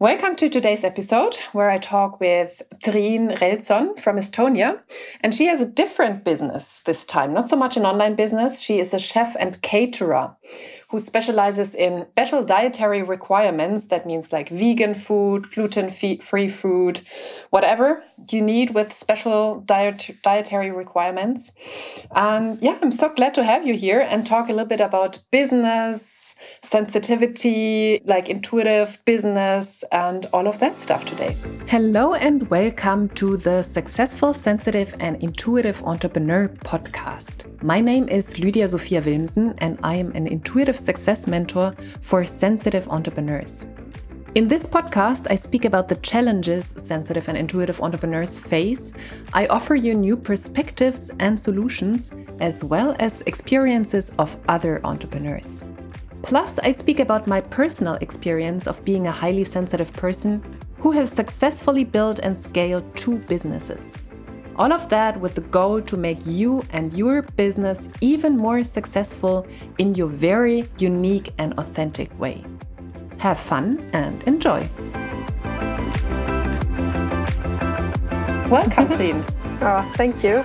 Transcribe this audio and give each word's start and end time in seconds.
Welcome 0.00 0.36
to 0.36 0.48
today's 0.48 0.84
episode 0.84 1.34
where 1.50 1.70
I 1.70 1.78
talk 1.78 2.20
with 2.20 2.62
Triin 2.84 3.36
Reltson 3.36 3.98
from 3.98 4.16
Estonia. 4.16 4.78
And 5.22 5.34
she 5.34 5.46
has 5.46 5.60
a 5.60 5.66
different 5.66 6.22
business 6.22 6.82
this 6.86 7.04
time, 7.04 7.34
not 7.34 7.48
so 7.48 7.56
much 7.56 7.76
an 7.76 7.84
online 7.84 8.14
business. 8.14 8.60
She 8.60 8.78
is 8.78 8.94
a 8.94 9.00
chef 9.00 9.34
and 9.40 9.60
caterer 9.60 10.36
who 10.90 11.00
specializes 11.00 11.74
in 11.74 12.06
special 12.12 12.44
dietary 12.44 13.02
requirements. 13.02 13.86
That 13.86 14.06
means 14.06 14.32
like 14.32 14.50
vegan 14.50 14.94
food, 14.94 15.50
gluten 15.50 15.90
free 15.90 16.48
food, 16.48 17.00
whatever 17.50 18.04
you 18.30 18.40
need 18.40 18.74
with 18.74 18.92
special 18.92 19.62
diet 19.62 20.10
dietary 20.22 20.70
requirements. 20.70 21.50
And 22.14 22.56
yeah, 22.62 22.78
I'm 22.80 22.92
so 22.92 23.12
glad 23.12 23.34
to 23.34 23.42
have 23.42 23.66
you 23.66 23.74
here 23.74 24.06
and 24.08 24.24
talk 24.24 24.48
a 24.48 24.52
little 24.52 24.64
bit 24.64 24.80
about 24.80 25.24
business 25.32 26.36
sensitivity, 26.62 28.00
like 28.04 28.28
intuitive 28.28 29.02
business, 29.04 29.84
and 29.92 30.26
all 30.32 30.46
of 30.46 30.58
that 30.58 30.78
stuff 30.78 31.04
today. 31.04 31.36
Hello, 31.66 32.14
and 32.14 32.48
welcome 32.50 33.08
to 33.10 33.36
the 33.36 33.62
Successful, 33.62 34.32
Sensitive, 34.32 34.94
and 35.00 35.22
Intuitive 35.22 35.82
Entrepreneur 35.84 36.48
podcast. 36.48 37.46
My 37.62 37.80
name 37.80 38.08
is 38.08 38.38
Lydia 38.38 38.68
Sophia 38.68 39.00
Wilmsen, 39.00 39.54
and 39.58 39.78
I 39.82 39.96
am 39.96 40.12
an 40.12 40.26
intuitive 40.26 40.76
success 40.76 41.26
mentor 41.26 41.74
for 42.00 42.24
sensitive 42.24 42.88
entrepreneurs. 42.88 43.66
In 44.34 44.46
this 44.46 44.66
podcast, 44.66 45.26
I 45.30 45.36
speak 45.36 45.64
about 45.64 45.88
the 45.88 45.96
challenges 45.96 46.74
sensitive 46.76 47.28
and 47.28 47.36
intuitive 47.36 47.80
entrepreneurs 47.80 48.38
face. 48.38 48.92
I 49.32 49.46
offer 49.46 49.74
you 49.74 49.94
new 49.94 50.16
perspectives 50.16 51.10
and 51.18 51.40
solutions, 51.40 52.14
as 52.38 52.62
well 52.62 52.94
as 53.00 53.22
experiences 53.22 54.12
of 54.18 54.36
other 54.46 54.80
entrepreneurs. 54.84 55.64
Plus, 56.28 56.58
I 56.58 56.72
speak 56.72 57.00
about 57.00 57.26
my 57.26 57.40
personal 57.40 57.94
experience 58.02 58.66
of 58.66 58.84
being 58.84 59.06
a 59.06 59.10
highly 59.10 59.44
sensitive 59.44 59.90
person 59.94 60.44
who 60.76 60.90
has 60.90 61.10
successfully 61.10 61.84
built 61.84 62.18
and 62.18 62.36
scaled 62.36 62.84
two 62.94 63.16
businesses. 63.20 63.96
All 64.56 64.70
of 64.70 64.90
that 64.90 65.18
with 65.18 65.36
the 65.36 65.40
goal 65.40 65.80
to 65.80 65.96
make 65.96 66.18
you 66.26 66.62
and 66.68 66.92
your 66.92 67.22
business 67.22 67.88
even 68.02 68.36
more 68.36 68.62
successful 68.62 69.46
in 69.78 69.94
your 69.94 70.08
very 70.08 70.68
unique 70.76 71.32
and 71.38 71.54
authentic 71.58 72.12
way. 72.20 72.44
Have 73.16 73.38
fun 73.38 73.88
and 73.94 74.22
enjoy. 74.24 74.68
Welcome, 78.50 78.88
Triin. 78.92 79.24
Oh, 79.62 79.80
ah, 79.80 79.90
thank 79.94 80.22
you. 80.22 80.44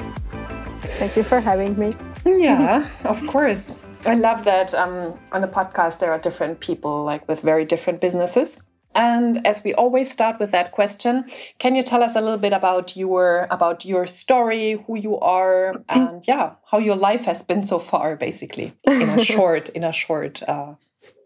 Thank 0.97 1.17
you 1.17 1.23
for 1.23 1.41
having 1.41 1.77
me. 1.77 1.93
yeah, 2.23 2.87
of 3.03 3.19
course. 3.27 3.75
I 4.05 4.15
love 4.15 4.43
that 4.43 4.73
um, 4.73 5.17
on 5.31 5.41
the 5.41 5.47
podcast 5.47 5.99
there 5.99 6.11
are 6.11 6.19
different 6.19 6.59
people 6.59 7.03
like 7.05 7.27
with 7.27 7.41
very 7.41 7.63
different 7.63 8.01
businesses. 8.01 8.63
And 8.95 9.45
as 9.47 9.63
we 9.63 9.73
always 9.73 10.11
start 10.11 10.39
with 10.39 10.51
that 10.51 10.71
question, 10.71 11.25
can 11.57 11.75
you 11.75 11.83
tell 11.83 12.03
us 12.03 12.15
a 12.15 12.21
little 12.21 12.37
bit 12.37 12.53
about 12.53 12.95
your 12.95 13.47
about 13.49 13.85
your 13.85 14.05
story, 14.05 14.83
who 14.85 14.97
you 14.97 15.17
are, 15.19 15.83
and 15.89 16.23
yeah, 16.27 16.55
how 16.69 16.77
your 16.77 16.95
life 16.95 17.25
has 17.25 17.41
been 17.41 17.63
so 17.63 17.79
far, 17.79 18.15
basically 18.15 18.73
in 18.85 19.09
a 19.09 19.19
short 19.33 19.69
in 19.69 19.83
a 19.83 19.91
short 19.91 20.43
uh, 20.43 20.75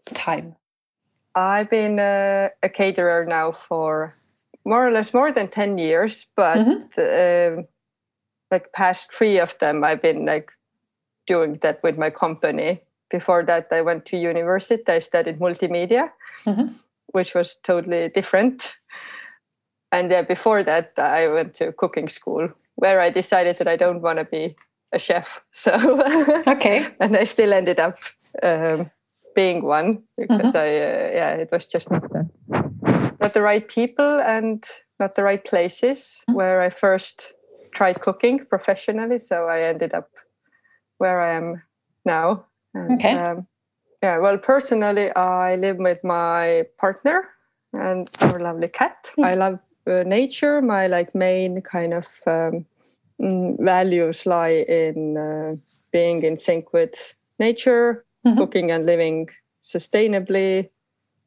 time. 0.06 0.56
I've 1.34 1.68
been 1.68 1.98
a, 1.98 2.50
a, 2.62 2.68
caterer 2.68 3.26
now 3.26 3.52
for 3.52 4.14
more 4.64 4.86
or 4.86 4.90
less 4.90 5.12
more 5.12 5.30
than 5.30 5.48
ten 5.48 5.78
years, 5.78 6.26
but 6.36 6.58
mm 6.58 6.64
-hmm. 6.64 7.58
uh, 7.58 7.62
like 8.50 8.70
past 8.72 9.12
three 9.12 9.42
of 9.42 9.58
them, 9.58 9.84
I've 9.84 10.00
been 10.00 10.24
like 10.24 10.52
doing 11.28 11.58
that 11.60 11.80
with 11.82 11.96
my 11.96 12.10
company. 12.10 12.80
Before 13.10 13.44
that, 13.44 13.68
I 13.70 13.82
went 13.82 14.04
to 14.06 14.16
university. 14.16 14.82
I 14.88 14.98
studied 14.98 15.38
multimedia, 15.38 16.10
mm-hmm. 16.44 16.74
which 17.12 17.34
was 17.34 17.54
totally 17.54 18.08
different. 18.08 18.76
And 19.92 20.12
uh, 20.12 20.22
before 20.22 20.62
that, 20.64 20.92
I 20.98 21.32
went 21.32 21.54
to 21.54 21.72
cooking 21.72 22.08
school 22.08 22.48
where 22.74 23.00
I 23.00 23.10
decided 23.10 23.58
that 23.58 23.68
I 23.68 23.76
don't 23.76 24.02
want 24.02 24.18
to 24.18 24.24
be 24.24 24.56
a 24.92 24.98
chef. 24.98 25.42
So 25.52 25.72
okay, 26.46 26.88
and 27.00 27.16
I 27.16 27.24
still 27.24 27.52
ended 27.52 27.80
up 27.80 27.98
um, 28.42 28.90
being 29.34 29.64
one 29.64 30.02
because 30.16 30.54
mm-hmm. 30.54 30.56
I 30.56 30.68
uh, 30.68 31.10
yeah 31.20 31.30
it 31.42 31.50
was 31.52 31.66
just 31.66 31.90
not 31.90 32.02
the, 32.12 32.28
not 33.20 33.34
the 33.34 33.42
right 33.42 33.68
people 33.68 34.20
and 34.20 34.64
not 35.00 35.14
the 35.14 35.22
right 35.22 35.44
places 35.44 35.98
mm-hmm. 35.98 36.36
where 36.36 36.60
I 36.60 36.70
first 36.70 37.32
tried 37.72 38.00
cooking 38.00 38.46
professionally. 38.46 39.18
So 39.18 39.46
I 39.46 39.62
ended 39.62 39.94
up 39.94 40.08
where 40.98 41.20
I 41.20 41.34
am 41.34 41.62
now. 42.04 42.44
And, 42.74 42.92
okay. 42.92 43.14
Um, 43.14 43.46
yeah. 44.02 44.18
Well, 44.18 44.38
personally, 44.38 45.10
I 45.14 45.56
live 45.56 45.78
with 45.78 46.02
my 46.04 46.66
partner 46.76 47.30
and 47.72 48.08
our 48.20 48.38
lovely 48.38 48.68
cat. 48.68 49.10
I 49.22 49.34
love 49.34 49.58
uh, 49.86 50.04
nature. 50.04 50.60
My 50.62 50.86
like 50.86 51.14
main 51.14 51.62
kind 51.62 51.94
of 51.94 52.06
um, 52.26 52.66
mm, 53.20 53.56
values 53.58 54.26
lie 54.26 54.64
in 54.68 55.16
uh, 55.16 55.56
being 55.92 56.22
in 56.22 56.36
sync 56.36 56.72
with 56.72 57.14
nature, 57.38 58.04
mm-hmm. 58.26 58.38
cooking 58.38 58.70
and 58.70 58.86
living 58.86 59.28
sustainably. 59.64 60.70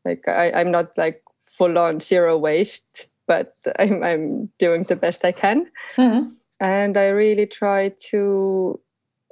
Like 0.05 0.27
I, 0.27 0.51
I'm 0.51 0.71
not 0.71 0.97
like 0.97 1.23
full 1.45 1.77
on 1.77 1.99
zero 1.99 2.37
waste, 2.37 3.07
but 3.27 3.55
I'm, 3.79 4.03
I'm 4.03 4.51
doing 4.57 4.83
the 4.83 4.95
best 4.95 5.25
I 5.25 5.31
can. 5.31 5.67
Mm-hmm. 5.95 6.29
And 6.59 6.95
I 6.95 7.07
really 7.07 7.47
try 7.47 7.93
to 8.09 8.79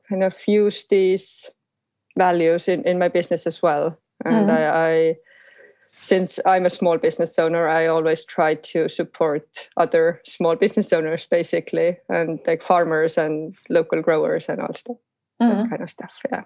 kind 0.10 0.24
of 0.24 0.36
use 0.48 0.86
these 0.88 1.52
values 2.18 2.68
in, 2.68 2.84
in 2.84 3.00
my 3.00 3.08
business 3.08 3.48
as 3.48 3.62
well. 3.62 3.98
And 4.26 4.50
mm-hmm. 4.50 4.52
I, 4.52 4.90
I, 4.90 5.16
since 5.92 6.40
I'm 6.46 6.66
a 6.66 6.70
small 6.70 6.98
business 6.98 7.38
owner, 7.40 7.68
I 7.68 7.88
always 7.88 8.26
try 8.26 8.56
to 8.56 8.90
support 8.90 9.70
other 9.78 10.22
small 10.26 10.56
business 10.56 10.92
owners, 10.92 11.28
basically, 11.28 11.98
and 12.10 12.40
like 12.48 12.64
farmers 12.64 13.18
and 13.18 13.56
local 13.70 14.02
growers 14.02 14.50
and 14.50 14.62
all 14.62 14.74
stuff, 14.74 14.98
mm-hmm. 15.42 15.62
that 15.62 15.70
kind 15.70 15.82
of 15.82 15.90
stuff. 15.90 16.22
Yeah. 16.32 16.44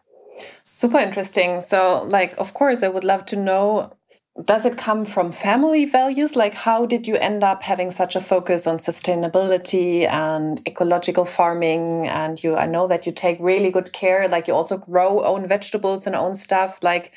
Super 0.65 0.97
interesting. 0.97 1.61
So, 1.61 2.05
like, 2.09 2.35
of 2.37 2.53
course, 2.53 2.83
I 2.83 2.87
would 2.87 3.03
love 3.03 3.25
to 3.27 3.35
know 3.35 3.93
does 4.41 4.65
it 4.65 4.77
come 4.77 5.05
from 5.05 5.31
family 5.31 5.85
values? 5.85 6.35
Like 6.35 6.55
how 6.55 6.85
did 6.85 7.05
you 7.05 7.15
end 7.17 7.43
up 7.43 7.61
having 7.61 7.91
such 7.91 8.15
a 8.15 8.21
focus 8.21 8.65
on 8.65 8.77
sustainability 8.77 10.07
and 10.07 10.59
ecological 10.67 11.25
farming? 11.25 12.07
And 12.07 12.43
you 12.43 12.55
i 12.55 12.65
know 12.65 12.87
that 12.87 13.05
you 13.05 13.11
take 13.11 13.37
really 13.39 13.69
good 13.69 13.93
care 13.93 14.27
like 14.27 14.47
you 14.47 14.55
also 14.55 14.77
grow 14.77 15.23
own 15.23 15.47
vegetables 15.47 16.07
and 16.07 16.15
own 16.15 16.33
stuff. 16.33 16.79
Like 16.81 17.13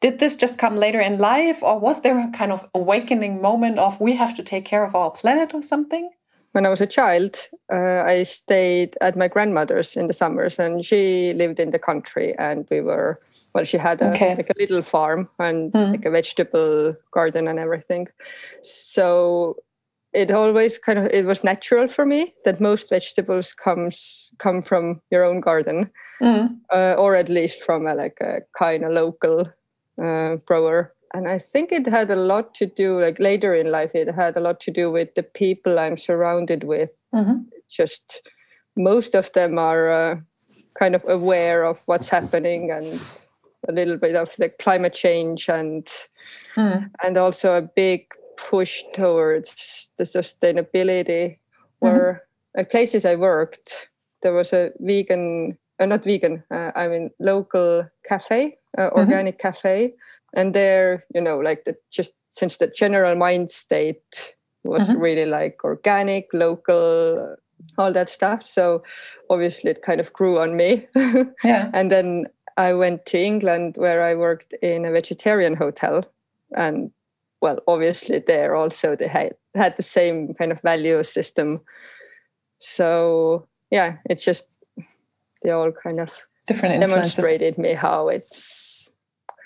did 0.00 0.20
this 0.20 0.36
just 0.36 0.58
come 0.58 0.76
later 0.76 1.00
in 1.00 1.18
life 1.18 1.60
or 1.60 1.76
was 1.80 2.02
there 2.02 2.20
a 2.20 2.30
kind 2.30 2.52
of 2.52 2.68
awakening 2.72 3.42
moment 3.42 3.80
of 3.80 4.00
we 4.00 4.14
have 4.14 4.32
to 4.36 4.44
take 4.44 4.64
care 4.64 4.84
of 4.84 4.94
our 4.94 5.10
planet 5.10 5.52
or 5.54 5.62
something? 5.62 6.10
When 6.52 6.64
i 6.64 6.70
was 6.70 6.80
a 6.80 6.86
child 6.86 7.36
uh, 7.72 8.02
i 8.06 8.22
stayed 8.22 8.96
at 9.00 9.16
my 9.16 9.28
grandmother's 9.28 9.96
in 9.96 10.06
the 10.06 10.12
summers 10.12 10.58
and 10.58 10.84
she 10.84 11.32
lived 11.34 11.60
in 11.60 11.70
the 11.70 11.78
country 11.78 12.34
and 12.38 12.66
we 12.70 12.80
were 12.80 13.20
well 13.58 13.64
she 13.64 13.76
had 13.76 14.00
a, 14.00 14.10
okay. 14.12 14.36
like 14.36 14.50
a 14.50 14.60
little 14.60 14.82
farm 14.82 15.28
and 15.40 15.72
mm. 15.72 15.90
like 15.90 16.04
a 16.04 16.10
vegetable 16.10 16.94
garden 17.10 17.48
and 17.48 17.58
everything 17.58 18.06
so 18.62 19.56
it 20.12 20.30
always 20.30 20.78
kind 20.78 20.98
of 20.98 21.06
it 21.06 21.26
was 21.26 21.42
natural 21.42 21.88
for 21.88 22.06
me 22.06 22.32
that 22.44 22.60
most 22.60 22.88
vegetables 22.88 23.52
comes 23.52 24.32
come 24.38 24.62
from 24.62 25.00
your 25.10 25.24
own 25.24 25.40
garden 25.40 25.90
mm. 26.22 26.56
uh, 26.72 26.94
or 26.96 27.16
at 27.16 27.28
least 27.28 27.64
from 27.64 27.86
a, 27.86 27.94
like 27.94 28.18
a 28.20 28.40
kind 28.56 28.84
of 28.84 28.92
local 28.92 29.40
uh, 30.00 30.36
grower 30.46 30.94
and 31.12 31.26
i 31.26 31.36
think 31.36 31.72
it 31.72 31.86
had 31.88 32.10
a 32.10 32.22
lot 32.32 32.54
to 32.54 32.64
do 32.64 33.00
like 33.00 33.18
later 33.18 33.52
in 33.54 33.72
life 33.72 33.90
it 33.92 34.14
had 34.14 34.36
a 34.36 34.40
lot 34.40 34.60
to 34.60 34.70
do 34.70 34.88
with 34.88 35.12
the 35.16 35.22
people 35.24 35.80
i'm 35.80 35.96
surrounded 35.96 36.62
with 36.62 36.90
mm-hmm. 37.12 37.38
just 37.68 38.22
most 38.76 39.16
of 39.16 39.32
them 39.32 39.58
are 39.58 39.90
uh, 39.90 40.16
kind 40.78 40.94
of 40.94 41.02
aware 41.08 41.64
of 41.64 41.82
what's 41.86 42.08
happening 42.08 42.70
and 42.70 43.00
a 43.66 43.72
little 43.72 43.96
bit 43.96 44.14
of 44.14 44.34
the 44.36 44.48
climate 44.48 44.94
change 44.94 45.48
and 45.48 45.86
mm. 46.56 46.90
and 47.02 47.16
also 47.16 47.54
a 47.54 47.62
big 47.62 48.06
push 48.36 48.82
towards 48.94 49.90
the 49.98 50.04
sustainability 50.04 51.38
where 51.80 52.22
mm-hmm. 52.56 52.70
places 52.70 53.04
i 53.04 53.14
worked 53.14 53.88
there 54.22 54.32
was 54.32 54.52
a 54.52 54.70
vegan 54.80 55.58
uh, 55.80 55.86
not 55.86 56.04
vegan 56.04 56.42
uh, 56.52 56.70
i 56.76 56.86
mean 56.86 57.10
local 57.18 57.84
cafe 58.08 58.56
uh, 58.76 58.82
mm-hmm. 58.82 58.98
organic 58.98 59.38
cafe 59.38 59.92
and 60.34 60.54
there 60.54 61.04
you 61.14 61.20
know 61.20 61.38
like 61.38 61.64
the 61.64 61.76
just 61.90 62.12
since 62.28 62.58
the 62.58 62.68
general 62.68 63.16
mind 63.16 63.50
state 63.50 64.34
was 64.64 64.88
mm-hmm. 64.88 65.00
really 65.00 65.26
like 65.26 65.64
organic 65.64 66.28
local 66.32 67.36
all 67.76 67.92
that 67.92 68.08
stuff 68.08 68.44
so 68.44 68.82
obviously 69.30 69.70
it 69.70 69.82
kind 69.82 70.00
of 70.00 70.12
grew 70.12 70.38
on 70.38 70.56
me 70.56 70.86
yeah 71.44 71.70
and 71.74 71.90
then 71.90 72.26
I 72.58 72.72
went 72.72 73.06
to 73.06 73.18
England 73.18 73.76
where 73.76 74.02
I 74.02 74.16
worked 74.16 74.52
in 74.54 74.84
a 74.84 74.90
vegetarian 74.90 75.54
hotel. 75.54 76.04
And 76.56 76.90
well, 77.40 77.60
obviously, 77.68 78.18
there 78.18 78.56
also 78.56 78.96
they 78.96 79.06
had, 79.06 79.36
had 79.54 79.76
the 79.76 79.82
same 79.82 80.34
kind 80.34 80.50
of 80.50 80.60
value 80.62 81.02
system. 81.04 81.60
So, 82.58 83.46
yeah, 83.70 83.98
it's 84.10 84.24
just 84.24 84.48
they 85.42 85.50
all 85.50 85.70
kind 85.70 86.00
of 86.00 86.10
different 86.48 86.80
demonstrated 86.80 87.58
me 87.58 87.74
how 87.74 88.08
it's 88.08 88.90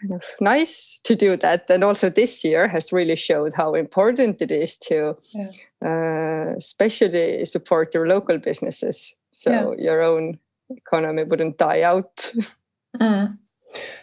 kind 0.01 0.15
of 0.15 0.25
nice 0.41 0.99
to 1.05 1.15
do 1.15 1.37
that. 1.37 1.69
And 1.69 1.85
also 1.85 2.09
this 2.09 2.43
year 2.43 2.67
has 2.67 2.95
really 2.95 3.17
showed 3.17 3.53
how 3.55 3.75
important 3.75 4.41
it 4.41 4.51
is 4.51 4.79
to 4.89 5.19
yeah. 5.35 5.51
uh, 5.85 6.55
especially 6.57 7.45
support 7.45 7.93
your 7.93 8.09
local 8.09 8.39
businesses. 8.39 9.15
So 9.33 9.75
yeah. 9.77 9.85
your 9.85 10.03
own 10.03 10.39
economy 10.71 11.25
wouldn't 11.25 11.59
die 11.59 11.83
out. 11.83 12.33
Mm. 13.01 13.39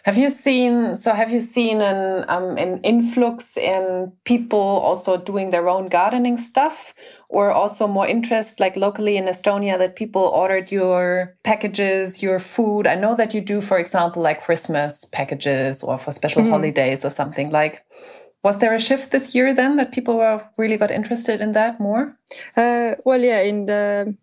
Have 0.04 0.18
you 0.18 0.28
seen? 0.28 0.96
So 0.96 1.14
have 1.14 1.30
you 1.30 1.40
seen 1.40 1.80
an 1.80 2.24
um, 2.28 2.56
an 2.58 2.80
influx 2.82 3.56
in 3.56 4.12
people 4.24 4.58
also 4.58 5.16
doing 5.16 5.50
their 5.50 5.68
own 5.68 5.88
gardening 5.88 6.38
stuff, 6.38 6.94
or 7.28 7.50
also 7.50 7.86
more 7.86 8.06
interest, 8.06 8.58
like 8.58 8.76
locally 8.76 9.16
in 9.16 9.26
Estonia, 9.26 9.78
that 9.78 9.96
people 9.96 10.22
ordered 10.22 10.72
your 10.72 11.36
packages, 11.44 12.22
your 12.22 12.38
food? 12.38 12.86
I 12.86 12.96
know 12.96 13.14
that 13.14 13.34
you 13.34 13.40
do, 13.40 13.60
for 13.60 13.78
example, 13.78 14.22
like 14.22 14.40
Christmas 14.40 15.04
packages 15.04 15.84
or 15.84 15.98
for 15.98 16.12
special 16.12 16.42
mm. 16.42 16.50
holidays 16.50 17.04
or 17.04 17.10
something. 17.10 17.50
Like, 17.50 17.84
was 18.42 18.58
there 18.58 18.74
a 18.74 18.80
shift 18.80 19.12
this 19.12 19.34
year 19.34 19.54
then 19.54 19.76
that 19.76 19.92
people 19.92 20.16
were 20.16 20.42
really 20.56 20.78
got 20.78 20.90
interested 20.90 21.40
in 21.40 21.52
that 21.52 21.78
more? 21.78 22.16
Uh, 22.56 22.94
well, 23.04 23.20
yeah, 23.20 23.40
in 23.42 23.66
the 23.66 24.16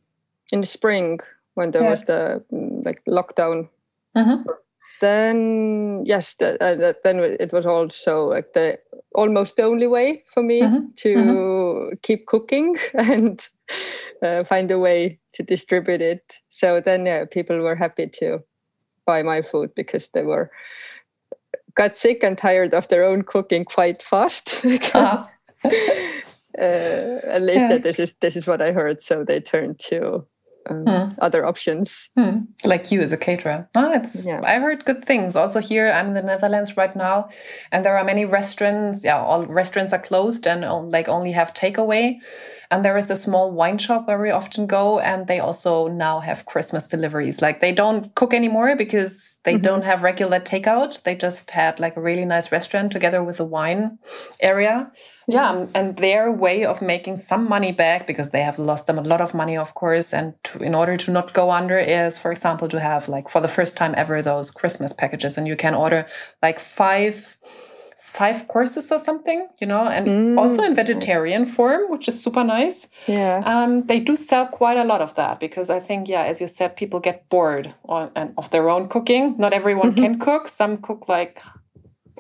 in 0.52 0.62
the 0.62 0.68
spring 0.68 1.20
when 1.54 1.72
there 1.72 1.84
yeah. 1.84 1.90
was 1.90 2.04
the 2.04 2.44
like 2.84 3.02
lockdown. 3.06 3.70
-hmm 4.18 4.52
then 5.00 6.04
yes, 6.06 6.36
uh, 6.42 6.94
then 7.04 7.20
it 7.40 7.52
was 7.52 7.66
also 7.66 8.26
like 8.26 8.54
the 8.54 8.80
almost 9.14 9.56
the 9.56 9.64
only 9.64 9.88
way 9.88 10.24
for 10.28 10.44
me 10.44 10.62
mm-hmm. 10.62 10.86
to 10.96 11.16
mm-hmm. 11.16 11.96
keep 12.02 12.26
cooking 12.26 12.76
and 12.94 13.48
uh, 14.22 14.44
find 14.44 14.72
a 14.72 14.80
way 14.80 15.20
to 15.34 15.44
distribute 15.44 16.02
it. 16.02 16.34
So 16.50 16.82
then 16.82 17.06
yeah, 17.06 17.26
people 17.26 17.60
were 17.60 17.76
happy 17.76 18.08
to 18.20 18.44
buy 19.06 19.24
my 19.24 19.42
food 19.42 19.74
because 19.76 20.10
they 20.10 20.24
were 20.24 20.52
got 21.76 21.96
sick 21.96 22.24
and 22.24 22.38
tired 22.38 22.74
of 22.74 22.88
their 22.88 23.04
own 23.04 23.24
cooking 23.24 23.64
quite 23.64 24.02
fast. 24.02 24.66
uh-huh. 24.66 25.26
uh, 25.64 25.70
at 26.58 27.42
least 27.42 27.60
yeah. 27.60 27.70
that 27.70 27.84
this 27.84 28.00
is 28.00 28.16
this 28.22 28.36
is 28.36 28.48
what 28.48 28.62
I 28.62 28.72
heard. 28.72 29.02
So 29.02 29.24
they 29.24 29.40
turned 29.40 29.80
to 29.90 30.26
um, 30.70 30.86
hmm. 30.86 31.14
other 31.20 31.46
options. 31.46 32.10
Hmm. 32.16 32.46
Like 32.64 32.92
you 32.92 33.02
as 33.02 33.12
a 33.12 33.18
caterer. 33.18 33.70
Oh, 33.76 33.94
it's 33.94 34.26
yeah. 34.26 34.42
I 34.44 34.60
heard 34.60 34.86
good 34.86 35.04
things. 35.04 35.36
Also 35.36 35.60
here, 35.60 35.92
I'm 35.92 36.08
in 36.08 36.14
the 36.14 36.22
Netherlands 36.22 36.78
right 36.78 36.96
now, 36.96 37.30
and 37.72 37.86
there 37.86 37.98
are 37.98 38.04
many 38.04 38.26
restaurants. 38.26 39.04
Yeah, 39.04 39.20
all 39.20 39.46
restaurants 39.46 39.94
are 39.94 40.00
closed 40.00 40.48
and 40.48 40.62
like 40.92 41.08
only 41.08 41.32
have 41.32 41.54
takeaway. 41.54 42.18
And 42.70 42.84
there 42.84 42.98
is 42.98 43.10
a 43.10 43.16
small 43.16 43.52
wine 43.52 43.78
shop 43.78 44.08
where 44.08 44.22
we 44.22 44.30
often 44.30 44.68
go, 44.68 45.00
and 45.00 45.28
they 45.28 45.40
also 45.40 45.88
now 45.88 46.20
have 46.20 46.46
Christmas 46.46 46.88
deliveries. 46.88 47.42
Like 47.42 47.62
they 47.62 47.72
don't 47.72 48.14
cook 48.16 48.34
anymore 48.34 48.76
because 48.76 49.38
they 49.44 49.54
mm 49.54 49.60
-hmm. 49.60 49.64
don't 49.64 49.86
have 49.86 50.04
regular 50.04 50.40
takeout. 50.40 51.02
They 51.04 51.16
just 51.16 51.52
had 51.52 51.80
like 51.80 51.98
a 51.98 52.02
really 52.02 52.26
nice 52.26 52.52
restaurant 52.52 52.92
together 52.92 53.24
with 53.24 53.40
a 53.40 53.46
wine 53.46 53.98
area. 54.40 54.92
Yeah, 55.30 55.68
and 55.76 55.98
their 55.98 56.32
way 56.32 56.64
of 56.64 56.82
making 56.82 57.18
some 57.18 57.50
money 57.50 57.74
back 57.74 58.08
because 58.08 58.30
they 58.30 58.44
have 58.44 58.58
lost 58.58 58.88
them 58.88 58.98
a 58.98 59.02
lot 59.02 59.20
of 59.20 59.34
money, 59.34 59.58
of 59.58 59.74
course, 59.74 60.14
and 60.14 60.36
to, 60.46 60.64
in 60.64 60.74
order 60.74 60.96
to 60.96 61.12
not 61.12 61.34
go 61.34 61.52
under 61.52 61.78
is, 61.78 62.18
for 62.18 62.32
example, 62.32 62.70
to 62.70 62.80
have 62.80 63.10
like 63.10 63.28
for 63.28 63.42
the 63.42 63.50
first 63.50 63.76
time 63.76 63.94
ever 63.98 64.22
those 64.22 64.52
Christmas 64.52 64.94
packages, 64.94 65.38
and 65.38 65.46
you 65.46 65.58
can 65.58 65.74
order 65.74 66.08
like 66.42 66.60
five 66.60 67.38
five 67.98 68.48
courses 68.48 68.90
or 68.90 69.00
something, 69.00 69.50
you 69.60 69.68
know, 69.68 69.86
and 69.90 70.08
mm. 70.08 70.40
also 70.40 70.64
in 70.64 70.74
vegetarian 70.74 71.46
form, 71.46 71.92
which 71.92 72.08
is 72.08 72.24
super 72.24 72.44
nice. 72.44 72.88
Yeah. 73.06 73.42
Um, 73.44 73.86
they 73.88 74.00
do 74.00 74.16
sell 74.16 74.48
quite 74.48 74.78
a 74.78 74.86
lot 74.86 75.02
of 75.02 75.16
that 75.16 75.42
because 75.42 75.70
I 75.70 75.82
think, 75.82 76.08
yeah, 76.08 76.24
as 76.24 76.40
you 76.40 76.48
said, 76.48 76.78
people 76.78 77.02
get 77.02 77.28
bored 77.28 77.76
on, 77.84 78.12
and 78.16 78.34
of 78.38 78.50
their 78.52 78.70
own 78.70 78.88
cooking. 78.88 79.36
Not 79.38 79.52
everyone 79.52 79.92
mm-hmm. 79.92 80.02
can 80.02 80.20
cook. 80.20 80.48
Some 80.48 80.78
cook 80.78 81.10
like 81.10 81.42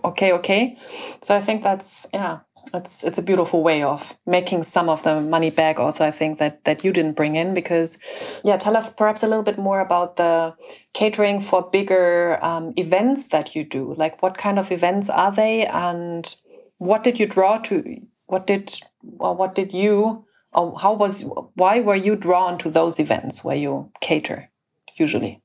okay, 0.03 0.31
okay. 0.33 0.77
So 1.21 1.35
I 1.35 1.41
think 1.41 1.63
that's 1.63 2.07
yeah, 2.13 2.39
it's 2.73 3.03
it's 3.03 3.17
a 3.17 3.21
beautiful 3.21 3.63
way 3.63 3.83
of 3.83 4.17
making 4.25 4.63
some 4.63 4.89
of 4.89 5.03
the 5.03 5.21
money 5.21 5.49
back 5.49 5.79
also 5.79 6.05
i 6.05 6.11
think 6.11 6.39
that 6.39 6.63
that 6.63 6.83
you 6.83 6.91
didn't 6.91 7.15
bring 7.15 7.35
in 7.35 7.53
because 7.53 7.97
yeah 8.43 8.57
tell 8.57 8.75
us 8.75 8.93
perhaps 8.93 9.23
a 9.23 9.27
little 9.27 9.43
bit 9.43 9.57
more 9.57 9.79
about 9.79 10.17
the 10.17 10.55
catering 10.93 11.39
for 11.39 11.69
bigger 11.71 12.39
um, 12.43 12.73
events 12.75 13.27
that 13.27 13.55
you 13.55 13.63
do 13.63 13.93
like 13.95 14.21
what 14.21 14.37
kind 14.37 14.59
of 14.59 14.71
events 14.71 15.09
are 15.09 15.31
they 15.31 15.65
and 15.67 16.35
what 16.77 17.03
did 17.03 17.19
you 17.19 17.25
draw 17.25 17.57
to 17.57 18.01
what 18.27 18.47
did 18.47 18.79
or 19.19 19.35
what 19.35 19.55
did 19.55 19.73
you 19.73 20.25
or 20.53 20.77
how 20.79 20.93
was 20.93 21.25
why 21.55 21.79
were 21.79 21.95
you 21.95 22.15
drawn 22.15 22.57
to 22.57 22.69
those 22.69 22.99
events 22.99 23.43
where 23.43 23.55
you 23.55 23.91
cater 24.01 24.49
usually 24.95 25.41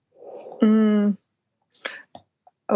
mm. 0.61 1.17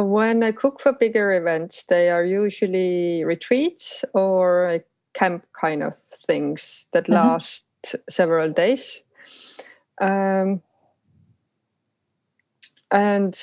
When 0.02 0.42
I 0.42 0.52
cook 0.52 0.80
for 0.80 0.92
bigger 0.92 1.32
events, 1.32 1.84
they 1.84 2.10
are 2.10 2.24
usually 2.24 3.24
retreats 3.24 4.04
or 4.12 4.84
camp 5.14 5.46
kind 5.58 5.82
of 5.82 5.94
things 6.14 6.88
that 6.92 7.04
mm-hmm. 7.04 7.14
last 7.14 7.64
several 8.08 8.50
days. 8.50 9.00
Um, 10.00 10.60
and 12.90 13.34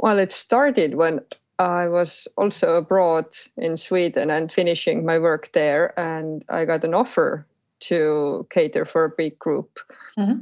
well, 0.00 0.18
it 0.18 0.32
started 0.32 0.94
when 0.94 1.20
I 1.60 1.86
was 1.86 2.26
also 2.36 2.74
abroad 2.74 3.26
in 3.56 3.76
Sweden 3.76 4.30
and 4.30 4.52
finishing 4.52 5.06
my 5.06 5.20
work 5.20 5.52
there, 5.52 5.98
and 5.98 6.44
I 6.48 6.64
got 6.64 6.82
an 6.82 6.94
offer 6.94 7.46
to 7.80 8.48
cater 8.50 8.84
for 8.84 9.04
a 9.04 9.10
big 9.10 9.38
group. 9.38 9.78
Mm-hmm 10.18 10.40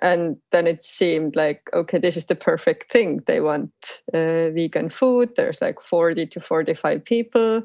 and 0.00 0.36
then 0.50 0.66
it 0.66 0.82
seemed 0.82 1.36
like 1.36 1.68
okay 1.74 1.98
this 1.98 2.16
is 2.16 2.26
the 2.26 2.34
perfect 2.34 2.92
thing. 2.92 3.22
They 3.26 3.40
want 3.40 3.72
uh, 4.14 4.50
vegan 4.50 4.88
food. 4.88 5.30
There's 5.36 5.60
like 5.60 5.80
40 5.80 6.26
to 6.26 6.40
45 6.40 7.04
people. 7.04 7.62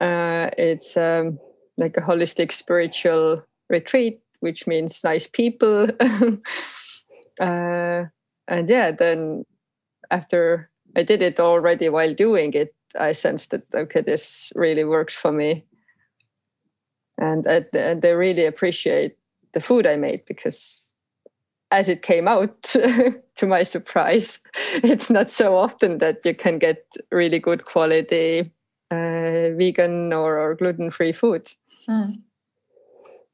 Uh, 0.00 0.48
it's 0.56 0.96
um, 0.96 1.38
like 1.76 1.96
a 1.96 2.00
holistic 2.00 2.52
spiritual 2.52 3.42
retreat 3.68 4.20
which 4.40 4.66
means 4.66 5.04
nice 5.04 5.26
people. 5.26 5.88
Uh, 7.40 8.04
and 8.48 8.68
yeah 8.68 8.90
then 8.90 9.44
after 10.10 10.68
i 10.94 11.02
did 11.02 11.22
it 11.22 11.40
already 11.40 11.88
while 11.88 12.12
doing 12.12 12.52
it 12.52 12.74
i 12.98 13.12
sensed 13.12 13.50
that 13.50 13.62
okay 13.74 14.02
this 14.02 14.52
really 14.54 14.84
works 14.84 15.14
for 15.14 15.32
me. 15.32 15.64
And, 17.16 17.46
and 17.46 18.02
they 18.02 18.14
really 18.14 18.44
appreciate 18.44 19.16
the 19.54 19.60
food 19.60 19.86
i 19.86 19.96
made 19.96 20.26
because 20.26 20.92
as 21.70 21.88
it 21.88 22.02
came 22.02 22.28
out, 22.28 22.62
to 22.62 23.46
my 23.46 23.62
surprise, 23.62 24.40
it's 24.82 25.10
not 25.10 25.30
so 25.30 25.56
often 25.56 25.98
that 25.98 26.18
you 26.24 26.34
can 26.34 26.58
get 26.58 26.84
really 27.10 27.38
good 27.38 27.64
quality 27.64 28.50
uh, 28.90 29.50
vegan 29.56 30.12
or, 30.12 30.38
or 30.38 30.54
gluten 30.54 30.90
free 30.90 31.12
food. 31.12 31.48
Mm. 31.88 32.22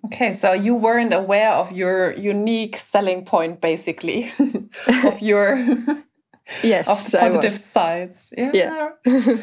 Okay, 0.07 0.33
so 0.33 0.53
you 0.53 0.75
weren't 0.75 1.13
aware 1.13 1.53
of 1.53 1.73
your 1.73 2.13
unique 2.13 2.77
selling 2.77 3.25
point, 3.25 3.61
basically, 3.61 4.31
of 5.05 5.21
your 5.21 5.57
yes, 6.63 6.89
of 6.89 7.21
positive 7.21 7.57
sides. 7.57 8.33
Yeah. 8.37 8.53
yeah. 9.05 9.37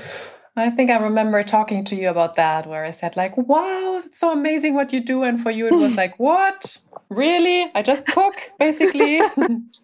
I 0.55 0.69
think 0.69 0.91
I 0.91 0.97
remember 0.97 1.41
talking 1.43 1.83
to 1.85 1.95
you 1.95 2.09
about 2.09 2.35
that, 2.35 2.67
where 2.67 2.85
I 2.85 2.91
said 2.91 3.17
like, 3.17 3.35
"Wow, 3.37 4.01
it's 4.05 4.19
so 4.19 4.31
amazing 4.31 4.75
what 4.75 4.93
you 4.93 4.99
do," 4.99 5.23
and 5.23 5.41
for 5.41 5.49
you 5.49 5.67
it 5.67 5.75
was 5.75 5.95
like, 5.95 6.17
"What? 6.19 6.77
Really? 7.09 7.71
I 7.73 7.81
just 7.81 8.05
cook, 8.05 8.51
basically." 8.59 9.21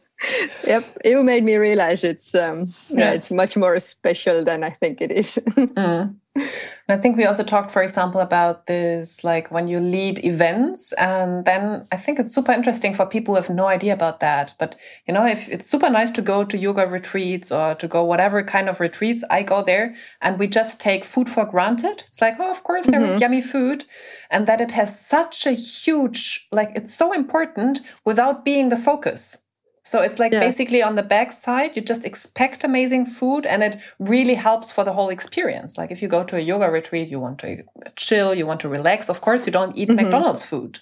yep, 0.68 0.86
you 1.04 1.24
made 1.24 1.44
me 1.44 1.56
realize 1.56 2.04
it's 2.04 2.36
um, 2.36 2.72
yeah. 2.90 3.00
yeah. 3.00 3.12
it's 3.14 3.32
much 3.32 3.58
more 3.58 3.80
special 3.80 4.44
than 4.44 4.64
I 4.64 4.70
think 4.70 5.02
it 5.02 5.12
is. 5.12 5.40
mm. 5.48 6.16
And 6.36 6.98
I 6.98 7.01
think 7.01 7.17
we 7.17 7.25
also 7.25 7.43
talked, 7.43 7.71
for 7.71 7.83
example, 7.83 8.19
about 8.19 8.65
this, 8.65 9.24
like 9.24 9.51
when 9.51 9.67
you 9.67 9.79
lead 9.79 10.24
events. 10.25 10.91
And 10.93 11.45
then 11.45 11.86
I 11.91 11.98
think 11.98 12.19
it's 12.19 12.33
super 12.33 12.51
interesting 12.51 12.93
for 12.93 13.05
people 13.05 13.36
who 13.36 13.41
have 13.41 13.50
no 13.50 13.67
idea 13.67 13.93
about 13.93 14.19
that. 14.21 14.53
But, 14.57 14.75
you 15.07 15.13
know, 15.13 15.25
if 15.25 15.50
it's 15.50 15.69
super 15.69 15.89
nice 15.89 16.09
to 16.12 16.21
go 16.21 16.43
to 16.43 16.57
yoga 16.57 16.88
retreats 16.88 17.51
or 17.51 17.75
to 17.75 17.88
go 17.88 18.03
whatever 18.03 18.43
kind 18.43 18.69
of 18.69 18.79
retreats, 18.79 19.24
I 19.29 19.43
go 19.43 19.62
there 19.63 19.95
and 20.21 20.39
we 20.39 20.48
just 20.48 20.79
take 20.79 21.03
food 21.03 21.29
for 21.29 21.45
granted. 21.45 22.03
It's 22.07 22.21
like, 22.21 22.38
oh, 22.39 22.50
of 22.50 22.63
course, 22.63 22.88
there 22.88 23.05
is 23.05 23.13
mm 23.13 23.17
-hmm. 23.17 23.21
yummy 23.21 23.41
food. 23.41 23.86
And 24.31 24.48
that 24.48 24.62
it 24.62 24.71
has 24.71 25.07
such 25.07 25.48
a 25.48 25.55
huge, 25.86 26.48
like, 26.51 26.71
it's 26.75 26.95
so 26.95 27.13
important 27.13 27.81
without 28.05 28.43
being 28.43 28.69
the 28.69 28.77
focus. 28.77 29.49
So 29.89 30.03
it's 30.03 30.19
like 30.19 30.34
yeah. 30.34 30.41
basically 30.41 30.84
on 30.84 30.93
the 30.93 31.01
back 31.01 31.31
side, 31.31 31.75
you 31.75 31.81
just 31.81 32.05
expect 32.05 32.63
amazing 32.63 33.08
food 33.08 33.48
and 33.48 33.63
it 33.63 33.79
really 33.98 34.36
helps 34.36 34.72
for 34.72 34.84
the 34.84 34.93
whole 34.93 35.10
experience. 35.10 35.79
Like 35.79 35.89
if 35.89 36.00
you 36.03 36.08
go 36.08 36.24
to 36.25 36.38
a 36.38 36.39
yoga 36.39 36.69
retreat, 36.69 37.08
you 37.10 37.19
want 37.19 37.39
to 37.39 37.63
chill, 37.96 38.36
you 38.36 38.46
want 38.46 38.60
to 38.60 38.69
relax. 38.69 39.10
Of 39.10 39.22
course, 39.22 39.48
you 39.48 39.51
don't 39.51 39.75
eat 39.75 39.89
mm-hmm. 39.89 40.03
McDonald's 40.03 40.46
food, 40.46 40.77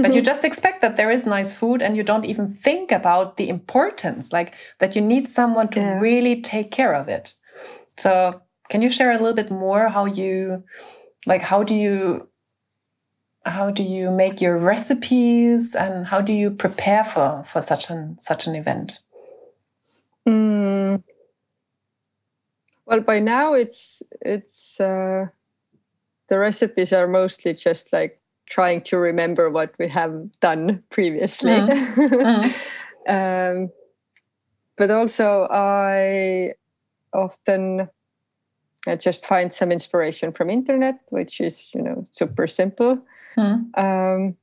but 0.00 0.14
you 0.14 0.22
just 0.22 0.42
expect 0.42 0.80
that 0.80 0.96
there 0.96 1.10
is 1.10 1.26
nice 1.26 1.52
food 1.54 1.82
and 1.82 1.98
you 1.98 2.02
don't 2.02 2.24
even 2.24 2.48
think 2.48 2.90
about 2.90 3.36
the 3.36 3.50
importance, 3.50 4.32
like 4.32 4.54
that 4.78 4.96
you 4.96 5.02
need 5.02 5.28
someone 5.28 5.68
to 5.68 5.80
yeah. 5.80 6.00
really 6.00 6.40
take 6.40 6.70
care 6.70 6.94
of 6.94 7.08
it. 7.08 7.34
So 7.98 8.40
can 8.70 8.80
you 8.80 8.88
share 8.88 9.10
a 9.10 9.18
little 9.18 9.34
bit 9.34 9.50
more 9.50 9.90
how 9.90 10.06
you, 10.06 10.64
like, 11.26 11.42
how 11.42 11.62
do 11.62 11.74
you 11.74 12.29
how 13.44 13.70
do 13.70 13.82
you 13.82 14.10
make 14.10 14.40
your 14.40 14.58
recipes 14.58 15.74
and 15.74 16.06
how 16.06 16.20
do 16.20 16.32
you 16.32 16.50
prepare 16.50 17.04
for 17.04 17.42
for 17.46 17.60
such 17.60 17.90
an 17.90 18.18
such 18.18 18.46
an 18.46 18.54
event 18.54 19.00
mm. 20.28 21.02
Well, 22.90 23.00
by 23.02 23.20
now 23.20 23.54
it's 23.54 24.02
it's 24.20 24.80
uh, 24.80 25.26
the 26.28 26.38
recipes 26.40 26.92
are 26.92 27.06
mostly 27.06 27.54
just 27.54 27.92
like 27.92 28.20
trying 28.46 28.80
to 28.80 28.96
remember 28.96 29.48
what 29.48 29.72
we 29.78 29.86
have 29.86 30.12
done 30.40 30.82
previously. 30.90 31.52
Mm. 31.52 32.52
mm. 33.06 33.52
um, 33.62 33.70
but 34.76 34.90
also, 34.90 35.46
I 35.52 36.54
often 37.12 37.88
I 38.88 38.96
just 38.96 39.24
find 39.24 39.52
some 39.52 39.70
inspiration 39.70 40.32
from 40.32 40.50
internet, 40.50 40.98
which 41.10 41.40
is 41.40 41.70
you 41.72 41.82
know 41.82 42.08
super 42.10 42.48
simple. 42.48 43.06
Mm. 43.36 43.78
Um, 43.78 44.36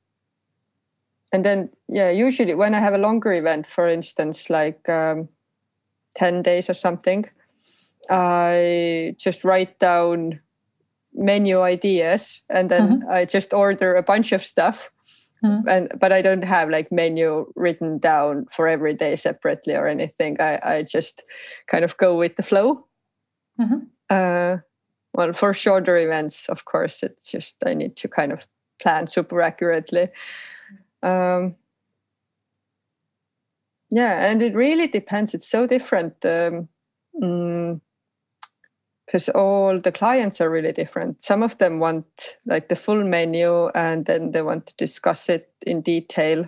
and 1.32 1.44
then 1.44 1.70
yeah, 1.88 2.10
usually 2.10 2.54
when 2.54 2.74
I 2.74 2.80
have 2.80 2.94
a 2.94 2.98
longer 2.98 3.32
event, 3.32 3.66
for 3.66 3.88
instance, 3.88 4.50
like 4.50 4.88
um, 4.88 5.28
ten 6.16 6.42
days 6.42 6.70
or 6.70 6.74
something, 6.74 7.26
I 8.10 9.14
just 9.18 9.44
write 9.44 9.78
down 9.78 10.40
menu 11.14 11.60
ideas 11.60 12.42
and 12.48 12.70
then 12.70 13.00
mm-hmm. 13.00 13.10
I 13.10 13.24
just 13.24 13.52
order 13.52 13.94
a 13.94 14.02
bunch 14.02 14.32
of 14.32 14.44
stuff. 14.44 14.90
Mm-hmm. 15.44 15.68
And 15.68 15.92
but 16.00 16.12
I 16.12 16.22
don't 16.22 16.44
have 16.44 16.68
like 16.68 16.90
menu 16.90 17.52
written 17.54 17.98
down 17.98 18.46
for 18.50 18.66
every 18.66 18.94
day 18.94 19.14
separately 19.14 19.74
or 19.74 19.86
anything. 19.86 20.40
I, 20.40 20.58
I 20.64 20.82
just 20.82 21.24
kind 21.68 21.84
of 21.84 21.96
go 21.96 22.16
with 22.16 22.36
the 22.36 22.42
flow. 22.42 22.86
Mm-hmm. 23.60 23.78
Uh, 24.10 24.56
well, 25.14 25.32
for 25.32 25.52
shorter 25.52 25.96
events, 25.96 26.48
of 26.48 26.64
course, 26.64 27.02
it's 27.02 27.30
just 27.30 27.56
I 27.64 27.74
need 27.74 27.96
to 27.96 28.08
kind 28.08 28.32
of 28.32 28.46
plan 28.80 29.06
super 29.06 29.40
accurately. 29.40 30.08
Um, 31.02 31.56
yeah, 33.90 34.30
and 34.30 34.42
it 34.42 34.54
really 34.54 34.86
depends. 34.86 35.34
It's 35.34 35.48
so 35.48 35.66
different. 35.66 36.24
Um, 36.24 36.68
mm, 37.20 37.80
because 39.08 39.30
all 39.30 39.80
the 39.80 39.90
clients 39.90 40.38
are 40.38 40.50
really 40.50 40.72
different. 40.72 41.22
Some 41.22 41.42
of 41.42 41.56
them 41.56 41.80
want 41.80 42.36
like 42.44 42.68
the 42.68 42.76
full 42.76 43.02
menu 43.04 43.68
and 43.68 44.04
then 44.04 44.32
they 44.32 44.42
want 44.42 44.66
to 44.66 44.76
discuss 44.76 45.30
it 45.30 45.50
in 45.66 45.80
detail. 45.80 46.46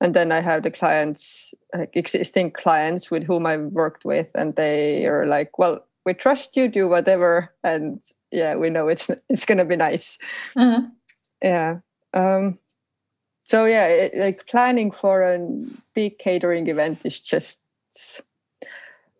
And 0.00 0.14
then 0.14 0.30
I 0.30 0.40
have 0.40 0.62
the 0.62 0.70
clients, 0.70 1.52
like 1.76 1.96
existing 1.96 2.52
clients 2.52 3.10
with 3.10 3.24
whom 3.24 3.44
I've 3.44 3.72
worked 3.72 4.04
with, 4.04 4.30
and 4.34 4.54
they 4.54 5.06
are 5.06 5.26
like, 5.26 5.58
well, 5.58 5.84
we 6.04 6.14
trust 6.14 6.56
you, 6.56 6.68
do 6.68 6.88
whatever. 6.88 7.52
And 7.64 8.00
yeah, 8.30 8.54
we 8.54 8.70
know 8.70 8.88
it's 8.88 9.10
it's 9.28 9.44
gonna 9.44 9.64
be 9.64 9.76
nice. 9.76 10.18
Mm-hmm. 10.56 10.86
Yeah. 11.44 11.80
Um, 12.14 12.58
so 13.44 13.66
yeah, 13.66 13.86
it, 13.86 14.16
like 14.16 14.46
planning 14.46 14.90
for 14.90 15.22
a 15.22 15.38
big 15.94 16.18
catering 16.18 16.68
event 16.68 17.04
is 17.04 17.20
just 17.20 17.60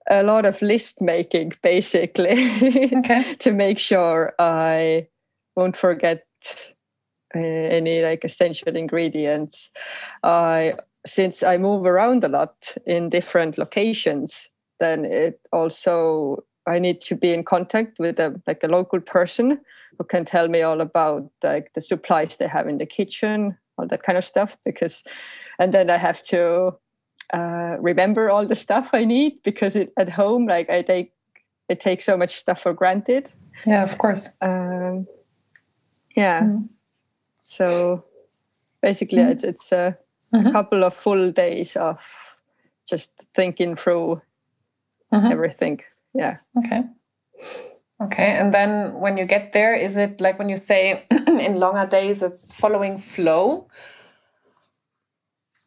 a 0.08 0.22
lot 0.22 0.46
of 0.46 0.60
list 0.62 1.02
making 1.02 1.52
basically 1.62 2.48
okay. 2.92 3.34
to 3.38 3.52
make 3.52 3.78
sure 3.78 4.32
I 4.38 5.08
won't 5.54 5.76
forget 5.76 6.24
uh, 7.36 7.38
any 7.38 8.02
like 8.02 8.24
essential 8.24 8.74
ingredients. 8.74 9.70
I 10.22 10.74
since 11.06 11.42
I 11.42 11.58
move 11.58 11.84
around 11.84 12.24
a 12.24 12.28
lot 12.28 12.74
in 12.86 13.10
different 13.10 13.58
locations, 13.58 14.48
then 14.80 15.04
it 15.04 15.40
also 15.52 16.44
I 16.66 16.78
need 16.78 17.02
to 17.02 17.16
be 17.16 17.34
in 17.34 17.44
contact 17.44 17.98
with 17.98 18.18
a 18.18 18.40
like 18.46 18.64
a 18.64 18.68
local 18.68 19.00
person 19.00 19.60
who 19.98 20.04
can 20.04 20.24
tell 20.24 20.48
me 20.48 20.62
all 20.62 20.80
about 20.80 21.30
like 21.42 21.72
the 21.74 21.80
supplies 21.80 22.36
they 22.36 22.48
have 22.48 22.68
in 22.68 22.78
the 22.78 22.86
kitchen, 22.86 23.56
all 23.78 23.86
that 23.86 24.02
kind 24.02 24.18
of 24.18 24.24
stuff. 24.24 24.56
Because, 24.64 25.04
and 25.58 25.72
then 25.72 25.90
I 25.90 25.96
have 25.96 26.22
to 26.24 26.76
uh, 27.32 27.76
remember 27.80 28.30
all 28.30 28.46
the 28.46 28.54
stuff 28.66 28.90
I 28.92 29.04
need 29.04 29.42
because 29.42 29.76
it, 29.76 29.92
at 29.96 30.10
home, 30.10 30.46
like 30.46 30.70
I 30.70 30.82
take, 30.82 31.12
I 31.70 31.74
take 31.74 32.02
so 32.02 32.16
much 32.16 32.34
stuff 32.34 32.62
for 32.62 32.72
granted. 32.72 33.32
Yeah, 33.66 33.82
of 33.82 33.96
course. 33.98 34.30
Um, 34.40 35.06
yeah. 36.16 36.42
Mm. 36.42 36.68
So 37.42 38.04
basically, 38.80 39.18
mm. 39.18 39.30
it's 39.30 39.44
it's 39.44 39.72
a, 39.72 39.96
mm-hmm. 40.32 40.46
a, 40.46 40.52
couple 40.52 40.84
of 40.84 40.94
full 40.94 41.30
days 41.32 41.76
of 41.76 41.98
just 42.86 43.12
thinking 43.34 43.76
through 43.76 44.20
mm-hmm. 45.12 45.32
everything. 45.32 45.80
Yeah. 46.14 46.38
Okay. 46.58 46.84
Okay, 48.04 48.36
and 48.38 48.52
then 48.52 48.94
when 48.94 49.16
you 49.16 49.24
get 49.24 49.52
there, 49.52 49.74
is 49.74 49.96
it 49.96 50.20
like 50.20 50.38
when 50.38 50.48
you 50.48 50.56
say 50.56 51.04
in 51.10 51.58
longer 51.60 51.86
days, 51.86 52.22
it's 52.22 52.54
following 52.54 52.98
flow? 52.98 53.68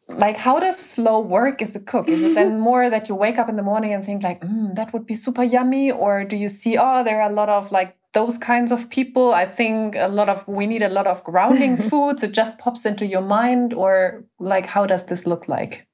like 0.08 0.36
how 0.36 0.58
does 0.58 0.80
flow 0.80 1.20
work 1.20 1.60
as 1.60 1.76
a 1.76 1.80
cook? 1.80 2.08
Is 2.08 2.22
it 2.22 2.34
then 2.34 2.58
more 2.70 2.88
that 2.88 3.08
you 3.08 3.14
wake 3.14 3.38
up 3.38 3.48
in 3.48 3.56
the 3.56 3.62
morning 3.62 3.92
and 3.92 4.04
think 4.04 4.22
like 4.22 4.40
mm, 4.40 4.74
that 4.74 4.92
would 4.92 5.06
be 5.06 5.14
super 5.14 5.42
yummy 5.42 5.90
or 5.90 6.24
do 6.24 6.36
you 6.36 6.48
see 6.48 6.78
oh 6.78 7.04
there 7.04 7.20
are 7.20 7.30
a 7.30 7.32
lot 7.32 7.48
of 7.48 7.70
like 7.72 7.98
those 8.14 8.38
kinds 8.38 8.72
of 8.72 8.88
people. 8.88 9.34
I 9.34 9.44
think 9.44 9.94
a 9.94 10.08
lot 10.08 10.28
of 10.30 10.48
we 10.48 10.66
need 10.66 10.82
a 10.82 10.88
lot 10.88 11.06
of 11.06 11.22
grounding 11.24 11.76
foods 11.90 12.22
it 12.22 12.32
just 12.32 12.58
pops 12.58 12.86
into 12.86 13.06
your 13.06 13.20
mind 13.20 13.74
or 13.74 14.24
like 14.38 14.66
how 14.66 14.86
does 14.86 15.06
this 15.06 15.26
look 15.26 15.48
like? 15.48 15.86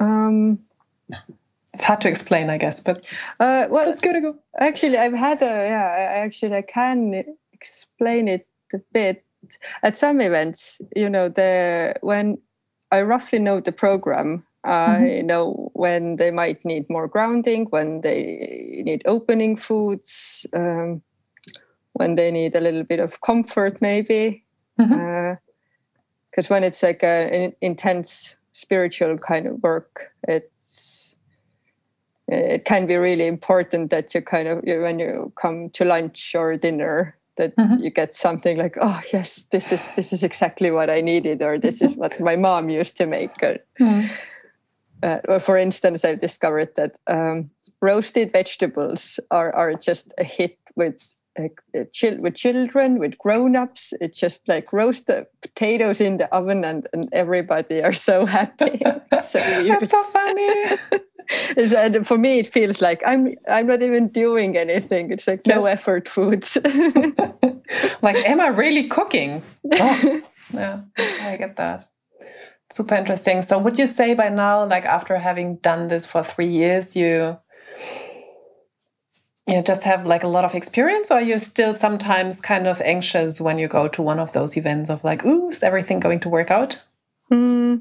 Um 0.00 0.60
it's 1.78 1.84
hard 1.84 2.00
to 2.00 2.08
explain 2.08 2.50
i 2.50 2.58
guess 2.58 2.80
but 2.80 3.00
uh 3.40 3.66
well 3.70 3.88
it's 3.88 4.00
good 4.00 4.14
to 4.14 4.20
go 4.20 4.34
actually 4.58 4.96
i've 4.96 5.14
had 5.14 5.40
a 5.42 5.46
yeah 5.46 5.94
i 5.96 6.18
actually 6.24 6.56
i 6.56 6.62
can 6.62 7.24
explain 7.52 8.26
it 8.26 8.46
a 8.74 8.78
bit 8.92 9.24
at 9.82 9.96
some 9.96 10.20
events 10.20 10.80
you 10.96 11.08
know 11.08 11.28
the 11.28 11.94
when 12.00 12.38
I 12.90 13.02
roughly 13.02 13.38
know 13.38 13.60
the 13.60 13.72
program. 13.72 14.44
I 14.64 14.70
mm-hmm. 14.70 15.26
know 15.26 15.70
when 15.74 16.16
they 16.16 16.30
might 16.30 16.64
need 16.64 16.90
more 16.90 17.06
grounding, 17.06 17.66
when 17.70 18.00
they 18.00 18.82
need 18.84 19.02
opening 19.06 19.56
foods, 19.56 20.46
um, 20.52 21.02
when 21.92 22.16
they 22.16 22.30
need 22.30 22.54
a 22.54 22.60
little 22.60 22.82
bit 22.82 23.00
of 23.00 23.20
comfort, 23.20 23.80
maybe. 23.80 24.44
Because 24.76 24.90
mm-hmm. 24.90 26.40
uh, 26.40 26.48
when 26.48 26.64
it's 26.64 26.82
like 26.82 27.02
an 27.02 27.54
intense 27.60 28.36
spiritual 28.52 29.16
kind 29.18 29.46
of 29.46 29.62
work, 29.62 30.12
it's 30.26 31.16
it 32.28 32.64
can 32.64 32.86
be 32.86 32.96
really 32.96 33.26
important 33.26 33.90
that 33.90 34.14
you 34.14 34.20
kind 34.20 34.48
of 34.48 34.62
when 34.62 34.98
you 34.98 35.32
come 35.40 35.70
to 35.70 35.84
lunch 35.84 36.34
or 36.34 36.56
dinner 36.56 37.16
that 37.36 37.56
mm-hmm. 37.56 37.82
you 37.82 37.90
get 37.90 38.14
something 38.14 38.58
like 38.58 38.76
oh 38.80 39.00
yes 39.12 39.44
this 39.44 39.72
is 39.72 39.94
this 39.96 40.12
is 40.12 40.22
exactly 40.22 40.70
what 40.70 40.90
i 40.90 41.00
needed 41.00 41.40
or 41.42 41.58
this 41.58 41.80
is 41.80 41.94
what 41.94 42.20
my 42.20 42.36
mom 42.36 42.68
used 42.68 42.96
to 42.96 43.06
make 43.06 43.42
or, 43.42 43.58
mm. 43.80 44.10
uh, 45.02 45.38
for 45.38 45.56
instance 45.56 46.04
i've 46.04 46.20
discovered 46.20 46.74
that 46.76 46.96
um, 47.06 47.50
roasted 47.80 48.32
vegetables 48.32 49.20
are, 49.30 49.54
are 49.54 49.74
just 49.74 50.12
a 50.18 50.24
hit 50.24 50.58
with 50.76 51.14
uh, 51.38 51.84
with 52.18 52.34
children 52.34 52.98
with 52.98 53.16
grown-ups 53.18 53.94
it's 54.00 54.18
just 54.18 54.48
like 54.48 54.72
roast 54.72 55.06
the 55.06 55.26
potatoes 55.42 56.00
in 56.00 56.18
the 56.18 56.32
oven 56.34 56.64
and, 56.64 56.88
and 56.92 57.08
everybody 57.12 57.82
are 57.82 57.92
so 57.92 58.26
happy. 58.38 58.80
So 59.22 59.38
that's 59.38 59.90
so 59.90 60.04
funny. 60.04 60.76
And 61.54 62.06
for 62.06 62.16
me 62.16 62.38
it 62.38 62.46
feels 62.46 62.80
like 62.80 63.02
i'm 63.04 63.34
i'm 63.50 63.66
not 63.66 63.82
even 63.82 64.08
doing 64.08 64.56
anything. 64.56 65.12
It's 65.12 65.26
like 65.26 65.42
no 65.46 65.66
effort 65.66 66.08
foods 66.08 66.56
like 68.02 68.16
am 68.16 68.40
i 68.40 68.48
really 68.48 68.88
cooking? 68.88 69.42
Oh, 69.74 70.22
yeah 70.54 70.80
i 70.98 71.36
get 71.36 71.56
that. 71.56 71.86
Super 72.70 72.94
interesting. 72.94 73.42
So 73.42 73.58
would 73.58 73.78
you 73.78 73.86
say 73.86 74.14
by 74.14 74.30
now 74.30 74.64
like 74.64 74.86
after 74.86 75.18
having 75.18 75.56
done 75.56 75.88
this 75.88 76.06
for 76.06 76.22
three 76.22 76.46
years 76.46 76.96
you 76.96 77.38
you 79.48 79.62
just 79.62 79.82
have 79.82 80.06
like 80.06 80.22
a 80.22 80.28
lot 80.28 80.44
of 80.44 80.54
experience 80.54 81.10
or 81.10 81.20
you're 81.20 81.28
you 81.28 81.38
still 81.38 81.74
sometimes 81.74 82.40
kind 82.40 82.66
of 82.66 82.80
anxious 82.82 83.40
when 83.40 83.58
you 83.58 83.66
go 83.66 83.88
to 83.88 84.02
one 84.02 84.18
of 84.18 84.32
those 84.32 84.56
events 84.56 84.90
of 84.90 85.02
like 85.02 85.24
ooh 85.24 85.48
is 85.48 85.62
everything 85.62 85.98
going 86.00 86.20
to 86.20 86.28
work 86.28 86.50
out 86.50 86.82
mm. 87.32 87.80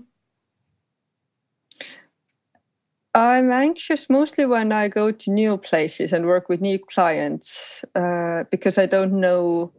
I'm 3.13 3.51
anxious 3.51 4.11
mostly 4.11 4.45
when 4.45 4.71
I 4.71 4.89
go 4.89 5.11
to 5.11 5.31
new 5.31 5.57
places 5.57 6.13
and 6.13 6.27
work 6.27 6.49
with 6.49 6.61
new 6.61 6.77
clients 6.77 7.83
uh, 7.95 8.43
because 8.51 8.77
I 8.77 8.85
don't 8.85 9.13
know 9.13 9.73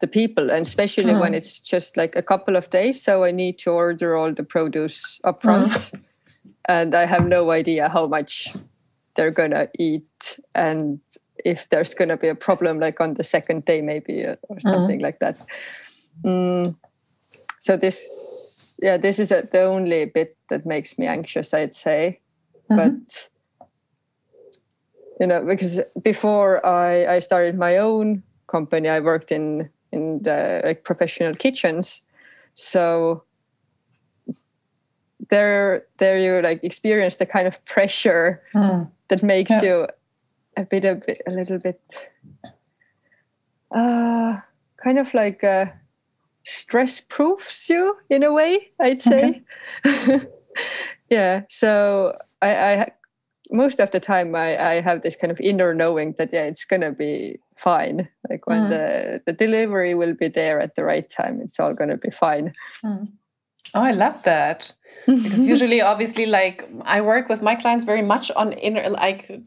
the 0.00 0.08
people, 0.08 0.50
and 0.50 0.66
especially 0.66 1.12
mm. 1.12 1.20
when 1.20 1.32
it's 1.32 1.60
just 1.60 1.96
like 1.96 2.16
a 2.16 2.22
couple 2.22 2.56
of 2.56 2.68
days. 2.70 3.00
So 3.00 3.22
I 3.22 3.30
need 3.30 3.58
to 3.60 3.70
order 3.70 4.16
all 4.16 4.32
the 4.32 4.42
produce 4.42 5.20
upfront, 5.24 5.92
mm. 5.92 6.00
and 6.68 6.92
I 6.92 7.06
have 7.06 7.28
no 7.28 7.52
idea 7.52 7.88
how 7.88 8.08
much 8.08 8.52
they're 9.16 9.32
gonna 9.32 9.68
eat 9.78 10.38
and 10.54 11.00
if 11.44 11.68
there's 11.68 11.94
gonna 11.94 12.16
be 12.16 12.28
a 12.28 12.34
problem 12.34 12.78
like 12.80 13.00
on 13.00 13.14
the 13.14 13.24
second 13.24 13.64
day 13.64 13.80
maybe 13.80 14.24
uh, 14.24 14.36
or 14.48 14.56
hmm. 14.56 14.68
something 14.68 15.00
mm. 15.00 15.02
like 15.02 15.18
that. 15.20 15.36
Mm. 16.24 16.76
So 17.58 17.76
this, 17.76 18.78
yeah, 18.82 18.96
this 18.96 19.18
is 19.18 19.28
the 19.28 19.62
only 19.62 20.06
bit 20.06 20.36
that 20.48 20.64
makes 20.64 20.98
me 20.98 21.06
anxious. 21.06 21.52
I'd 21.52 21.74
say 21.74 22.20
mm-hmm. 22.70 22.76
but 22.76 23.28
you 25.20 25.26
know 25.26 25.44
because 25.44 25.80
before 26.02 26.64
i 26.64 27.06
i 27.06 27.18
started 27.18 27.56
my 27.56 27.76
own 27.76 28.22
company 28.46 28.88
i 28.88 29.00
worked 29.00 29.32
in 29.32 29.70
in 29.92 30.22
the 30.22 30.60
like 30.64 30.84
professional 30.84 31.34
kitchens 31.34 32.02
so 32.54 33.22
there 35.30 35.84
there 35.98 36.18
you 36.18 36.42
like 36.42 36.62
experience 36.62 37.16
the 37.16 37.26
kind 37.26 37.46
of 37.46 37.64
pressure 37.64 38.42
mm. 38.54 38.88
that 39.08 39.22
makes 39.22 39.50
yeah. 39.50 39.62
you 39.62 39.86
a 40.56 40.64
bit 40.64 40.84
a 40.84 40.94
bit 40.94 41.22
a 41.26 41.30
little 41.30 41.58
bit 41.58 42.10
uh 43.74 44.36
kind 44.82 44.98
of 44.98 45.12
like 45.14 45.42
uh 45.42 45.66
stress 46.44 47.00
proofs 47.00 47.68
you 47.68 47.96
in 48.08 48.22
a 48.22 48.32
way 48.32 48.70
i'd 48.80 49.02
say 49.02 49.42
okay. 49.86 50.20
yeah 51.10 51.42
so 51.48 52.12
I, 52.42 52.50
I 52.54 52.92
most 53.50 53.80
of 53.80 53.90
the 53.90 54.00
time 54.00 54.34
I, 54.34 54.58
I 54.58 54.80
have 54.80 55.02
this 55.02 55.16
kind 55.16 55.30
of 55.30 55.40
inner 55.40 55.74
knowing 55.74 56.14
that 56.18 56.30
yeah 56.32 56.44
it's 56.44 56.64
gonna 56.64 56.92
be 56.92 57.38
fine 57.56 58.08
like 58.28 58.46
when 58.46 58.64
mm. 58.64 58.70
the 58.70 59.22
the 59.26 59.32
delivery 59.32 59.94
will 59.94 60.14
be 60.14 60.28
there 60.28 60.60
at 60.60 60.74
the 60.74 60.84
right 60.84 61.08
time 61.08 61.40
it's 61.40 61.58
all 61.58 61.74
gonna 61.74 61.96
be 61.96 62.10
fine 62.10 62.52
mm. 62.84 63.08
Oh 63.74 63.82
i 63.82 63.92
love 63.92 64.22
that. 64.24 64.72
Because 65.06 65.48
usually 65.48 65.80
obviously 65.80 66.26
like 66.26 66.68
i 66.84 67.00
work 67.00 67.28
with 67.28 67.40
my 67.40 67.54
clients 67.54 67.84
very 67.84 68.02
much 68.02 68.30
on 68.32 68.52
inner 68.54 68.88
like 68.90 69.40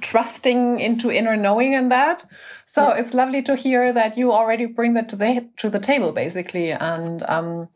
trusting 0.00 0.80
into 0.80 1.10
inner 1.10 1.36
knowing 1.36 1.74
and 1.74 1.92
that 1.92 2.24
so 2.64 2.88
yeah. 2.88 2.96
it's 2.96 3.12
lovely 3.12 3.42
to 3.42 3.54
hear 3.54 3.92
that 3.92 4.16
you 4.16 4.32
already 4.32 4.64
bring 4.64 4.94
that 4.94 5.10
to 5.10 5.16
the 5.16 5.46
to 5.58 5.68
the 5.68 5.78
table 5.78 6.10
basically 6.10 6.70
and 6.70 7.22
um, 7.28 7.68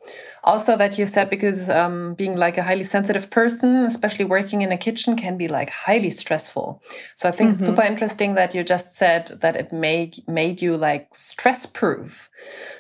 also 0.43 0.75
that 0.75 0.99
you 0.99 1.05
said 1.05 1.29
because 1.29 1.69
um, 1.69 2.15
being 2.15 2.35
like 2.35 2.57
a 2.57 2.63
highly 2.63 2.83
sensitive 2.83 3.31
person 3.31 3.85
especially 3.85 4.25
working 4.25 4.63
in 4.63 4.73
a 4.73 4.77
kitchen 4.79 5.17
can 5.17 5.37
be 5.37 5.49
like 5.49 5.69
highly 5.69 6.11
stressful 6.11 6.83
so 7.15 7.29
i 7.29 7.33
think 7.33 7.51
mm 7.51 7.53
-hmm. 7.53 7.59
it's 7.59 7.67
mm-hmm. 7.67 7.77
super 7.77 7.93
interesting 7.93 8.35
that 8.35 8.55
you 8.55 8.65
just 8.65 8.97
said 8.97 9.25
that 9.41 9.55
it 9.57 9.71
made 9.73 10.13
made 10.27 10.57
you 10.65 10.79
like 10.79 11.07
stress 11.13 11.67
proof 11.67 12.31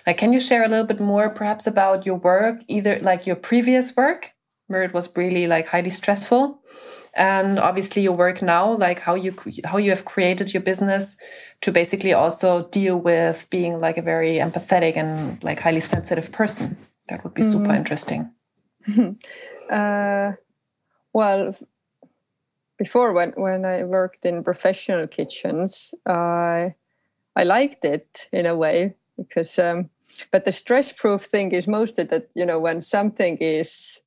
like 0.07 0.19
can 0.19 0.33
you 0.33 0.41
share 0.41 0.65
a 0.65 0.69
little 0.69 0.87
bit 0.87 1.01
more 1.01 1.29
perhaps 1.29 1.67
about 1.67 2.07
your 2.07 2.19
work 2.19 2.57
either 2.67 2.99
like 3.11 3.27
your 3.27 3.39
previous 3.51 3.95
work 3.95 4.33
where 4.69 4.83
it 4.83 4.93
was 4.93 5.11
really 5.17 5.47
like 5.47 5.69
highly 5.69 5.91
stressful 5.91 6.62
and 7.15 7.59
obviously 7.59 8.03
your 8.03 8.13
work 8.13 8.41
now 8.41 8.73
like 8.73 9.01
how 9.01 9.15
you 9.15 9.35
how 9.65 9.77
you 9.79 9.91
have 9.91 10.05
created 10.05 10.53
your 10.53 10.63
business 10.63 11.17
to 11.61 11.71
basically 11.71 12.13
also 12.13 12.69
deal 12.69 12.97
with 12.97 13.47
being 13.51 13.81
like 13.81 13.99
a 13.99 14.03
very 14.03 14.37
empathetic 14.37 14.97
and 14.97 15.43
like 15.45 15.61
highly 15.61 15.81
sensitive 15.81 16.33
person 16.33 16.77
that 17.09 17.23
would 17.23 17.35
be 17.35 17.43
super 17.43 17.69
mm. 17.69 17.77
interesting 17.77 18.31
uh, 19.71 20.33
well 21.13 21.55
before 22.79 23.13
when 23.13 23.31
when 23.37 23.65
i 23.65 23.85
worked 23.85 24.25
in 24.25 24.43
professional 24.43 25.07
kitchens 25.07 25.95
i 26.07 26.75
i 27.37 27.43
liked 27.45 27.85
it 27.85 28.29
in 28.33 28.47
a 28.47 28.57
way 28.57 28.95
because 29.17 29.59
um, 29.59 29.91
but 30.31 30.45
the 30.45 30.53
stress 30.53 30.93
proof 30.93 31.23
thing 31.23 31.53
is 31.53 31.69
mostly 31.69 32.05
that 32.05 32.29
you 32.35 32.47
know 32.47 32.59
when 32.59 32.81
something 32.81 33.37
is 33.39 34.02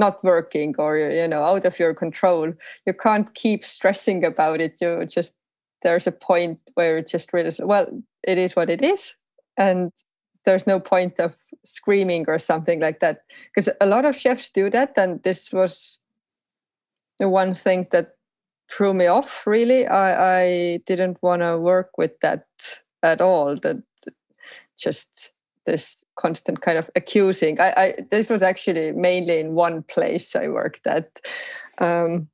not 0.00 0.24
working 0.24 0.74
or 0.78 0.98
you 0.98 1.28
know 1.28 1.44
out 1.44 1.64
of 1.64 1.78
your 1.78 1.94
control. 1.94 2.52
You 2.86 2.94
can't 2.94 3.32
keep 3.34 3.64
stressing 3.64 4.24
about 4.24 4.60
it. 4.60 4.78
You 4.80 5.06
just 5.06 5.34
there's 5.82 6.06
a 6.06 6.12
point 6.12 6.58
where 6.74 6.98
it 6.98 7.08
just 7.08 7.32
really 7.32 7.52
well 7.60 7.86
it 8.26 8.38
is 8.38 8.56
what 8.56 8.70
it 8.70 8.82
is. 8.82 9.14
And 9.56 9.92
there's 10.44 10.66
no 10.66 10.80
point 10.80 11.20
of 11.20 11.36
screaming 11.64 12.24
or 12.28 12.38
something 12.38 12.80
like 12.80 13.00
that. 13.00 13.22
Because 13.54 13.68
a 13.80 13.86
lot 13.86 14.04
of 14.04 14.16
chefs 14.16 14.50
do 14.50 14.70
that. 14.70 14.94
And 14.96 15.22
this 15.22 15.52
was 15.52 16.00
the 17.18 17.28
one 17.28 17.54
thing 17.54 17.86
that 17.92 18.16
threw 18.70 18.94
me 18.94 19.06
off 19.06 19.46
really. 19.46 19.86
I 19.86 20.40
i 20.40 20.80
didn't 20.86 21.18
want 21.22 21.42
to 21.42 21.58
work 21.58 21.98
with 21.98 22.18
that 22.20 22.46
at 23.02 23.20
all. 23.20 23.56
That 23.56 23.82
just 24.78 25.34
this 25.66 26.04
constant 26.16 26.60
kind 26.60 26.78
of 26.78 26.90
accusing. 26.96 27.60
I, 27.60 27.72
I 27.76 27.94
this 28.10 28.28
was 28.28 28.42
actually 28.42 28.92
mainly 28.92 29.38
in 29.40 29.54
one 29.54 29.82
place 29.82 30.34
I 30.34 30.48
worked 30.48 30.86
at, 30.86 31.20
um, 31.78 32.28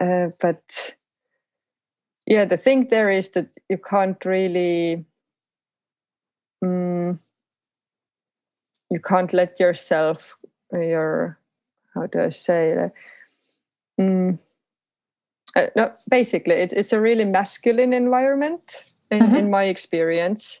uh, 0.00 0.28
but 0.40 0.94
yeah, 2.26 2.44
the 2.44 2.56
thing 2.56 2.88
there 2.88 3.10
is 3.10 3.30
that 3.30 3.50
you 3.68 3.78
can't 3.78 4.22
really. 4.24 5.04
Um, 6.60 7.20
you 8.90 9.00
can't 9.00 9.32
let 9.32 9.60
yourself 9.60 10.36
your 10.72 11.38
how 11.94 12.06
do 12.06 12.20
I 12.20 12.28
say 12.30 12.90
um, 13.98 14.38
uh, 15.56 15.66
no, 15.76 15.92
basically 16.08 16.54
it's 16.54 16.72
it's 16.72 16.92
a 16.92 17.00
really 17.00 17.24
masculine 17.24 17.92
environment 17.92 18.84
in, 19.10 19.20
mm-hmm. 19.20 19.34
in 19.36 19.50
my 19.50 19.64
experience 19.64 20.60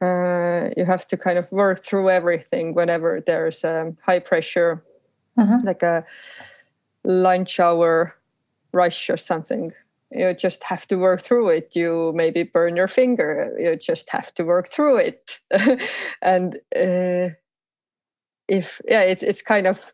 uh, 0.00 0.70
you 0.76 0.84
have 0.84 1.06
to 1.08 1.16
kind 1.16 1.38
of 1.38 1.50
work 1.50 1.84
through 1.84 2.10
everything 2.10 2.74
whenever 2.74 3.20
there's 3.20 3.64
a 3.64 3.94
high 4.04 4.20
pressure, 4.20 4.84
mm-hmm. 5.36 5.66
like 5.66 5.82
a 5.82 6.04
lunch 7.04 7.58
hour 7.58 8.14
rush 8.72 9.10
or 9.10 9.16
something. 9.16 9.72
You 10.10 10.32
just 10.34 10.64
have 10.64 10.86
to 10.88 10.96
work 10.96 11.20
through 11.20 11.48
it. 11.48 11.76
You 11.76 12.12
maybe 12.14 12.42
burn 12.44 12.76
your 12.76 12.88
finger. 12.88 13.54
You 13.58 13.76
just 13.76 14.10
have 14.10 14.32
to 14.34 14.44
work 14.44 14.70
through 14.70 14.98
it. 14.98 15.40
and 16.22 16.54
uh, 16.74 17.34
if 18.48 18.80
yeah, 18.88 19.02
it's 19.02 19.22
it's 19.22 19.42
kind 19.42 19.66
of 19.66 19.92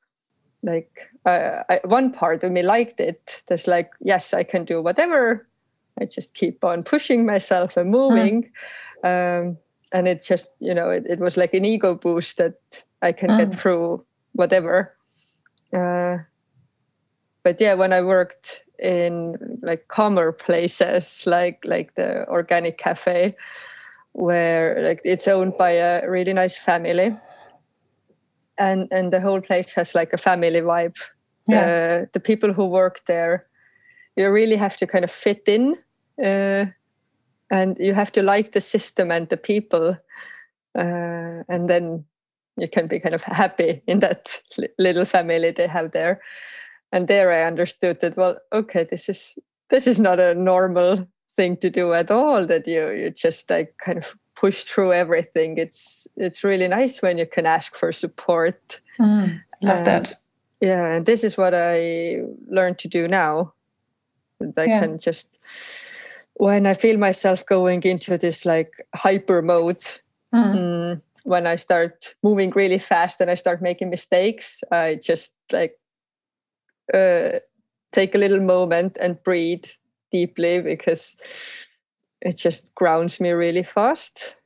like 0.62 1.10
uh, 1.26 1.64
I, 1.68 1.80
one 1.84 2.12
part 2.12 2.44
of 2.44 2.52
me 2.52 2.62
liked 2.62 3.00
it. 3.00 3.42
There's 3.48 3.66
like 3.66 3.90
yes, 4.00 4.34
I 4.34 4.44
can 4.44 4.64
do 4.64 4.80
whatever. 4.80 5.48
I 6.00 6.04
just 6.04 6.34
keep 6.34 6.64
on 6.64 6.82
pushing 6.82 7.26
myself 7.26 7.76
and 7.76 7.90
moving. 7.90 8.50
Mm. 9.04 9.40
Um, 9.40 9.58
and 9.94 10.09
it 10.09 10.22
just 10.22 10.54
you 10.59 10.74
know 10.74 10.90
it, 10.90 11.07
it 11.09 11.20
was 11.20 11.37
like 11.38 11.54
an 11.54 11.64
ego 11.64 11.94
boost 11.94 12.37
that 12.37 12.85
i 13.00 13.12
can 13.12 13.30
mm. 13.30 13.38
get 13.38 13.59
through 13.59 14.04
whatever 14.33 14.94
uh, 15.72 16.18
but 17.42 17.59
yeah 17.61 17.72
when 17.74 17.92
i 17.92 18.00
worked 18.02 18.62
in 18.78 19.37
like 19.62 19.87
calmer 19.88 20.33
places 20.33 21.22
like 21.26 21.61
like 21.64 21.94
the 21.94 22.28
organic 22.28 22.76
cafe 22.76 23.35
where 24.12 24.83
like 24.85 25.00
it's 25.04 25.28
owned 25.28 25.57
by 25.57 25.70
a 25.70 26.11
really 26.11 26.33
nice 26.33 26.59
family 26.59 27.16
and 28.59 28.88
and 28.90 29.12
the 29.12 29.20
whole 29.20 29.40
place 29.40 29.72
has 29.74 29.94
like 29.94 30.12
a 30.12 30.18
family 30.18 30.61
vibe 30.61 30.98
yeah. 31.48 31.61
uh, 31.61 32.07
the 32.12 32.20
people 32.20 32.52
who 32.52 32.66
work 32.66 33.04
there 33.07 33.46
you 34.16 34.28
really 34.30 34.57
have 34.57 34.76
to 34.76 34.87
kind 34.87 35.04
of 35.04 35.11
fit 35.11 35.42
in 35.46 35.74
uh, 36.24 36.66
and 37.50 37.76
you 37.78 37.94
have 37.94 38.12
to 38.12 38.22
like 38.22 38.52
the 38.52 38.61
system 38.61 39.11
and 39.11 39.28
the 39.28 39.37
people 39.37 39.96
uh, 40.76 41.42
and 41.48 41.68
then 41.68 42.04
you 42.57 42.68
can 42.68 42.87
be 42.87 43.00
kind 43.00 43.14
of 43.14 43.22
happy 43.24 43.83
in 43.87 44.00
that 44.00 44.38
little 44.78 45.04
family 45.04 45.50
they 45.50 45.66
have 45.66 45.90
there. 45.92 46.20
And 46.92 47.09
there 47.09 47.33
i 47.33 47.42
understood 47.42 48.00
that 48.00 48.16
well 48.16 48.37
okay 48.52 48.85
this 48.85 49.09
is 49.09 49.37
this 49.68 49.87
is 49.87 49.98
not 49.98 50.20
a 50.20 50.35
normal 50.35 51.09
thing 51.35 51.57
to 51.57 51.70
do 51.70 51.92
at 51.92 52.11
all 52.11 52.46
that 52.46 52.66
you 52.68 52.90
you 52.90 53.11
just 53.11 53.50
like 53.50 53.74
kind 53.85 53.98
of 53.98 54.16
push 54.37 54.64
through 54.64 54.92
everything. 54.92 55.59
It's 55.59 56.07
it's 56.16 56.44
really 56.44 56.68
nice 56.68 57.02
when 57.02 57.18
you 57.18 57.26
can 57.26 57.46
ask 57.46 57.74
for 57.74 57.92
support. 57.92 58.80
Mm, 59.00 59.42
love 59.61 59.78
and, 59.78 59.87
that. 59.87 60.14
yeah 60.61 60.94
and 60.94 61.07
this 61.07 61.24
is 61.24 61.37
what 61.37 61.52
i 61.52 62.20
learned 62.46 62.78
to 62.78 62.88
do 62.88 63.09
now. 63.09 63.54
I 64.40 64.64
yeah. 64.64 64.80
can 64.80 64.98
just 64.98 65.38
when 66.34 66.66
I 66.66 66.74
feel 66.74 66.98
myself 66.98 67.44
going 67.46 67.82
into 67.82 68.18
this 68.18 68.44
like 68.44 68.72
hyper 68.94 69.42
mode, 69.42 69.82
mm. 70.34 70.54
Mm, 70.54 71.02
when 71.24 71.46
I 71.46 71.56
start 71.56 72.14
moving 72.22 72.50
really 72.54 72.78
fast 72.78 73.20
and 73.20 73.30
I 73.30 73.34
start 73.34 73.62
making 73.62 73.90
mistakes, 73.90 74.62
I 74.70 74.98
just 75.02 75.34
like 75.52 75.78
uh, 76.92 77.38
take 77.92 78.14
a 78.14 78.18
little 78.18 78.40
moment 78.40 78.98
and 79.00 79.22
breathe 79.22 79.64
deeply 80.10 80.60
because 80.60 81.16
it 82.20 82.36
just 82.36 82.74
grounds 82.74 83.20
me 83.20 83.30
really 83.30 83.62
fast. 83.62 84.36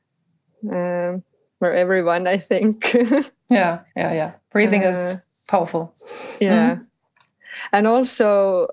Um, 0.63 1.23
for 1.59 1.71
everyone, 1.71 2.27
I 2.27 2.37
think. 2.37 2.93
yeah, 3.49 3.81
yeah, 3.95 4.13
yeah. 4.13 4.31
Breathing 4.51 4.85
uh, 4.85 4.89
is 4.89 5.25
powerful. 5.47 5.93
Yeah. 6.39 6.75
Mm. 6.75 6.85
And 7.73 7.87
also, 7.87 8.67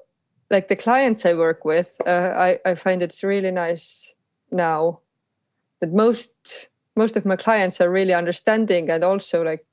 like 0.50 0.68
the 0.68 0.76
clients 0.76 1.26
I 1.26 1.34
work 1.34 1.64
with, 1.64 1.94
uh, 2.06 2.32
I, 2.36 2.58
I 2.64 2.74
find 2.74 3.02
it's 3.02 3.24
really 3.24 3.50
nice 3.50 4.12
now 4.50 5.00
that 5.80 5.92
most 5.92 6.68
most 6.94 7.16
of 7.16 7.26
my 7.26 7.36
clients 7.36 7.80
are 7.80 7.90
really 7.90 8.14
understanding 8.14 8.90
and 8.90 9.04
also 9.04 9.42
like 9.42 9.66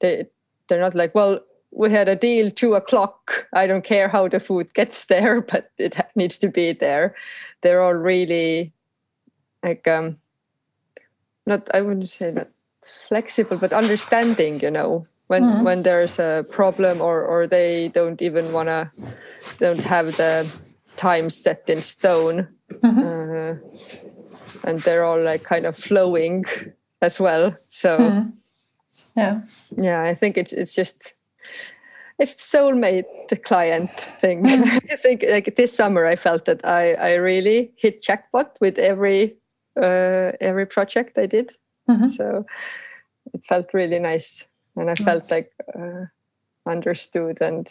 they 0.00 0.26
they're 0.68 0.80
not 0.80 0.94
like 0.94 1.14
well 1.14 1.40
we 1.70 1.90
had 1.90 2.08
a 2.08 2.16
deal 2.16 2.50
two 2.50 2.74
o'clock 2.74 3.48
i 3.52 3.66
don't 3.66 3.84
care 3.84 4.08
how 4.08 4.28
the 4.28 4.40
food 4.40 4.72
gets 4.74 5.04
there 5.06 5.40
but 5.52 5.70
it 5.78 6.00
needs 6.14 6.38
to 6.38 6.48
be 6.48 6.72
there. 6.72 7.14
They're 7.60 7.82
all 7.82 7.94
really 7.94 8.72
like 9.62 9.86
um 9.88 10.18
not 11.46 11.68
i 11.74 11.80
wouldn't 11.80 12.08
say 12.08 12.30
that 12.30 12.50
flexible 13.08 13.58
but 13.58 13.72
understanding 13.72 14.60
you 14.60 14.70
know 14.70 15.06
when 15.34 15.44
mm-hmm. 15.44 15.64
when 15.64 15.82
there's 15.82 16.18
a 16.18 16.44
problem 16.50 17.00
or 17.00 17.24
or 17.24 17.46
they 17.46 17.88
don't 17.88 18.22
even 18.22 18.52
want 18.52 18.68
to 18.68 18.90
don't 19.58 19.80
have 19.80 20.16
the 20.16 20.46
time 20.96 21.28
set 21.30 21.68
in 21.68 21.82
stone 21.82 22.46
mm-hmm. 22.70 23.02
uh, 23.02 23.54
and 24.64 24.80
they're 24.80 25.04
all 25.04 25.20
like 25.20 25.42
kind 25.42 25.66
of 25.66 25.76
flowing 25.76 26.44
as 27.02 27.18
well 27.18 27.54
so 27.68 27.98
mm-hmm. 27.98 28.30
yeah 29.16 29.40
yeah 29.76 30.02
i 30.02 30.14
think 30.14 30.38
it's 30.38 30.52
it's 30.52 30.74
just 30.74 31.14
it's 32.18 32.34
soulmate 32.34 33.42
client 33.42 33.90
thing. 33.90 34.46
I 34.92 34.96
think 34.96 35.24
like 35.28 35.56
this 35.56 35.74
summer 35.74 36.06
I 36.06 36.16
felt 36.16 36.44
that 36.44 36.64
I 36.64 36.94
I 36.94 37.14
really 37.14 37.72
hit 37.76 38.02
jackpot 38.02 38.56
with 38.60 38.78
every 38.78 39.34
uh, 39.76 40.32
every 40.40 40.66
project 40.66 41.18
I 41.18 41.26
did. 41.26 41.50
Mm-hmm. 41.90 42.06
So 42.06 42.46
it 43.32 43.44
felt 43.44 43.74
really 43.74 43.98
nice, 43.98 44.48
and 44.76 44.90
I 44.90 44.94
felt 44.94 45.30
like 45.30 45.50
uh, 45.78 46.06
understood 46.66 47.40
and 47.40 47.68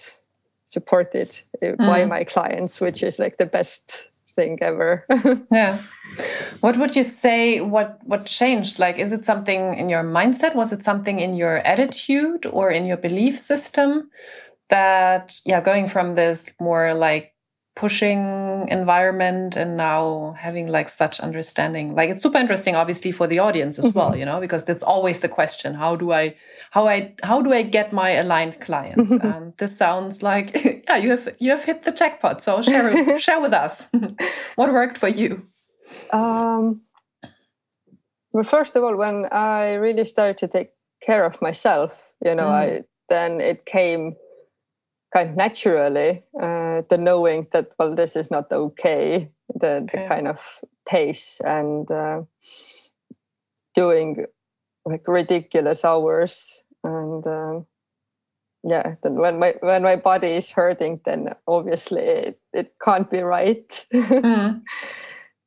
supported 0.65 1.29
mm. 1.61 1.77
by 1.77 2.05
my 2.05 2.23
clients, 2.23 2.79
which 2.79 3.03
is 3.03 3.19
like 3.19 3.37
the 3.37 3.45
best 3.45 4.07
thing 4.35 4.57
ever. 4.61 5.05
yeah. 5.51 5.79
What 6.61 6.77
would 6.77 6.95
you 6.95 7.03
say? 7.03 7.61
What 7.61 7.99
what 8.03 8.25
changed? 8.25 8.79
Like, 8.79 8.97
is 8.97 9.11
it 9.11 9.25
something 9.25 9.75
in 9.77 9.89
your 9.89 10.03
mindset? 10.03 10.55
Was 10.55 10.73
it 10.73 10.83
something 10.83 11.19
in 11.19 11.35
your 11.35 11.57
attitude 11.57 12.45
or 12.45 12.71
in 12.71 12.85
your 12.85 12.97
belief 12.97 13.37
system 13.37 14.09
that 14.69 15.39
yeah, 15.45 15.61
going 15.61 15.87
from 15.87 16.15
this 16.15 16.53
more 16.59 16.93
like 16.93 17.32
pushing 17.75 18.67
environment 18.69 19.55
and 19.55 19.75
now 19.75 20.35
having 20.37 20.67
like 20.67 20.87
such 20.87 21.19
understanding 21.19 21.95
like 21.95 22.07
it's 22.07 22.21
super 22.21 22.37
interesting 22.37 22.75
obviously 22.75 23.11
for 23.11 23.25
the 23.25 23.39
audience 23.39 23.79
as 23.79 23.85
mm 23.85 23.91
-hmm. 23.91 23.99
well 23.99 24.15
you 24.15 24.25
know 24.25 24.39
because 24.39 24.63
that's 24.65 24.83
always 24.83 25.19
the 25.19 25.27
question 25.27 25.73
how 25.73 25.95
do 25.95 26.13
i 26.13 26.35
how 26.71 26.87
i 26.87 27.15
how 27.23 27.41
do 27.41 27.51
i 27.51 27.63
get 27.63 27.91
my 27.91 28.09
aligned 28.21 28.57
clients 28.59 29.09
mm 29.09 29.19
-hmm. 29.19 29.35
and 29.35 29.57
this 29.57 29.77
sounds 29.77 30.21
like 30.21 30.47
yeah 30.87 30.97
you 31.03 31.09
have 31.09 31.33
you 31.39 31.49
have 31.49 31.63
hit 31.65 31.81
the 31.83 31.91
jackpot 31.91 32.41
so 32.41 32.61
share 32.61 32.89
share 33.25 33.41
with 33.41 33.53
us 33.65 33.89
what 34.57 34.69
worked 34.71 34.97
for 34.97 35.09
you 35.09 35.31
um 36.11 36.81
well 38.33 38.47
first 38.55 38.75
of 38.75 38.83
all 38.83 38.95
when 38.97 39.25
i 39.31 39.61
really 39.85 40.05
started 40.05 40.37
to 40.37 40.47
take 40.47 40.69
care 41.07 41.25
of 41.25 41.41
myself 41.41 41.91
you 42.25 42.35
know 42.35 42.49
mm. 42.49 42.63
i 42.63 42.83
then 43.09 43.41
it 43.41 43.59
came 43.65 44.15
kind 45.13 45.29
of 45.29 45.35
naturally 45.35 46.23
uh, 46.41 46.81
the 46.89 46.97
knowing 46.97 47.47
that 47.51 47.69
well 47.77 47.93
this 47.93 48.15
is 48.15 48.31
not 48.31 48.51
okay 48.51 49.29
the, 49.55 49.67
okay. 49.67 50.01
the 50.01 50.07
kind 50.07 50.27
of 50.27 50.59
pace 50.89 51.39
and 51.45 51.89
uh, 51.91 52.21
doing 53.75 54.25
like 54.85 55.07
ridiculous 55.07 55.85
hours 55.85 56.61
and 56.83 57.25
um, 57.27 57.65
yeah 58.63 58.95
then 59.03 59.15
when 59.15 59.37
my 59.39 59.53
when 59.61 59.83
my 59.83 59.95
body 59.95 60.29
is 60.29 60.51
hurting 60.51 60.99
then 61.05 61.33
obviously 61.47 62.01
it, 62.01 62.39
it 62.51 62.71
can't 62.83 63.09
be 63.09 63.21
right 63.21 63.85
mm. 63.93 64.61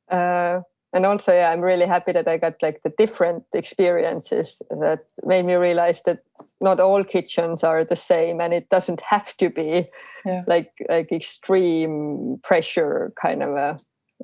uh, 0.09 0.61
and 0.93 1.05
also 1.05 1.33
yeah 1.33 1.51
i'm 1.51 1.61
really 1.61 1.85
happy 1.85 2.11
that 2.11 2.27
i 2.27 2.37
got 2.37 2.61
like 2.61 2.81
the 2.83 2.93
different 2.97 3.43
experiences 3.53 4.61
that 4.69 5.05
made 5.23 5.45
me 5.45 5.55
realize 5.55 6.01
that 6.03 6.19
not 6.61 6.79
all 6.79 7.03
kitchens 7.03 7.63
are 7.63 7.83
the 7.83 7.95
same 7.95 8.39
and 8.39 8.53
it 8.53 8.69
doesn't 8.69 9.01
have 9.01 9.35
to 9.37 9.49
be 9.49 9.87
yeah. 10.25 10.43
like 10.47 10.71
like 10.89 11.11
extreme 11.11 12.39
pressure 12.43 13.11
kind 13.21 13.43
of 13.43 13.55
a, 13.55 13.79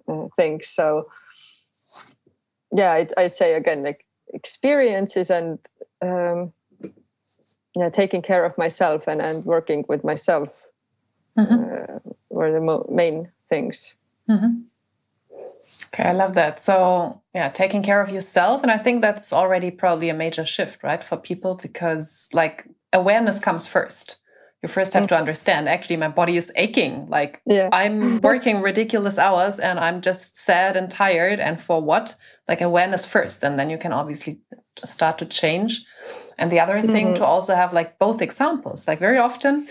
a 0.08 0.30
thing 0.38 0.62
so 0.63 1.08
yeah 2.76 2.95
it, 2.95 3.13
i 3.17 3.28
say 3.28 3.54
again 3.54 3.84
like 3.84 4.06
experiences 4.34 5.30
and 5.30 5.60
um, 6.02 6.52
yeah 7.76 7.89
taking 7.89 8.21
care 8.21 8.45
of 8.45 8.58
myself 8.58 9.08
and 9.08 9.21
and 9.21 9.45
working 9.45 9.86
with 9.88 10.04
myself 10.04 10.49
mm-hmm. 11.38 11.54
uh, 11.54 11.99
were 12.30 12.52
the 12.52 12.62
mo- 12.62 12.88
main 12.89 13.32
things 13.47 13.95
mm-hmm. 14.30 14.62
Okay, 15.93 16.10
I 16.10 16.12
love 16.12 16.34
that. 16.34 16.60
So, 16.60 17.21
yeah, 17.36 17.49
taking 17.49 17.84
care 17.84 18.01
of 18.01 18.10
yourself. 18.10 18.63
And 18.63 18.71
I 18.71 18.77
think 18.77 19.01
that's 19.01 19.32
already 19.32 19.69
probably 19.69 20.10
a 20.10 20.13
major 20.13 20.45
shift, 20.45 20.82
right, 20.84 21.03
for 21.03 21.17
people 21.17 21.53
because 21.56 22.29
like 22.34 22.67
awareness 22.91 23.39
comes 23.39 23.67
first. 23.67 24.19
You 24.63 24.69
first 24.69 24.93
have 24.93 25.08
to 25.08 25.13
mm-hmm. 25.13 25.19
understand 25.19 25.67
actually, 25.67 25.97
my 25.97 26.08
body 26.08 26.38
is 26.38 26.51
aching. 26.56 27.08
Like, 27.10 27.41
yeah. 27.45 27.69
I'm 27.71 28.21
working 28.21 28.62
ridiculous 28.62 29.19
hours 29.19 29.60
and 29.60 29.79
I'm 29.79 30.01
just 30.01 30.38
sad 30.38 30.75
and 30.75 30.89
tired. 30.89 31.39
And 31.39 31.62
for 31.62 31.82
what? 31.82 32.15
Like, 32.47 32.62
awareness 32.62 33.06
first. 33.06 33.43
And 33.43 33.60
then 33.60 33.69
you 33.69 33.77
can 33.77 33.93
obviously 33.93 34.39
start 34.84 35.19
to 35.19 35.25
change. 35.25 35.86
And 36.39 36.49
the 36.49 36.62
other 36.62 36.82
thing 36.82 37.08
mm 37.08 37.13
-hmm. 37.13 37.19
to 37.19 37.25
also 37.25 37.53
have 37.56 37.77
like 37.77 37.91
both 37.99 38.21
examples. 38.21 38.88
Like, 38.88 38.99
very 38.99 39.19
often, 39.19 39.67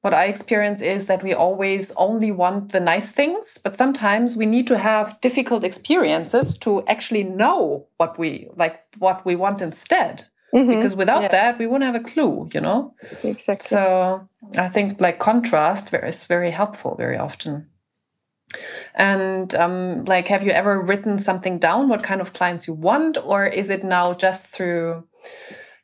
what 0.00 0.14
I 0.14 0.26
experience 0.26 0.80
is 0.80 1.06
that 1.06 1.22
we 1.22 1.34
always 1.34 1.94
only 1.96 2.30
want 2.30 2.72
the 2.72 2.80
nice 2.80 3.10
things, 3.10 3.58
but 3.62 3.76
sometimes 3.76 4.36
we 4.36 4.46
need 4.46 4.66
to 4.68 4.78
have 4.78 5.20
difficult 5.20 5.64
experiences 5.64 6.56
to 6.58 6.84
actually 6.86 7.24
know 7.24 7.88
what 7.96 8.18
we 8.18 8.48
like, 8.54 8.80
what 8.98 9.24
we 9.24 9.34
want 9.34 9.60
instead. 9.60 10.24
Mm-hmm. 10.54 10.70
Because 10.70 10.94
without 10.94 11.22
yeah. 11.22 11.28
that, 11.28 11.58
we 11.58 11.66
wouldn't 11.66 11.92
have 11.92 12.00
a 12.00 12.04
clue, 12.04 12.48
you 12.54 12.60
know? 12.60 12.94
Exactly. 13.22 13.66
So 13.66 14.28
I 14.56 14.68
think 14.68 15.00
like 15.00 15.18
contrast 15.18 15.92
is 15.92 16.24
very 16.24 16.52
helpful 16.52 16.94
very 16.96 17.18
often. 17.18 17.68
And 18.94 19.54
um, 19.54 20.04
like, 20.04 20.28
have 20.28 20.42
you 20.42 20.52
ever 20.52 20.80
written 20.80 21.18
something 21.18 21.58
down, 21.58 21.88
what 21.88 22.02
kind 22.02 22.20
of 22.20 22.32
clients 22.32 22.66
you 22.66 22.72
want? 22.72 23.18
Or 23.22 23.44
is 23.44 23.68
it 23.68 23.84
now 23.84 24.14
just 24.14 24.46
through, 24.46 25.06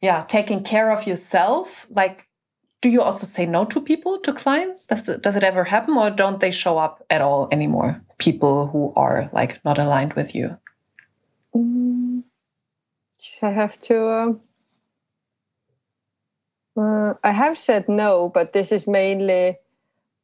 yeah, 0.01 0.25
taking 0.27 0.63
care 0.63 0.91
of 0.91 1.07
yourself? 1.07 1.87
Like, 1.91 2.29
do 2.85 2.91
you 2.91 3.01
also 3.01 3.25
say 3.25 3.47
no 3.47 3.65
to 3.65 3.81
people 3.81 4.19
to 4.19 4.31
clients? 4.31 4.85
Does 4.85 5.09
it, 5.09 5.23
does 5.23 5.37
it 5.37 5.43
ever 5.43 5.65
happen 5.65 5.97
or 5.97 6.11
don't 6.11 6.41
they 6.41 6.51
show 6.51 6.77
up 6.77 7.03
at 7.09 7.23
all 7.23 7.49
anymore? 7.51 8.03
People 8.19 8.67
who 8.67 8.93
are 8.95 9.31
like 9.33 9.65
not 9.65 9.79
aligned 9.79 10.13
with 10.13 10.35
you? 10.35 10.59
Mm, 11.57 12.25
i 13.41 13.51
have 13.51 13.81
to 13.81 13.97
um, 14.11 14.41
uh, 16.77 17.15
i 17.25 17.33
have 17.33 17.57
said 17.57 17.89
no 17.89 18.29
but 18.29 18.53
this 18.53 18.71
is 18.71 18.87
mainly 18.87 19.57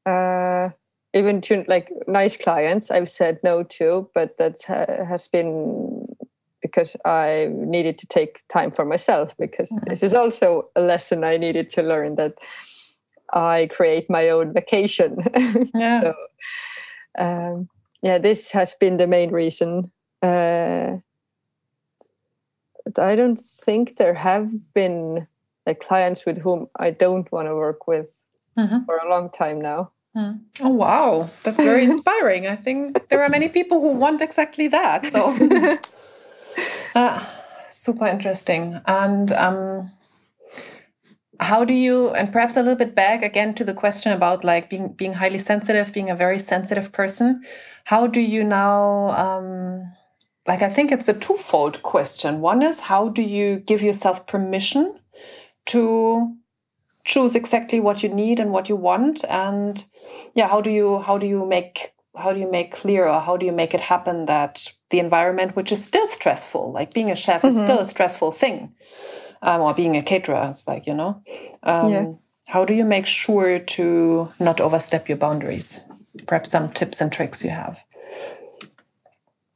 uh, 0.04 0.68
even 1.14 1.40
to 1.40 1.64
like 1.66 1.90
nice 2.06 2.36
clients 2.36 2.90
i've 2.90 3.08
said 3.08 3.38
no 3.42 3.62
to 3.62 4.10
but 4.14 4.36
that 4.36 4.60
has 5.08 5.28
been 5.28 6.09
because 6.62 6.96
I 7.04 7.48
needed 7.50 7.98
to 7.98 8.06
take 8.06 8.42
time 8.48 8.70
for 8.70 8.84
myself 8.84 9.36
because 9.38 9.70
mm-hmm. 9.70 9.88
this 9.88 10.02
is 10.02 10.14
also 10.14 10.68
a 10.76 10.82
lesson 10.82 11.24
I 11.24 11.36
needed 11.36 11.68
to 11.70 11.82
learn 11.82 12.16
that 12.16 12.34
I 13.32 13.68
create 13.72 14.10
my 14.10 14.28
own 14.28 14.52
vacation. 14.52 15.18
Yeah. 15.74 16.00
so 16.00 16.14
um, 17.18 17.68
yeah, 18.02 18.18
this 18.18 18.52
has 18.52 18.74
been 18.74 18.96
the 18.96 19.06
main 19.06 19.30
reason. 19.30 19.90
Uh, 20.22 20.98
I 22.98 23.14
don't 23.14 23.40
think 23.40 23.96
there 23.96 24.14
have 24.14 24.50
been 24.74 25.26
like 25.66 25.80
clients 25.80 26.24
with 26.26 26.38
whom 26.38 26.68
I 26.78 26.90
don't 26.90 27.30
want 27.30 27.48
to 27.48 27.54
work 27.54 27.86
with 27.86 28.08
mm-hmm. 28.58 28.84
for 28.84 28.96
a 28.96 29.08
long 29.08 29.30
time 29.30 29.60
now. 29.60 29.92
Mm. 30.16 30.40
Oh 30.60 30.70
wow, 30.70 31.30
that's 31.44 31.58
very 31.58 31.84
inspiring. 31.92 32.46
I 32.46 32.56
think 32.56 33.08
there 33.08 33.22
are 33.22 33.28
many 33.28 33.48
people 33.48 33.80
who 33.80 33.92
want 33.92 34.20
exactly 34.20 34.66
that. 34.68 35.06
So 35.06 35.36
uh, 36.94 37.24
super 37.68 38.06
interesting. 38.06 38.80
And 38.86 39.32
um, 39.32 39.90
how 41.40 41.64
do 41.64 41.72
you, 41.72 42.10
and 42.10 42.30
perhaps 42.30 42.56
a 42.56 42.60
little 42.60 42.76
bit 42.76 42.94
back 42.94 43.22
again 43.22 43.54
to 43.54 43.64
the 43.64 43.74
question 43.74 44.12
about 44.12 44.44
like 44.44 44.68
being 44.68 44.92
being 44.92 45.14
highly 45.14 45.38
sensitive, 45.38 45.92
being 45.92 46.10
a 46.10 46.16
very 46.16 46.38
sensitive 46.38 46.92
person. 46.92 47.42
How 47.84 48.06
do 48.06 48.20
you 48.20 48.44
now? 48.44 49.10
Um, 49.10 49.92
like 50.46 50.62
I 50.62 50.68
think 50.68 50.92
it's 50.92 51.08
a 51.08 51.18
twofold 51.18 51.82
question. 51.82 52.40
One 52.40 52.62
is 52.62 52.80
how 52.80 53.08
do 53.08 53.22
you 53.22 53.58
give 53.58 53.82
yourself 53.82 54.26
permission 54.26 54.98
to 55.66 56.34
choose 57.04 57.34
exactly 57.34 57.80
what 57.80 58.02
you 58.02 58.08
need 58.08 58.38
and 58.38 58.52
what 58.52 58.68
you 58.68 58.76
want, 58.76 59.24
and 59.30 59.84
yeah, 60.34 60.48
how 60.48 60.60
do 60.60 60.70
you 60.70 61.00
how 61.00 61.16
do 61.18 61.26
you 61.26 61.46
make 61.46 61.92
how 62.16 62.32
do 62.32 62.40
you 62.40 62.50
make 62.50 62.72
clear 62.72 63.06
or 63.06 63.20
how 63.20 63.36
do 63.36 63.46
you 63.46 63.52
make 63.52 63.74
it 63.74 63.80
happen 63.80 64.26
that 64.26 64.72
the 64.90 64.98
environment, 64.98 65.54
which 65.54 65.70
is 65.72 65.84
still 65.84 66.06
stressful, 66.06 66.72
like 66.72 66.92
being 66.92 67.10
a 67.10 67.14
chef 67.14 67.42
mm 67.42 67.50
-hmm. 67.50 67.56
is 67.56 67.62
still 67.62 67.76
a 67.76 67.80
mm-hmm. 67.80 67.88
stressful 67.88 68.32
thing, 68.32 68.74
um, 69.42 69.60
or 69.60 69.74
being 69.74 69.96
a 69.96 70.02
caterer, 70.02 70.48
it's 70.50 70.66
like, 70.66 70.90
you 70.90 70.96
know, 70.96 71.22
um, 71.62 71.92
yeah. 71.92 72.06
how 72.46 72.64
do 72.64 72.74
you 72.74 72.84
make 72.84 73.06
sure 73.06 73.58
to 73.58 74.28
not 74.38 74.60
overstep 74.60 75.08
your 75.08 75.18
boundaries? 75.18 75.86
Perhaps 76.26 76.50
some 76.50 76.68
tips 76.68 77.00
and 77.00 77.12
tricks 77.12 77.44
you 77.44 77.52
have. 77.52 77.76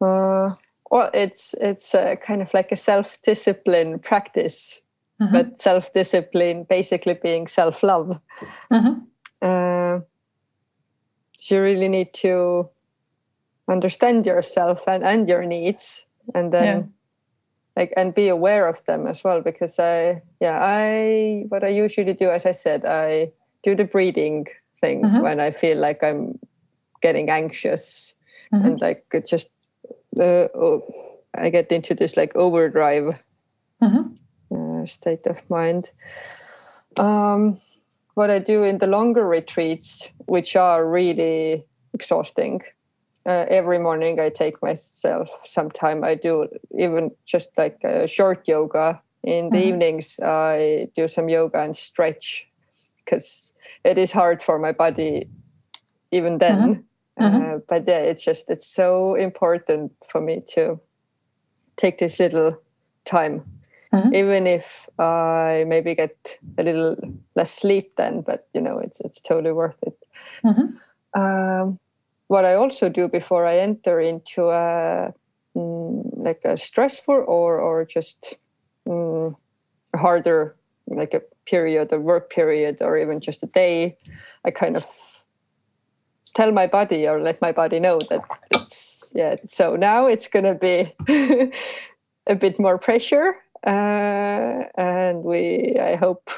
Uh, 0.00 0.54
well, 0.90 1.10
it's 1.12 1.54
it's 1.60 1.94
a 1.94 2.16
kind 2.16 2.42
of 2.42 2.54
like 2.54 2.72
a 2.72 2.76
self 2.76 3.18
discipline 3.22 3.98
practice, 3.98 4.82
mm 5.18 5.26
-hmm. 5.26 5.32
but 5.32 5.60
self 5.60 5.92
discipline 5.92 6.64
basically 6.68 7.14
being 7.14 7.48
self 7.48 7.82
love. 7.82 8.20
Mm 8.68 8.80
-hmm. 8.80 8.94
uh, 9.40 10.00
you 11.50 11.60
really 11.60 11.88
need 11.88 12.12
to 12.12 12.68
understand 13.68 14.26
yourself 14.26 14.84
and, 14.86 15.02
and 15.02 15.28
your 15.28 15.44
needs 15.44 16.06
and 16.34 16.52
then 16.52 16.76
yeah. 16.76 16.82
like 17.76 17.92
and 17.96 18.14
be 18.14 18.28
aware 18.28 18.68
of 18.68 18.84
them 18.84 19.06
as 19.06 19.24
well 19.24 19.40
because 19.40 19.78
i 19.78 20.20
yeah 20.40 20.58
i 20.62 21.44
what 21.48 21.64
i 21.64 21.68
usually 21.68 22.12
do 22.12 22.30
as 22.30 22.46
i 22.46 22.52
said 22.52 22.84
i 22.84 23.30
do 23.62 23.74
the 23.74 23.84
breathing 23.84 24.46
thing 24.80 25.02
mm-hmm. 25.02 25.20
when 25.20 25.40
i 25.40 25.50
feel 25.50 25.78
like 25.78 26.02
i'm 26.02 26.38
getting 27.00 27.30
anxious 27.30 28.14
mm-hmm. 28.52 28.66
and 28.66 28.80
like 28.80 29.04
just 29.26 29.52
uh, 30.20 30.48
oh, 30.54 30.82
i 31.34 31.48
get 31.48 31.72
into 31.72 31.94
this 31.94 32.16
like 32.16 32.34
overdrive 32.36 33.18
mm-hmm. 33.82 34.82
uh, 34.82 34.84
state 34.86 35.26
of 35.26 35.38
mind 35.48 35.90
um 36.98 37.58
what 38.14 38.30
I 38.30 38.38
do 38.38 38.62
in 38.62 38.78
the 38.78 38.86
longer 38.86 39.26
retreats, 39.26 40.10
which 40.26 40.56
are 40.56 40.88
really 40.88 41.64
exhausting. 41.92 42.62
Uh, 43.26 43.46
every 43.48 43.78
morning 43.78 44.20
I 44.20 44.28
take 44.28 44.62
myself 44.62 45.28
some 45.44 45.70
time. 45.70 46.04
I 46.04 46.14
do 46.14 46.48
even 46.78 47.10
just 47.24 47.56
like 47.56 47.82
a 47.84 48.06
short 48.06 48.46
yoga. 48.46 49.00
In 49.22 49.48
the 49.48 49.56
mm-hmm. 49.56 49.68
evenings, 49.68 50.20
I 50.22 50.88
do 50.94 51.08
some 51.08 51.30
yoga 51.30 51.62
and 51.62 51.74
stretch 51.74 52.46
because 52.96 53.54
it 53.82 53.96
is 53.96 54.12
hard 54.12 54.42
for 54.42 54.58
my 54.58 54.72
body 54.72 55.28
even 56.10 56.38
then. 56.38 56.84
Mm-hmm. 57.18 57.24
mm-hmm. 57.24 57.54
Uh, 57.54 57.58
but 57.66 57.88
yeah, 57.88 58.00
it's 58.00 58.24
just 58.24 58.50
it's 58.50 58.66
so 58.66 59.14
important 59.14 59.92
for 60.06 60.20
me 60.20 60.42
to 60.54 60.78
take 61.76 61.98
this 61.98 62.20
little 62.20 62.60
time 63.04 63.53
mm-hmm. 63.94 64.14
even 64.14 64.46
if 64.46 64.88
I 64.98 65.64
maybe 65.66 65.94
get 65.94 66.38
a 66.58 66.62
little 66.62 66.96
less 67.34 67.52
sleep 67.52 67.96
then, 67.96 68.22
but 68.22 68.48
you 68.52 68.60
know, 68.60 68.78
it's 68.78 69.00
it's 69.00 69.20
totally 69.20 69.52
worth 69.52 69.78
it. 69.82 69.96
Mm-hmm. 70.44 71.20
Um, 71.20 71.78
what 72.26 72.44
I 72.44 72.54
also 72.54 72.88
do 72.88 73.08
before 73.08 73.46
I 73.46 73.58
enter 73.58 74.00
into 74.00 74.50
a 74.50 75.14
mm, 75.56 76.10
like 76.16 76.40
a 76.44 76.56
stressful 76.56 77.24
or 77.26 77.58
or 77.58 77.84
just 77.84 78.38
mm, 78.86 79.36
harder 79.94 80.56
like 80.86 81.14
a 81.14 81.22
period, 81.46 81.92
a 81.92 82.00
work 82.00 82.30
period, 82.30 82.82
or 82.82 82.98
even 82.98 83.20
just 83.20 83.42
a 83.42 83.46
day, 83.46 83.96
I 84.44 84.50
kind 84.50 84.76
of 84.76 84.86
tell 86.34 86.52
my 86.52 86.66
body 86.66 87.06
or 87.06 87.20
let 87.22 87.40
my 87.40 87.52
body 87.52 87.78
know 87.78 87.98
that 88.10 88.20
it's 88.50 89.12
yeah. 89.14 89.36
So 89.44 89.76
now 89.76 90.06
it's 90.06 90.28
gonna 90.28 90.54
be 90.54 90.92
a 92.26 92.34
bit 92.34 92.58
more 92.58 92.78
pressure 92.78 93.43
uh, 93.66 94.64
and 94.76 95.22
we 95.22 95.76
I 95.80 95.96
hope 95.96 96.30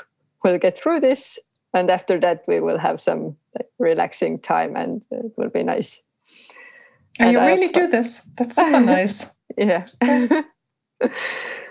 we'll 0.44 0.58
get 0.58 0.78
through 0.78 1.00
this. 1.00 1.38
And 1.74 1.90
after 1.90 2.18
that, 2.20 2.44
we 2.46 2.60
will 2.60 2.78
have 2.78 3.00
some 3.00 3.36
like, 3.54 3.68
relaxing 3.78 4.38
time, 4.38 4.76
and 4.76 5.04
it 5.10 5.32
will 5.36 5.50
be 5.50 5.62
nice. 5.62 6.02
And, 7.18 7.28
and 7.28 7.32
you 7.36 7.40
really 7.40 7.72
do 7.72 7.88
this. 7.88 8.22
That's 8.36 8.56
super 8.56 8.80
nice. 8.80 9.30
yeah, 9.58 9.86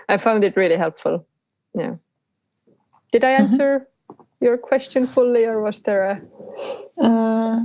I 0.08 0.16
found 0.18 0.44
it 0.44 0.56
really 0.56 0.76
helpful. 0.76 1.26
Yeah. 1.74 1.96
Did 3.12 3.24
I 3.24 3.28
mm-hmm. 3.28 3.42
answer 3.42 3.88
mm-hmm. 4.10 4.44
your 4.44 4.58
question 4.58 5.06
fully, 5.06 5.44
or 5.44 5.60
was 5.60 5.80
there 5.80 6.04
a? 6.04 6.22
Uh, 7.02 7.60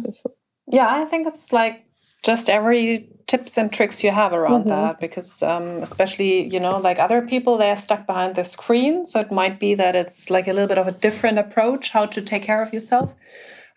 yeah, 0.68 0.88
I 0.90 1.06
think 1.06 1.28
it's 1.28 1.52
like 1.52 1.86
just 2.24 2.50
every 2.50 3.10
tips 3.28 3.58
and 3.58 3.72
tricks 3.72 4.04
you 4.04 4.12
have 4.12 4.34
around 4.34 4.62
mm-hmm. 4.62 4.70
that 4.70 5.00
because 5.00 5.42
um, 5.42 5.82
especially 5.82 6.48
you 6.54 6.60
know 6.60 6.78
like 6.78 7.00
other 7.00 7.22
people 7.22 7.58
they're 7.58 7.78
stuck 7.78 8.06
behind 8.06 8.36
the 8.36 8.44
screen 8.44 9.06
so 9.06 9.22
it 9.22 9.32
might 9.32 9.60
be 9.60 9.74
that 9.74 9.96
it's 9.96 10.30
like 10.30 10.48
a 10.48 10.54
little 10.54 10.68
bit 10.68 10.78
of 10.78 10.88
a 10.88 10.92
different 10.92 11.38
approach 11.38 11.92
how 11.92 12.06
to 12.06 12.22
take 12.22 12.44
care 12.44 12.62
of 12.62 12.74
yourself 12.74 13.16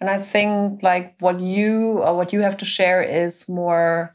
and 0.01 0.11
i 0.11 0.19
think 0.19 0.83
like 0.83 1.15
what 1.21 1.39
you 1.39 2.01
or 2.01 2.17
what 2.17 2.33
you 2.33 2.41
have 2.41 2.57
to 2.57 2.65
share 2.65 3.01
is 3.01 3.49
more 3.49 4.13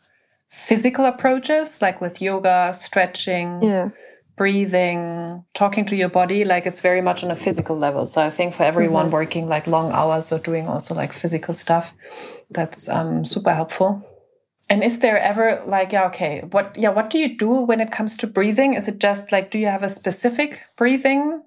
physical 0.49 1.05
approaches 1.05 1.81
like 1.81 2.01
with 2.01 2.21
yoga 2.21 2.73
stretching 2.73 3.63
yeah. 3.63 3.85
breathing 4.35 5.45
talking 5.53 5.85
to 5.85 5.95
your 5.95 6.09
body 6.09 6.43
like 6.43 6.65
it's 6.65 6.81
very 6.81 7.01
much 7.01 7.23
on 7.23 7.31
a 7.31 7.35
physical 7.35 7.77
level 7.77 8.05
so 8.05 8.21
i 8.21 8.29
think 8.29 8.53
for 8.53 8.63
everyone 8.63 9.05
mm-hmm. 9.05 9.13
working 9.13 9.47
like 9.47 9.67
long 9.67 9.91
hours 9.93 10.33
or 10.33 10.39
doing 10.39 10.67
also 10.67 10.93
like 10.93 11.13
physical 11.13 11.53
stuff 11.53 11.93
that's 12.51 12.89
um, 12.89 13.23
super 13.23 13.53
helpful 13.53 14.03
and 14.69 14.83
is 14.83 14.99
there 14.99 15.19
ever 15.19 15.63
like, 15.65 15.91
yeah, 15.91 16.05
okay, 16.07 16.41
what, 16.51 16.75
yeah, 16.77 16.89
what 16.89 17.09
do 17.09 17.17
you 17.17 17.35
do 17.35 17.49
when 17.49 17.81
it 17.81 17.91
comes 17.91 18.15
to 18.17 18.27
breathing? 18.27 18.75
Is 18.75 18.87
it 18.87 18.99
just 18.99 19.31
like, 19.31 19.49
do 19.49 19.57
you 19.57 19.65
have 19.65 19.83
a 19.83 19.89
specific 19.89 20.61
breathing 20.77 21.43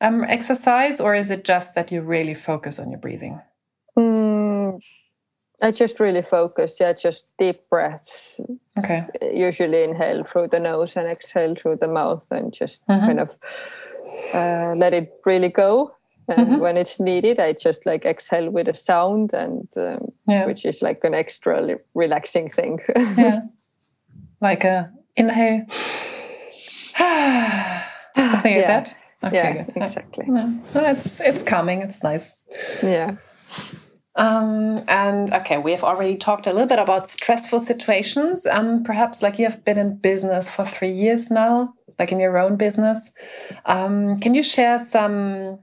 um, 0.00 0.24
exercise, 0.24 1.00
or 1.00 1.14
is 1.14 1.30
it 1.30 1.44
just 1.44 1.74
that 1.74 1.92
you 1.92 2.00
really 2.00 2.34
focus 2.34 2.78
on 2.78 2.90
your 2.90 2.98
breathing? 2.98 3.40
Mm, 3.96 4.80
I 5.62 5.70
just 5.70 6.00
really 6.00 6.22
focus. 6.22 6.78
Yeah, 6.80 6.94
just 6.94 7.26
deep 7.38 7.68
breaths. 7.70 8.40
Okay. 8.78 9.06
Usually 9.32 9.84
inhale 9.84 10.24
through 10.24 10.48
the 10.48 10.60
nose 10.60 10.96
and 10.96 11.06
exhale 11.06 11.54
through 11.54 11.76
the 11.76 11.88
mouth, 11.88 12.24
and 12.30 12.52
just 12.52 12.86
mm 12.86 13.00
-hmm. 13.00 13.06
kind 13.06 13.20
of 13.20 13.28
uh, 14.34 14.74
let 14.76 14.92
it 14.92 15.12
really 15.26 15.50
go 15.50 15.94
and 16.28 16.46
mm-hmm. 16.46 16.58
when 16.58 16.76
it's 16.76 17.00
needed 17.00 17.38
i 17.38 17.52
just 17.52 17.86
like 17.86 18.04
exhale 18.04 18.50
with 18.50 18.68
a 18.68 18.74
sound 18.74 19.32
and 19.32 19.68
um, 19.76 20.12
yeah. 20.26 20.46
which 20.46 20.64
is 20.64 20.82
like 20.82 21.02
an 21.04 21.14
extra 21.14 21.76
relaxing 21.94 22.48
thing 22.50 22.80
yeah 23.16 23.40
like 24.40 24.64
a 24.64 24.90
inhale 25.16 25.64
something 28.16 28.54
like 28.56 28.62
yeah. 28.62 28.80
that 28.80 28.96
okay, 29.24 29.36
yeah 29.36 29.64
good. 29.64 29.82
exactly 29.82 30.26
no, 30.26 30.46
no, 30.74 30.84
it's 30.90 31.20
it's 31.20 31.42
calming 31.42 31.82
it's 31.82 32.02
nice 32.02 32.36
yeah 32.82 33.16
um, 34.16 34.84
and 34.86 35.32
okay, 35.32 35.58
we 35.58 35.72
have 35.72 35.82
already 35.82 36.16
talked 36.16 36.46
a 36.46 36.52
little 36.52 36.68
bit 36.68 36.78
about 36.78 37.08
stressful 37.08 37.60
situations. 37.60 38.46
Um, 38.46 38.84
perhaps 38.84 39.22
like 39.22 39.38
you 39.38 39.44
have 39.44 39.64
been 39.64 39.78
in 39.78 39.96
business 39.96 40.48
for 40.48 40.64
three 40.64 40.90
years 40.90 41.30
now, 41.30 41.74
like 41.98 42.12
in 42.12 42.20
your 42.20 42.38
own 42.38 42.56
business. 42.56 43.12
Um, 43.66 44.20
can 44.20 44.34
you 44.34 44.42
share 44.42 44.78
some 44.78 45.58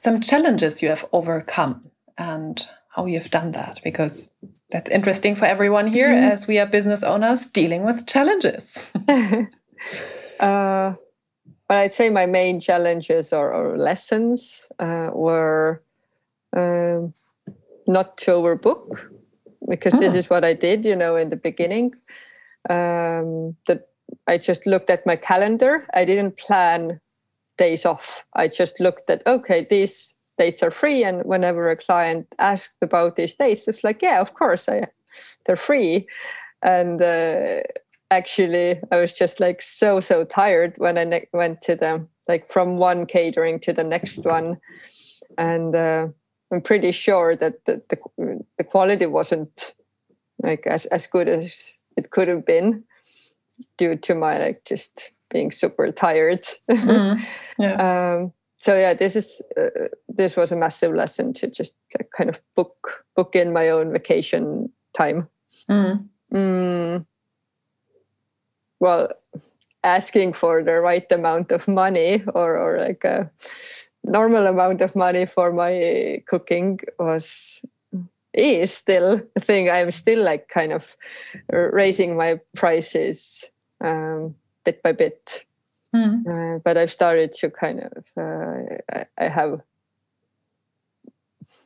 some 0.00 0.18
challenges 0.18 0.82
you 0.82 0.88
have 0.88 1.04
overcome 1.12 1.90
and 2.16 2.66
how 2.96 3.04
you've 3.04 3.30
done 3.30 3.52
that 3.52 3.80
because 3.84 4.30
that's 4.70 4.90
interesting 4.90 5.36
for 5.36 5.44
everyone 5.44 5.86
here 5.86 6.08
mm 6.08 6.20
-hmm. 6.22 6.32
as 6.32 6.46
we 6.46 6.58
are 6.60 6.70
business 6.70 7.02
owners 7.02 7.52
dealing 7.52 7.84
with 7.84 8.06
challenges. 8.06 8.90
uh, 10.46 10.94
but 11.68 11.76
I'd 11.82 11.92
say 11.92 12.10
my 12.10 12.26
main 12.26 12.60
challenges 12.60 13.32
or, 13.32 13.52
or 13.52 13.76
lessons 13.76 14.68
uh, 14.78 15.10
were 15.12 15.82
um, 16.56 17.14
not 17.86 18.16
to 18.24 18.32
overbook 18.32 19.10
because 19.68 19.98
this 19.98 20.14
is 20.14 20.28
what 20.30 20.44
I 20.44 20.54
did, 20.54 20.84
you 20.84 20.96
know, 20.96 21.16
in 21.16 21.28
the 21.28 21.40
beginning. 21.48 21.94
Um, 22.70 23.56
that 23.66 23.80
I 24.32 24.38
just 24.48 24.64
looked 24.64 24.90
at 24.90 25.06
my 25.06 25.16
calendar. 25.16 25.86
I 26.00 26.04
didn't 26.04 26.36
plan 26.46 27.00
days 27.60 27.86
off. 27.86 28.24
I 28.34 28.48
just 28.48 28.80
looked 28.80 29.10
at, 29.10 29.22
okay, 29.26 29.66
these 29.68 30.16
dates 30.38 30.62
are 30.62 30.72
free. 30.72 31.04
And 31.04 31.22
whenever 31.24 31.70
a 31.70 31.76
client 31.76 32.26
asked 32.38 32.78
about 32.82 33.16
these 33.16 33.34
dates, 33.34 33.68
it's 33.68 33.84
like, 33.84 34.02
yeah, 34.02 34.20
of 34.20 34.34
course, 34.34 34.68
I, 34.68 34.88
they're 35.44 35.66
free. 35.68 36.06
And 36.62 37.00
uh, 37.02 37.60
actually, 38.10 38.80
I 38.90 38.96
was 38.96 39.14
just 39.14 39.40
like 39.40 39.62
so, 39.62 40.00
so 40.00 40.24
tired 40.24 40.72
when 40.78 40.96
I 40.98 41.04
ne- 41.04 41.28
went 41.32 41.60
to 41.62 41.76
them, 41.76 42.08
like 42.26 42.50
from 42.50 42.78
one 42.78 43.06
catering 43.06 43.60
to 43.60 43.72
the 43.72 43.84
next 43.84 44.24
one. 44.24 44.56
And 45.36 45.74
uh, 45.74 46.08
I'm 46.50 46.62
pretty 46.62 46.92
sure 46.92 47.36
that 47.36 47.64
the, 47.66 47.82
the, 47.88 48.44
the 48.58 48.64
quality 48.64 49.06
wasn't 49.06 49.74
like 50.42 50.66
as, 50.66 50.86
as 50.86 51.06
good 51.06 51.28
as 51.28 51.74
it 51.96 52.10
could 52.10 52.28
have 52.28 52.44
been 52.46 52.84
due 53.76 53.96
to 53.96 54.14
my 54.14 54.38
like 54.38 54.64
just 54.64 55.12
being 55.30 55.50
super 55.50 55.90
tired. 55.92 56.44
Mm, 56.70 57.22
yeah. 57.58 57.74
um, 58.18 58.32
so 58.60 58.76
yeah, 58.76 58.94
this 58.94 59.16
is 59.16 59.42
uh, 59.58 59.88
this 60.08 60.36
was 60.36 60.52
a 60.52 60.56
massive 60.56 60.94
lesson 60.94 61.32
to 61.34 61.50
just 61.50 61.76
kind 62.16 62.28
of 62.28 62.42
book 62.54 63.04
book 63.16 63.34
in 63.34 63.52
my 63.52 63.70
own 63.70 63.92
vacation 63.92 64.70
time. 64.92 65.28
Mm. 65.68 66.08
Mm. 66.32 67.06
Well, 68.80 69.08
asking 69.82 70.34
for 70.34 70.62
the 70.62 70.80
right 70.80 71.10
amount 71.10 71.52
of 71.52 71.68
money 71.68 72.22
or 72.34 72.56
or 72.56 72.78
like 72.78 73.04
a 73.04 73.30
normal 74.04 74.46
amount 74.46 74.80
of 74.80 74.94
money 74.94 75.26
for 75.26 75.52
my 75.52 76.22
cooking 76.26 76.80
was 76.98 77.60
is 78.32 78.72
still 78.72 79.22
a 79.36 79.40
thing. 79.40 79.70
I'm 79.70 79.90
still 79.90 80.22
like 80.22 80.48
kind 80.48 80.72
of 80.72 80.96
raising 81.50 82.16
my 82.16 82.40
prices. 82.54 83.50
Um, 83.80 84.34
bit 84.64 84.82
by 84.82 84.92
bit. 84.92 85.46
Mm. 85.94 86.26
Uh, 86.26 86.58
but 86.64 86.76
I've 86.76 86.92
started 86.92 87.32
to 87.32 87.50
kind 87.50 87.80
of, 87.80 88.04
uh, 88.16 88.76
I, 88.92 89.06
I, 89.18 89.28
have 89.28 89.60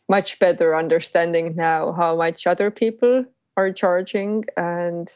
much 0.08 0.38
better 0.38 0.74
understanding 0.74 1.54
now 1.56 1.92
how 1.92 2.16
much 2.16 2.46
other 2.46 2.70
people 2.70 3.26
are 3.56 3.70
charging 3.70 4.44
and 4.56 5.14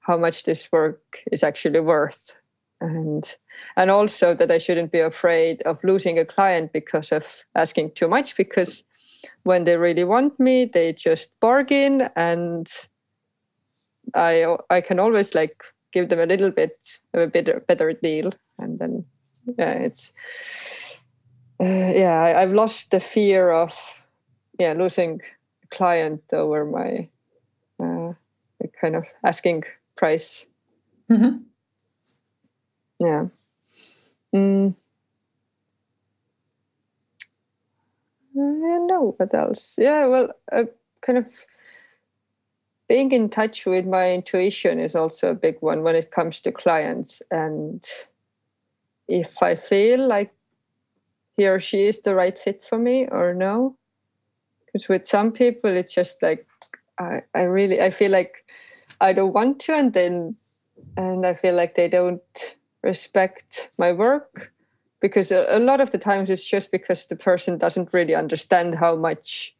how 0.00 0.16
much 0.16 0.44
this 0.44 0.70
work 0.72 1.22
is 1.32 1.42
actually 1.42 1.80
worth. 1.80 2.34
And 2.80 3.24
and 3.76 3.90
also 3.90 4.34
that 4.34 4.50
I 4.50 4.58
shouldn't 4.58 4.92
be 4.92 5.00
afraid 5.00 5.62
of 5.62 5.82
losing 5.84 6.18
a 6.18 6.24
client 6.24 6.72
because 6.72 7.12
of 7.12 7.44
asking 7.54 7.92
too 7.92 8.08
much 8.08 8.36
because 8.36 8.84
when 9.44 9.64
they 9.64 9.76
really 9.76 10.04
want 10.04 10.38
me 10.38 10.66
they 10.66 10.92
just 10.92 11.38
bargain 11.40 12.08
and 12.16 12.68
I 14.14 14.56
I 14.68 14.80
can 14.80 14.98
always 14.98 15.34
like 15.34 15.62
give 15.94 16.08
them 16.08 16.20
a 16.20 16.26
little 16.26 16.50
bit 16.50 16.98
of 17.14 17.20
a 17.20 17.26
better 17.26 17.62
better 17.66 17.92
deal 17.92 18.32
and 18.58 18.78
then 18.78 19.04
yeah 19.58 19.72
it's 19.72 20.12
uh, 21.60 21.92
yeah 21.94 22.20
I, 22.20 22.40
have 22.40 22.52
lost 22.52 22.90
the 22.90 23.00
fear 23.00 23.50
of 23.50 23.72
yeah 24.58 24.74
losing 24.74 25.20
a 25.62 25.66
client 25.68 26.22
over 26.32 26.64
my 26.64 27.08
uh, 27.80 28.12
kind 28.80 28.96
of 28.96 29.04
asking 29.24 29.64
price 29.96 30.46
mm-hmm. 31.10 31.38
yeah 33.00 33.26
mm. 34.34 34.74
don't 38.84 38.86
know 38.86 39.14
what 39.16 39.34
else. 39.34 39.76
Yeah, 39.78 40.06
well, 40.06 40.28
uh, 40.52 40.64
kind 41.00 41.18
of 41.18 41.26
being 42.88 43.12
in 43.12 43.28
touch 43.28 43.66
with 43.66 43.86
my 43.86 44.12
intuition 44.12 44.78
is 44.78 44.94
also 44.94 45.30
a 45.30 45.34
big 45.34 45.56
one 45.60 45.82
when 45.82 45.96
it 45.96 46.10
comes 46.10 46.40
to 46.40 46.52
clients. 46.52 47.22
And 47.30 47.82
if 49.08 49.42
I 49.42 49.54
feel 49.54 50.06
like 50.06 50.34
he 51.36 51.48
or 51.48 51.58
she 51.58 51.86
is 51.86 52.02
the 52.02 52.14
right 52.14 52.38
fit 52.38 52.62
for 52.62 52.78
me 52.78 53.06
or 53.08 53.34
no, 53.34 53.76
because 54.66 54.88
with 54.88 55.06
some 55.06 55.32
people 55.32 55.70
it's 55.70 55.94
just 55.94 56.22
like 56.22 56.46
I, 56.98 57.22
I 57.34 57.42
really 57.42 57.80
I 57.80 57.90
feel 57.90 58.10
like 58.10 58.44
I 59.00 59.12
don't 59.12 59.32
want 59.32 59.60
to, 59.60 59.74
and 59.74 59.92
then 59.92 60.36
and 60.96 61.26
I 61.26 61.34
feel 61.34 61.54
like 61.54 61.74
they 61.74 61.88
don't 61.88 62.56
respect 62.82 63.70
my 63.78 63.92
work 63.92 64.52
because 65.00 65.32
a, 65.32 65.46
a 65.48 65.58
lot 65.58 65.80
of 65.80 65.90
the 65.90 65.98
times 65.98 66.30
it's 66.30 66.48
just 66.48 66.70
because 66.70 67.06
the 67.06 67.16
person 67.16 67.58
doesn't 67.58 67.92
really 67.92 68.14
understand 68.14 68.76
how 68.76 68.94
much 68.94 69.56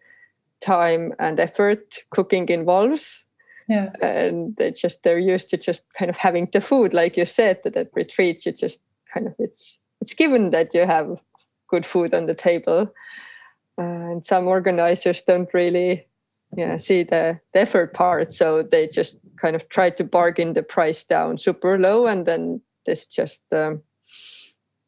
time 0.65 1.13
and 1.19 1.39
effort 1.39 1.99
cooking 2.11 2.49
involves. 2.49 3.25
Yeah. 3.69 3.93
And 4.01 4.57
they 4.57 4.73
just 4.73 5.03
they're 5.03 5.19
used 5.19 5.49
to 5.51 5.57
just 5.57 5.85
kind 5.99 6.11
of 6.11 6.17
having 6.17 6.49
the 6.53 6.61
food 6.61 6.93
like 6.93 7.17
you 7.17 7.25
said 7.25 7.63
that 7.63 7.77
at 7.77 7.89
retreats 7.95 8.45
you 8.45 8.53
just 8.53 8.81
kind 9.13 9.27
of 9.27 9.35
it's 9.39 9.81
it's 10.01 10.13
given 10.13 10.51
that 10.51 10.75
you 10.75 10.87
have 10.87 11.19
good 11.69 11.87
food 11.87 12.13
on 12.13 12.27
the 12.27 12.35
table. 12.35 12.93
Uh, 13.79 14.13
and 14.13 14.25
some 14.25 14.47
organizers 14.47 15.23
don't 15.23 15.53
really 15.55 16.07
yeah 16.57 16.77
see 16.77 17.03
the, 17.03 17.41
the 17.53 17.61
effort 17.61 17.95
part. 17.95 18.31
So 18.33 18.63
they 18.63 18.87
just 18.87 19.19
kind 19.37 19.57
of 19.57 19.69
try 19.69 19.91
to 19.91 20.05
bargain 20.05 20.53
the 20.53 20.63
price 20.63 21.05
down 21.05 21.39
super 21.39 21.79
low 21.79 22.07
and 22.07 22.27
then 22.27 22.61
this 22.87 23.07
just 23.07 23.43
um, 23.53 23.83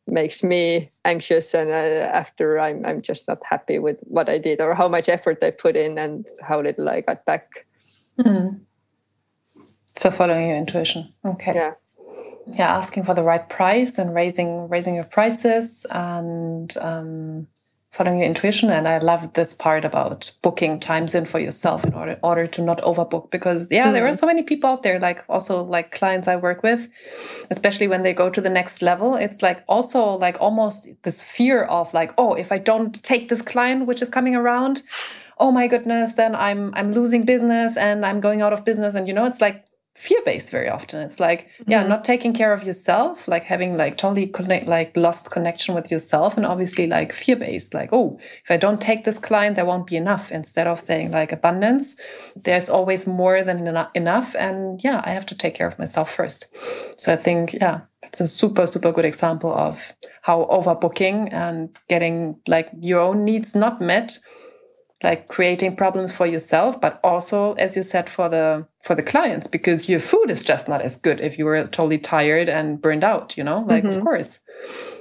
makes 0.06 0.42
me 0.42 0.90
anxious 1.04 1.54
and 1.54 1.70
uh, 1.70 2.08
after 2.12 2.58
I'm, 2.60 2.84
I'm 2.86 3.02
just 3.02 3.26
not 3.28 3.42
happy 3.44 3.78
with 3.78 3.98
what 4.02 4.28
i 4.28 4.38
did 4.38 4.60
or 4.60 4.74
how 4.74 4.88
much 4.88 5.08
effort 5.08 5.42
i 5.42 5.50
put 5.50 5.76
in 5.76 5.98
and 5.98 6.26
how 6.46 6.62
little 6.62 6.88
i 6.88 7.00
got 7.00 7.24
back. 7.24 7.66
Mm. 8.18 8.60
so 9.96 10.10
following 10.10 10.48
your 10.48 10.56
intuition. 10.56 11.12
Okay. 11.24 11.54
Yeah. 11.54 11.72
Yeah 12.52 12.76
asking 12.76 13.04
for 13.04 13.14
the 13.14 13.22
right 13.22 13.48
price 13.48 13.98
and 13.98 14.14
raising 14.14 14.68
raising 14.68 14.94
your 14.94 15.04
prices 15.04 15.84
and 15.90 16.76
um, 16.78 17.48
following 17.96 18.18
your 18.18 18.26
intuition 18.28 18.68
and 18.68 18.86
i 18.86 18.98
love 18.98 19.32
this 19.32 19.54
part 19.54 19.82
about 19.82 20.30
booking 20.42 20.78
times 20.78 21.14
in 21.14 21.24
for 21.24 21.38
yourself 21.38 21.82
in 21.82 21.94
order, 21.94 22.18
order 22.22 22.46
to 22.46 22.60
not 22.60 22.78
overbook 22.82 23.30
because 23.30 23.66
yeah 23.70 23.88
mm. 23.88 23.92
there 23.94 24.04
are 24.04 24.10
mm-hmm. 24.10 24.16
so 24.16 24.26
many 24.26 24.42
people 24.42 24.68
out 24.68 24.82
there 24.82 25.00
like 25.00 25.24
also 25.30 25.64
like 25.64 25.92
clients 25.92 26.28
i 26.28 26.36
work 26.36 26.62
with 26.62 26.90
especially 27.50 27.88
when 27.88 28.02
they 28.02 28.12
go 28.12 28.28
to 28.28 28.42
the 28.42 28.50
next 28.50 28.82
level 28.82 29.14
it's 29.14 29.40
like 29.40 29.64
also 29.66 30.18
like 30.18 30.36
almost 30.42 30.86
this 31.04 31.22
fear 31.22 31.62
of 31.62 31.94
like 31.94 32.12
oh 32.18 32.34
if 32.34 32.52
i 32.52 32.58
don't 32.58 33.02
take 33.02 33.30
this 33.30 33.40
client 33.40 33.86
which 33.86 34.02
is 34.02 34.10
coming 34.10 34.34
around 34.34 34.82
oh 35.38 35.50
my 35.50 35.66
goodness 35.66 36.16
then 36.16 36.36
i'm 36.36 36.74
i'm 36.74 36.92
losing 36.92 37.24
business 37.24 37.78
and 37.78 38.04
i'm 38.04 38.20
going 38.20 38.42
out 38.42 38.52
of 38.52 38.62
business 38.62 38.94
and 38.94 39.08
you 39.08 39.14
know 39.14 39.24
it's 39.24 39.40
like 39.40 39.64
fear 39.96 40.20
based 40.24 40.50
very 40.50 40.68
often. 40.68 41.00
It's 41.00 41.18
like 41.18 41.50
yeah 41.66 41.80
mm-hmm. 41.80 41.88
not 41.88 42.04
taking 42.04 42.32
care 42.32 42.52
of 42.52 42.62
yourself 42.62 43.26
like 43.26 43.44
having 43.44 43.76
like 43.76 43.96
totally 43.96 44.26
connect 44.26 44.66
like 44.66 44.96
lost 44.96 45.30
connection 45.30 45.74
with 45.74 45.90
yourself 45.90 46.36
and 46.36 46.44
obviously 46.44 46.86
like 46.86 47.12
fear 47.12 47.36
based 47.36 47.72
like 47.72 47.88
oh 47.92 48.18
if 48.44 48.50
i 48.50 48.56
don't 48.56 48.80
take 48.80 49.04
this 49.04 49.18
client 49.18 49.56
there 49.56 49.64
won't 49.64 49.86
be 49.86 49.96
enough. 49.96 50.30
Instead 50.30 50.66
of 50.66 50.78
saying 50.78 51.10
like 51.12 51.32
abundance 51.32 51.96
there's 52.36 52.68
always 52.68 53.06
more 53.06 53.42
than 53.42 53.66
enough 53.94 54.36
and 54.38 54.82
yeah 54.84 55.02
i 55.04 55.10
have 55.10 55.26
to 55.26 55.34
take 55.34 55.54
care 55.54 55.66
of 55.66 55.78
myself 55.78 56.12
first. 56.12 56.46
So 56.96 57.12
i 57.12 57.16
think 57.16 57.54
yeah 57.54 57.80
it's 58.02 58.20
a 58.20 58.26
super 58.26 58.66
super 58.66 58.92
good 58.92 59.04
example 59.04 59.52
of 59.52 59.94
how 60.22 60.44
overbooking 60.44 61.32
and 61.32 61.76
getting 61.88 62.38
like 62.46 62.70
your 62.80 63.00
own 63.00 63.24
needs 63.24 63.54
not 63.54 63.80
met 63.80 64.18
like 65.02 65.28
creating 65.28 65.76
problems 65.76 66.12
for 66.12 66.26
yourself 66.26 66.80
but 66.80 66.98
also 67.04 67.52
as 67.54 67.76
you 67.76 67.82
said 67.82 68.08
for 68.08 68.28
the 68.28 68.66
for 68.82 68.94
the 68.94 69.02
clients 69.02 69.46
because 69.46 69.88
your 69.88 70.00
food 70.00 70.30
is 70.30 70.42
just 70.42 70.68
not 70.68 70.80
as 70.80 70.96
good 70.96 71.20
if 71.20 71.38
you 71.38 71.44
were 71.44 71.62
totally 71.64 71.98
tired 71.98 72.48
and 72.48 72.80
burned 72.80 73.04
out 73.04 73.36
you 73.36 73.44
know 73.44 73.64
like 73.68 73.84
mm-hmm. 73.84 73.98
of 73.98 74.04
course 74.04 74.40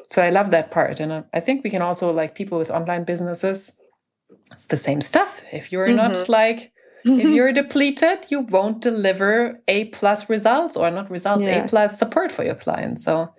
so 0.10 0.21
i 0.21 0.29
love 0.29 0.51
that 0.51 0.69
part 0.69 0.99
and 0.99 1.23
i 1.34 1.39
think 1.39 1.63
we 1.63 1.69
can 1.69 1.81
also 1.81 2.12
like 2.12 2.36
people 2.36 2.58
with 2.58 2.69
online 2.69 3.05
businesses 3.05 3.79
it's 4.51 4.65
the 4.65 4.77
same 4.77 4.99
stuff 4.99 5.41
if 5.53 5.71
you're 5.71 5.88
mm-hmm. 5.88 5.97
not 5.97 6.29
like 6.29 6.73
if 7.05 7.29
you're 7.36 7.53
depleted 7.53 8.25
you 8.29 8.41
won't 8.41 8.81
deliver 8.81 9.62
a 9.69 9.86
plus 9.86 10.29
results 10.29 10.75
or 10.75 10.91
not 10.91 11.10
results 11.10 11.45
yeah. 11.45 11.63
a 11.63 11.67
plus 11.67 11.97
support 11.97 12.31
for 12.34 12.43
your 12.43 12.55
clients 12.55 13.05
so 13.05 13.34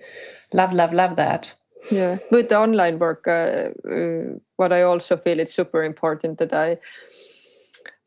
love 0.55 0.73
love 0.73 0.93
love 0.93 1.17
that 1.17 1.55
yeah 1.91 2.17
with 2.31 2.49
the 2.49 2.59
online 2.59 2.99
work 2.99 3.27
uh, 3.29 3.69
uh, 3.91 4.39
what 4.57 4.73
i 4.73 4.83
also 4.83 5.17
feel 5.17 5.41
it's 5.41 5.55
super 5.55 5.83
important 5.83 6.39
that 6.39 6.53
i 6.53 6.77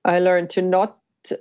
i 0.05 0.19
learn 0.19 0.47
to 0.47 0.62
not 0.62 0.99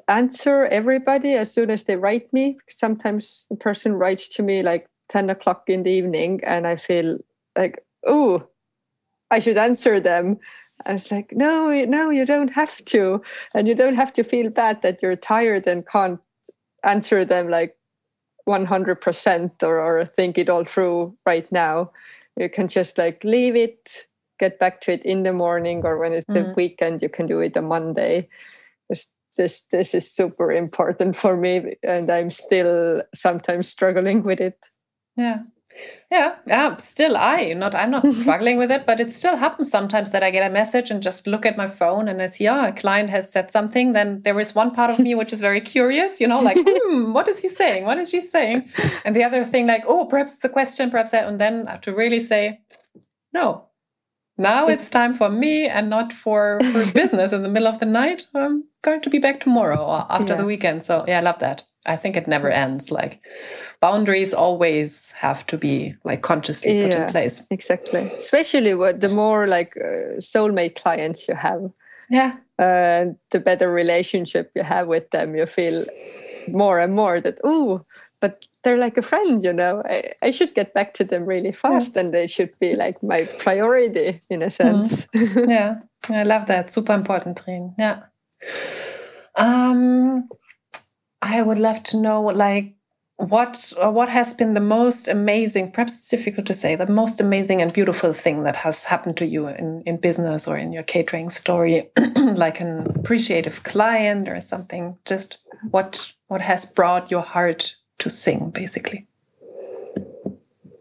answer 0.08 0.66
everybody 0.66 1.34
as 1.34 1.52
soon 1.52 1.70
as 1.70 1.84
they 1.84 1.96
write 1.96 2.32
me. 2.32 2.58
Sometimes 2.68 3.46
a 3.50 3.56
person 3.56 3.94
writes 3.94 4.28
to 4.28 4.42
me 4.42 4.62
like 4.62 4.88
10 5.08 5.30
o'clock 5.30 5.64
in 5.68 5.82
the 5.84 5.90
evening 5.90 6.40
and 6.44 6.66
i 6.66 6.76
feel 6.76 7.18
like 7.56 7.82
oh 8.06 8.46
i 9.30 9.38
should 9.38 9.56
answer 9.56 10.00
them. 10.00 10.38
I 10.86 10.92
was 10.92 11.10
like, 11.10 11.32
no, 11.32 11.70
no, 11.86 12.10
you 12.10 12.24
don't 12.24 12.52
have 12.52 12.84
to. 12.84 13.20
And 13.52 13.66
you 13.66 13.74
don't 13.74 13.96
have 13.96 14.12
to 14.12 14.22
feel 14.22 14.48
bad 14.48 14.80
that 14.82 15.02
you're 15.02 15.16
tired 15.16 15.66
and 15.66 15.84
can't 15.84 16.20
answer 16.84 17.24
them 17.24 17.48
like 17.48 17.76
100% 18.48 19.62
or, 19.64 19.80
or 19.80 20.04
think 20.04 20.38
it 20.38 20.48
all 20.48 20.64
through 20.64 21.16
right 21.26 21.50
now. 21.50 21.90
You 22.36 22.48
can 22.48 22.68
just 22.68 22.96
like 22.96 23.24
leave 23.24 23.56
it 23.56 24.06
get 24.38 24.58
back 24.58 24.80
to 24.82 24.92
it 24.92 25.04
in 25.04 25.22
the 25.22 25.32
morning 25.32 25.82
or 25.84 25.98
when 25.98 26.12
it's 26.12 26.26
mm. 26.26 26.34
the 26.34 26.54
weekend 26.56 27.02
you 27.02 27.08
can 27.08 27.26
do 27.26 27.40
it 27.40 27.56
on 27.56 27.66
monday. 27.66 28.28
This, 28.88 29.10
this 29.36 29.64
this 29.70 29.94
is 29.94 30.10
super 30.10 30.50
important 30.52 31.16
for 31.16 31.36
me 31.36 31.76
and 31.82 32.10
i'm 32.10 32.30
still 32.30 33.02
sometimes 33.14 33.68
struggling 33.68 34.22
with 34.22 34.40
it. 34.40 34.66
Yeah. 35.16 35.38
Yeah 36.10 36.36
yeah 36.46 36.76
still 36.78 37.16
i 37.16 37.52
not 37.52 37.74
i'm 37.74 37.90
not 37.90 38.06
struggling 38.20 38.58
with 38.58 38.70
it 38.70 38.86
but 38.86 39.00
it 39.00 39.12
still 39.12 39.36
happens 39.36 39.70
sometimes 39.70 40.10
that 40.10 40.22
i 40.22 40.30
get 40.30 40.48
a 40.48 40.52
message 40.52 40.90
and 40.90 41.02
just 41.02 41.26
look 41.26 41.44
at 41.44 41.56
my 41.56 41.66
phone 41.66 42.08
and 42.08 42.22
i 42.22 42.26
see 42.26 42.44
yeah 42.44 42.68
a 42.68 42.72
client 42.72 43.10
has 43.10 43.30
said 43.30 43.50
something 43.50 43.92
then 43.92 44.22
there 44.22 44.40
is 44.40 44.54
one 44.54 44.74
part 44.74 44.90
of 44.90 44.98
me 44.98 45.14
which 45.14 45.32
is 45.32 45.40
very 45.40 45.60
curious 45.60 46.20
you 46.20 46.26
know 46.26 46.40
like 46.40 46.56
hmm, 46.66 47.12
what 47.12 47.28
is 47.28 47.42
he 47.42 47.48
saying? 47.48 47.84
What 47.84 47.98
is 47.98 48.10
she 48.10 48.20
saying? 48.20 48.68
And 49.04 49.14
the 49.14 49.24
other 49.24 49.44
thing 49.44 49.66
like 49.66 49.84
oh 49.86 50.06
perhaps 50.06 50.34
it's 50.34 50.44
a 50.44 50.48
question 50.48 50.90
perhaps 50.90 51.10
that 51.10 51.28
and 51.28 51.40
then 51.40 51.68
i 51.68 51.72
have 51.72 51.80
to 51.82 51.94
really 51.94 52.20
say 52.20 52.60
no 53.32 53.67
now 54.38 54.68
it's 54.68 54.88
time 54.88 55.12
for 55.12 55.28
me 55.28 55.66
and 55.66 55.90
not 55.90 56.12
for, 56.12 56.58
for 56.72 56.92
business 56.94 57.32
in 57.32 57.42
the 57.42 57.48
middle 57.48 57.68
of 57.68 57.80
the 57.80 57.86
night 57.86 58.26
i'm 58.34 58.64
going 58.82 59.00
to 59.00 59.10
be 59.10 59.18
back 59.18 59.40
tomorrow 59.40 59.84
or 59.84 60.06
after 60.10 60.32
yeah. 60.32 60.36
the 60.36 60.44
weekend 60.44 60.82
so 60.82 61.04
yeah 61.06 61.18
i 61.18 61.22
love 61.22 61.38
that 61.40 61.64
I 61.88 61.96
think 61.96 62.16
it 62.16 62.28
never 62.28 62.50
ends. 62.50 62.90
Like 62.90 63.24
boundaries 63.80 64.34
always 64.34 65.12
have 65.12 65.46
to 65.46 65.56
be 65.56 65.94
like 66.04 66.22
consciously 66.22 66.84
put 66.84 66.94
in 66.94 67.10
place. 67.10 67.46
Exactly. 67.50 68.12
Especially 68.16 68.74
what 68.74 69.00
the 69.00 69.08
more 69.08 69.46
like 69.46 69.74
uh, 69.76 70.20
soulmate 70.20 70.76
clients 70.76 71.26
you 71.28 71.34
have. 71.34 71.70
Yeah. 72.10 72.36
Uh, 72.58 73.14
the 73.30 73.40
better 73.40 73.70
relationship 73.70 74.52
you 74.54 74.62
have 74.62 74.86
with 74.88 75.10
them, 75.10 75.34
you 75.34 75.46
feel 75.46 75.84
more 76.48 76.78
and 76.78 76.94
more 76.94 77.20
that 77.20 77.38
oh, 77.44 77.84
but 78.20 78.47
they're 78.64 78.78
like 78.78 78.96
a 78.96 79.02
friend, 79.02 79.42
you 79.42 79.52
know. 79.52 79.82
I, 79.84 80.12
I 80.22 80.30
should 80.30 80.54
get 80.54 80.74
back 80.74 80.94
to 80.94 81.04
them 81.04 81.26
really 81.26 81.52
fast, 81.52 81.92
yeah. 81.94 82.02
and 82.02 82.14
they 82.14 82.26
should 82.26 82.58
be 82.58 82.74
like 82.74 83.02
my 83.02 83.24
priority 83.38 84.20
in 84.28 84.42
a 84.42 84.46
mm-hmm. 84.46 84.82
sense. 84.82 85.06
Mm. 85.06 85.50
yeah, 85.50 85.80
I 86.08 86.24
love 86.24 86.46
that. 86.46 86.72
Super 86.72 86.94
important, 86.94 87.38
Trine. 87.38 87.74
Yeah. 87.78 88.04
Um, 89.36 90.28
I 91.22 91.42
would 91.42 91.58
love 91.58 91.82
to 91.84 91.96
know, 91.96 92.22
like, 92.22 92.74
what 93.18 93.72
uh, 93.82 93.90
what 93.90 94.08
has 94.08 94.32
been 94.32 94.54
the 94.54 94.60
most 94.60 95.08
amazing 95.08 95.72
perhaps 95.72 95.92
it's 95.92 96.08
difficult 96.08 96.46
to 96.46 96.54
say 96.54 96.76
the 96.76 96.86
most 96.86 97.20
amazing 97.20 97.60
and 97.60 97.72
beautiful 97.72 98.12
thing 98.12 98.44
that 98.44 98.54
has 98.54 98.84
happened 98.84 99.16
to 99.16 99.26
you 99.26 99.48
in, 99.48 99.82
in 99.84 99.96
business 99.96 100.46
or 100.46 100.56
in 100.56 100.72
your 100.72 100.84
catering 100.84 101.28
story 101.28 101.90
like 102.16 102.60
an 102.60 102.86
appreciative 102.94 103.64
client 103.64 104.28
or 104.28 104.40
something 104.40 104.96
just 105.04 105.38
what 105.72 106.12
what 106.28 106.40
has 106.40 106.64
brought 106.64 107.10
your 107.10 107.22
heart 107.22 107.74
to 107.98 108.10
sing 108.10 108.50
basically. 108.50 109.06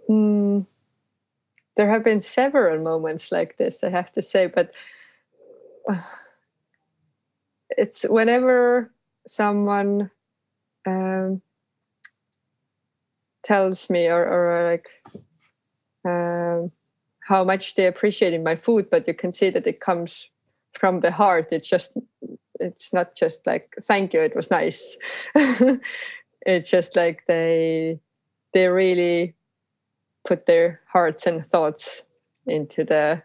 Mm, 0.09 0.65
there 1.77 1.89
have 1.89 2.03
been 2.03 2.21
several 2.21 2.81
moments 2.81 3.31
like 3.31 3.57
this 3.57 3.83
i 3.83 3.89
have 3.89 4.11
to 4.11 4.21
say 4.21 4.47
but 4.47 4.71
it's 7.69 8.03
whenever 8.03 8.91
someone 9.25 10.09
um, 10.85 11.41
tells 13.43 13.89
me 13.89 14.07
or, 14.07 14.25
or 14.25 14.71
like 14.71 14.89
um, 16.05 16.71
how 17.27 17.43
much 17.43 17.75
they 17.75 17.85
appreciate 17.85 18.41
my 18.41 18.55
food 18.55 18.89
but 18.89 19.07
you 19.07 19.13
can 19.13 19.31
see 19.31 19.49
that 19.49 19.67
it 19.67 19.79
comes 19.79 20.29
from 20.73 21.01
the 21.01 21.11
heart 21.11 21.47
it's 21.51 21.69
just 21.69 21.97
it's 22.59 22.93
not 22.93 23.15
just 23.15 23.45
like 23.45 23.75
thank 23.83 24.13
you 24.13 24.21
it 24.21 24.35
was 24.35 24.49
nice 24.49 24.97
it's 26.47 26.71
just 26.71 26.95
like 26.95 27.25
they 27.27 27.99
they 28.53 28.67
really 28.69 29.35
put 30.25 30.45
their 30.45 30.81
hearts 30.87 31.27
and 31.27 31.45
thoughts 31.45 32.05
into 32.47 32.83
the 32.83 33.21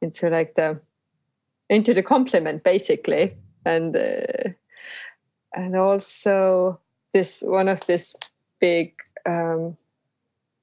into 0.00 0.30
like 0.30 0.54
the 0.54 0.80
into 1.68 1.92
the 1.92 2.02
compliment 2.02 2.64
basically 2.64 3.36
and 3.66 3.96
uh, 3.96 4.50
and 5.54 5.76
also 5.76 6.80
this 7.12 7.42
one 7.42 7.68
of 7.68 7.84
this 7.86 8.14
big 8.60 8.94
um, 9.26 9.76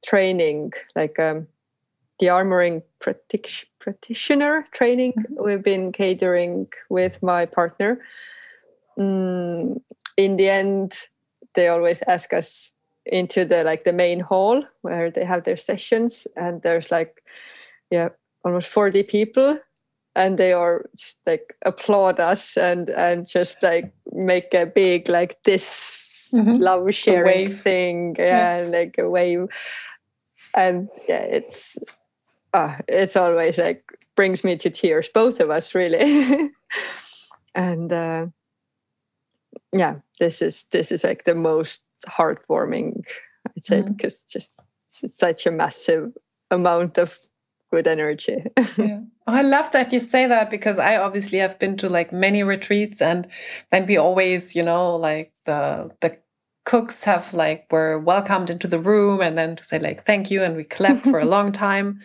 training 0.06 0.72
like 0.96 1.20
um, 1.20 1.48
the 2.20 2.28
armoring 2.28 2.82
practitioner 3.00 4.66
training 4.72 5.14
mm-hmm. 5.14 5.44
we've 5.44 5.64
been 5.64 5.92
catering 5.92 6.68
with 6.90 7.22
my 7.22 7.46
partner 7.46 8.00
mm, 8.98 9.80
in 10.16 10.38
the 10.38 10.50
end 10.50 11.08
they 11.58 11.68
always 11.68 12.02
ask 12.04 12.32
us 12.32 12.72
into 13.06 13.44
the 13.44 13.64
like 13.64 13.84
the 13.84 13.92
main 13.92 14.20
hall 14.20 14.64
where 14.82 15.10
they 15.12 15.26
have 15.26 15.44
their 15.44 15.58
sessions 15.58 16.28
and 16.36 16.62
there's 16.62 16.92
like 16.92 17.24
yeah 17.90 18.10
almost 18.46 18.70
40 18.70 19.04
people 19.04 19.60
and 20.16 20.38
they 20.38 20.54
are 20.54 20.86
just 20.96 21.20
like 21.26 21.56
applaud 21.66 22.20
us 22.20 22.58
and 22.58 22.90
and 22.92 23.28
just 23.28 23.64
like 23.64 23.92
make 24.14 24.54
a 24.54 24.66
big 24.66 25.10
like 25.10 25.42
this 25.44 26.32
mm-hmm. 26.34 26.62
love 26.62 26.94
sharing 26.94 27.54
thing. 27.54 28.16
Yeah, 28.20 28.62
yeah, 28.62 28.70
like 28.70 28.98
a 28.98 29.10
wave. 29.10 29.48
And 30.56 30.90
yeah 31.08 31.22
it's 31.22 31.78
uh, 32.54 32.78
it's 32.88 33.16
always 33.16 33.58
like 33.58 33.84
brings 34.16 34.44
me 34.44 34.58
to 34.58 34.70
tears 34.70 35.10
both 35.10 35.40
of 35.40 35.50
us 35.50 35.76
really. 35.76 36.52
And 37.58 37.92
uh, 37.92 38.28
yeah 39.74 39.96
this 40.20 40.42
is 40.42 40.66
this 40.72 40.92
is 40.92 41.04
like 41.04 41.24
the 41.24 41.36
most 41.36 41.86
heartwarming 42.08 43.04
i'd 43.48 43.64
say 43.64 43.82
mm-hmm. 43.82 43.94
because 43.94 44.24
just 44.24 44.54
such 44.88 45.46
a 45.46 45.52
massive 45.52 46.12
amount 46.50 46.98
of 46.98 47.20
good 47.72 47.88
energy. 47.88 48.44
yeah. 48.78 49.02
I 49.26 49.42
love 49.42 49.72
that 49.72 49.92
you 49.92 50.00
say 50.00 50.28
that 50.28 50.50
because 50.50 50.80
I 50.80 50.98
obviously 50.98 51.40
have 51.40 51.60
been 51.60 51.76
to 51.78 51.90
like 51.90 52.14
many 52.14 52.44
retreats 52.44 53.02
and 53.02 53.28
then 53.72 53.86
we 53.86 53.98
always, 53.98 54.56
you 54.56 54.64
know, 54.64 54.96
like 54.96 55.34
the 55.46 55.92
the 56.02 56.18
cooks 56.66 57.06
have 57.06 57.34
like 57.34 57.66
were 57.72 57.98
welcomed 57.98 58.50
into 58.50 58.68
the 58.68 58.80
room 58.80 59.22
and 59.22 59.38
then 59.38 59.56
to 59.56 59.64
say 59.64 59.80
like 59.80 60.04
thank 60.04 60.30
you 60.30 60.44
and 60.44 60.58
we 60.58 60.64
clap 60.64 60.98
for 60.98 61.20
a 61.20 61.26
long 61.36 61.52
time. 61.52 62.00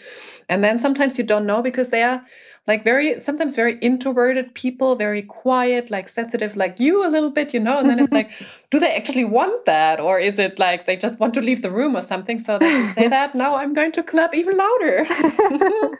And 0.48 0.62
then 0.62 0.80
sometimes 0.80 1.18
you 1.18 1.24
don't 1.24 1.46
know 1.46 1.62
because 1.62 1.90
they 1.90 2.02
are 2.02 2.24
like 2.66 2.84
very 2.84 3.18
sometimes 3.18 3.56
very 3.56 3.78
introverted 3.78 4.54
people, 4.54 4.94
very 4.94 5.22
quiet, 5.22 5.90
like 5.90 6.08
sensitive, 6.08 6.56
like 6.56 6.78
you 6.78 7.04
a 7.04 7.10
little 7.10 7.30
bit, 7.30 7.52
you 7.52 7.60
know. 7.60 7.80
And 7.80 7.90
then 7.90 7.98
it's 7.98 8.12
like, 8.12 8.30
do 8.70 8.78
they 8.78 8.94
actually 8.94 9.24
want 9.24 9.64
that, 9.64 9.98
or 9.98 10.18
is 10.20 10.38
it 10.38 10.58
like 10.58 10.86
they 10.86 10.96
just 10.96 11.18
want 11.18 11.34
to 11.34 11.40
leave 11.40 11.62
the 11.62 11.70
room 11.70 11.96
or 11.96 12.02
something? 12.02 12.38
So 12.38 12.58
they 12.58 12.70
can 12.70 12.94
say 12.94 13.08
that. 13.08 13.34
Now 13.34 13.56
I'm 13.56 13.74
going 13.74 13.92
to 13.92 14.02
clap 14.02 14.34
even 14.34 14.56
louder. 14.56 15.06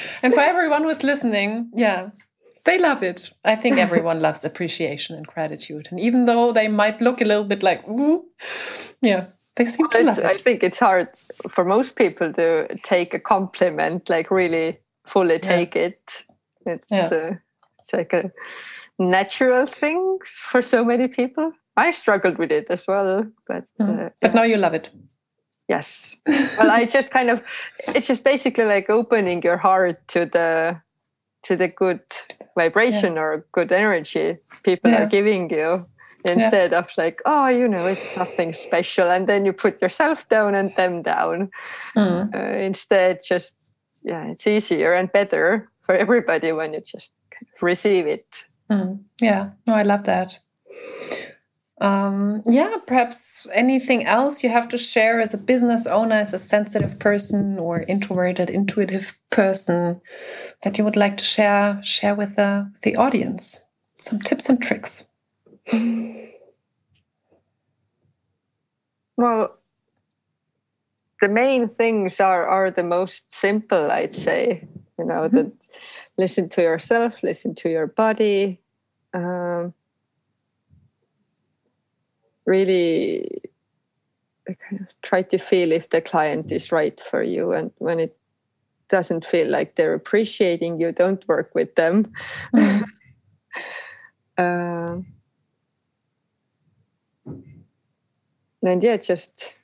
and 0.22 0.34
for 0.34 0.40
everyone 0.40 0.82
who's 0.82 1.04
listening, 1.04 1.70
yeah, 1.74 2.10
they 2.64 2.78
love 2.78 3.02
it. 3.02 3.30
I 3.44 3.54
think 3.54 3.78
everyone 3.78 4.20
loves 4.20 4.44
appreciation 4.44 5.16
and 5.16 5.26
gratitude. 5.26 5.88
And 5.90 6.00
even 6.00 6.26
though 6.26 6.52
they 6.52 6.68
might 6.68 7.00
look 7.00 7.20
a 7.20 7.24
little 7.24 7.44
bit 7.44 7.62
like, 7.62 7.86
ooh, 7.88 8.24
yeah, 9.00 9.26
they 9.56 9.66
seem 9.66 9.88
to 9.88 10.02
love 10.02 10.18
it. 10.18 10.24
I 10.24 10.34
think 10.34 10.62
it's 10.62 10.78
hard 10.78 11.08
for 11.48 11.64
most 11.64 11.96
people 11.96 12.32
to 12.32 12.74
take 12.82 13.14
a 13.14 13.20
compliment 13.20 14.08
like 14.08 14.30
really 14.30 14.78
fully 15.04 15.38
take 15.38 15.76
it. 15.76 16.24
It's 16.66 16.90
yeah. 16.90 17.08
uh, 17.12 17.34
it's 17.78 17.92
like 17.92 18.12
a 18.12 18.32
natural 18.98 19.66
thing 19.66 20.18
for 20.24 20.62
so 20.62 20.84
many 20.84 21.08
people. 21.08 21.52
I 21.76 21.90
struggled 21.90 22.38
with 22.38 22.52
it 22.52 22.66
as 22.70 22.84
well, 22.86 23.26
but 23.46 23.64
mm. 23.80 24.06
uh, 24.06 24.10
but 24.20 24.34
now 24.34 24.42
you 24.42 24.56
love 24.56 24.74
it. 24.74 24.90
Yes. 25.68 26.16
well, 26.26 26.70
I 26.70 26.84
just 26.84 27.10
kind 27.10 27.30
of 27.30 27.42
it's 27.88 28.06
just 28.06 28.24
basically 28.24 28.64
like 28.64 28.90
opening 28.90 29.42
your 29.42 29.56
heart 29.56 30.06
to 30.08 30.26
the 30.26 30.80
to 31.42 31.56
the 31.56 31.68
good 31.68 32.02
vibration 32.56 33.14
yeah. 33.14 33.20
or 33.20 33.46
good 33.52 33.72
energy 33.72 34.38
people 34.62 34.94
are 34.94 35.06
giving 35.06 35.50
you 35.50 35.84
instead 36.24 36.72
of 36.72 36.88
like 36.96 37.20
oh 37.26 37.48
you 37.48 37.66
know 37.66 37.86
it's 37.86 38.16
nothing 38.16 38.52
special 38.52 39.10
and 39.10 39.26
then 39.26 39.44
you 39.44 39.52
put 39.52 39.82
yourself 39.82 40.28
down 40.28 40.54
and 40.54 40.74
them 40.76 41.02
down 41.02 41.50
mm. 41.96 42.34
uh, 42.34 42.58
instead 42.58 43.20
just 43.26 43.56
yeah, 44.04 44.26
it's 44.26 44.46
easier 44.46 44.92
and 44.92 45.10
better 45.12 45.70
for 45.82 45.94
everybody 45.94 46.52
when 46.52 46.72
you 46.72 46.80
just 46.80 47.12
receive 47.60 48.06
it. 48.06 48.26
Mm. 48.70 49.00
Yeah, 49.20 49.50
no, 49.66 49.74
I 49.74 49.82
love 49.82 50.04
that. 50.04 50.38
Um, 51.80 52.42
yeah, 52.46 52.76
perhaps 52.86 53.46
anything 53.52 54.06
else 54.06 54.44
you 54.44 54.50
have 54.50 54.68
to 54.68 54.78
share 54.78 55.20
as 55.20 55.34
a 55.34 55.38
business 55.38 55.84
owner, 55.84 56.14
as 56.14 56.32
a 56.32 56.38
sensitive 56.38 57.00
person 57.00 57.58
or 57.58 57.82
introverted, 57.82 58.50
intuitive 58.50 59.18
person 59.30 60.00
that 60.62 60.78
you 60.78 60.84
would 60.84 60.96
like 60.96 61.16
to 61.16 61.24
share 61.24 61.82
share 61.82 62.14
with 62.14 62.36
the 62.36 62.70
the 62.82 62.94
audience. 62.94 63.64
Some 63.98 64.20
tips 64.20 64.48
and 64.48 64.62
tricks. 64.62 65.08
Well, 69.16 69.58
the 71.22 71.28
main 71.28 71.68
things 71.68 72.20
are 72.20 72.46
are 72.48 72.70
the 72.70 72.82
most 72.82 73.32
simple 73.32 73.90
i'd 73.92 74.14
say 74.14 74.66
you 74.98 75.04
know 75.04 75.22
mm-hmm. 75.22 75.36
that 75.36 75.52
listen 76.18 76.48
to 76.48 76.60
yourself 76.60 77.22
listen 77.22 77.54
to 77.54 77.70
your 77.70 77.86
body 77.86 78.60
um, 79.14 79.72
really 82.44 83.40
kind 84.46 84.80
of 84.80 84.88
try 85.02 85.22
to 85.22 85.38
feel 85.38 85.70
if 85.70 85.90
the 85.90 86.00
client 86.00 86.50
is 86.50 86.72
right 86.72 86.98
for 87.00 87.22
you 87.22 87.52
and 87.52 87.70
when 87.78 88.00
it 88.00 88.18
doesn't 88.88 89.24
feel 89.24 89.48
like 89.48 89.76
they're 89.76 89.94
appreciating 89.94 90.80
you 90.80 90.90
don't 90.90 91.26
work 91.28 91.54
with 91.54 91.76
them 91.76 92.12
mm-hmm. 92.52 92.82
uh, 94.38 94.96
and 98.68 98.82
yeah 98.82 98.96
just 98.96 99.54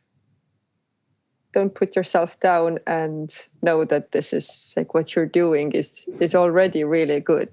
don't 1.53 1.75
put 1.75 1.97
yourself 1.97 2.39
down 2.41 2.79
and 2.87 3.49
know 3.63 3.85
that 3.85 4.13
this 4.13 4.33
is 4.33 4.75
like 4.77 4.95
what 4.95 5.15
you're 5.17 5.27
doing 5.27 5.73
is 5.73 6.09
is 6.21 6.35
already 6.35 6.85
really 6.85 7.21
good. 7.21 7.51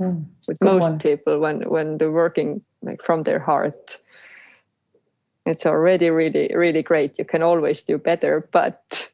Mm, 0.00 0.26
with 0.46 0.58
good 0.58 0.72
most 0.72 0.82
one. 0.82 0.98
people 0.98 1.38
when 1.40 1.62
when 1.70 1.98
they're 1.98 2.12
working 2.12 2.60
like 2.82 3.02
from 3.02 3.22
their 3.22 3.38
heart 3.38 3.98
it's 5.46 5.64
already 5.64 6.10
really 6.10 6.50
really 6.54 6.82
great. 6.82 7.18
You 7.18 7.24
can 7.24 7.42
always 7.42 7.82
do 7.82 7.96
better 7.98 8.48
but 8.52 9.10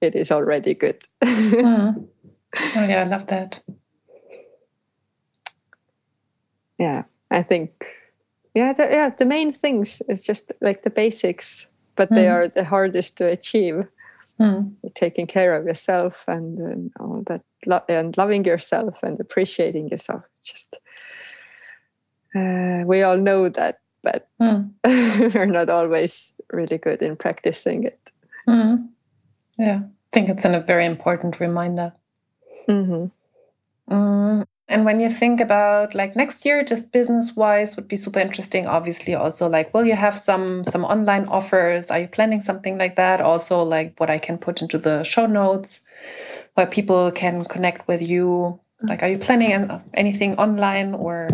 it 0.00 0.14
is 0.14 0.30
already 0.30 0.74
good. 0.74 1.02
Mm. 2.58 2.74
oh 2.76 2.86
yeah 2.88 3.02
i 3.02 3.04
love 3.04 3.26
that. 3.26 3.60
Yeah 6.78 7.02
i 7.30 7.42
think 7.42 7.70
yeah 8.54 8.72
the, 8.72 8.84
yeah 8.84 9.10
the 9.10 9.26
main 9.26 9.52
things 9.52 10.02
is 10.08 10.24
just 10.24 10.52
like 10.60 10.82
the 10.82 10.90
basics 10.90 11.68
but 11.98 12.08
they 12.10 12.26
mm. 12.26 12.32
are 12.32 12.48
the 12.48 12.64
hardest 12.64 13.18
to 13.18 13.26
achieve. 13.26 13.86
Mm. 14.40 14.72
Taking 14.94 15.26
care 15.26 15.56
of 15.56 15.66
yourself 15.66 16.24
and, 16.28 16.58
and 16.60 16.92
all 17.00 17.24
that, 17.26 17.42
and 17.88 18.16
loving 18.16 18.44
yourself 18.44 18.94
and 19.02 19.18
appreciating 19.18 19.88
yourself. 19.88 20.22
Just 20.40 20.78
uh, 22.36 22.84
we 22.86 23.02
all 23.02 23.16
know 23.16 23.48
that, 23.48 23.80
but 24.04 24.28
mm. 24.40 24.70
we're 25.34 25.46
not 25.46 25.68
always 25.68 26.34
really 26.52 26.78
good 26.78 27.02
in 27.02 27.16
practicing 27.16 27.82
it. 27.82 28.12
Mm. 28.48 28.88
Yeah, 29.58 29.80
I 29.82 30.08
think 30.12 30.28
it's 30.28 30.44
a 30.44 30.60
very 30.60 30.86
important 30.86 31.40
reminder. 31.40 31.92
Mm-hmm. 32.68 33.06
Mm. 33.92 34.46
And 34.70 34.84
when 34.84 35.00
you 35.00 35.08
think 35.08 35.40
about 35.40 35.94
like 35.94 36.14
next 36.14 36.44
year, 36.44 36.62
just 36.62 36.92
business 36.92 37.34
wise 37.34 37.74
would 37.76 37.88
be 37.88 37.96
super 37.96 38.20
interesting. 38.20 38.66
Obviously, 38.66 39.14
also 39.14 39.48
like, 39.48 39.72
will 39.72 39.86
you 39.86 39.96
have 39.96 40.16
some 40.16 40.62
some 40.62 40.84
online 40.84 41.26
offers? 41.28 41.90
Are 41.90 42.00
you 42.00 42.08
planning 42.08 42.42
something 42.42 42.76
like 42.76 42.96
that? 42.96 43.22
Also, 43.22 43.62
like 43.62 43.98
what 43.98 44.10
I 44.10 44.18
can 44.18 44.36
put 44.36 44.60
into 44.60 44.76
the 44.76 45.02
show 45.04 45.24
notes, 45.24 45.86
where 46.54 46.66
people 46.66 47.10
can 47.10 47.46
connect 47.46 47.88
with 47.88 48.02
you. 48.02 48.60
Like, 48.82 49.02
are 49.02 49.08
you 49.08 49.18
planning 49.18 49.52
anything 49.94 50.36
online 50.36 50.94
or 50.94 51.28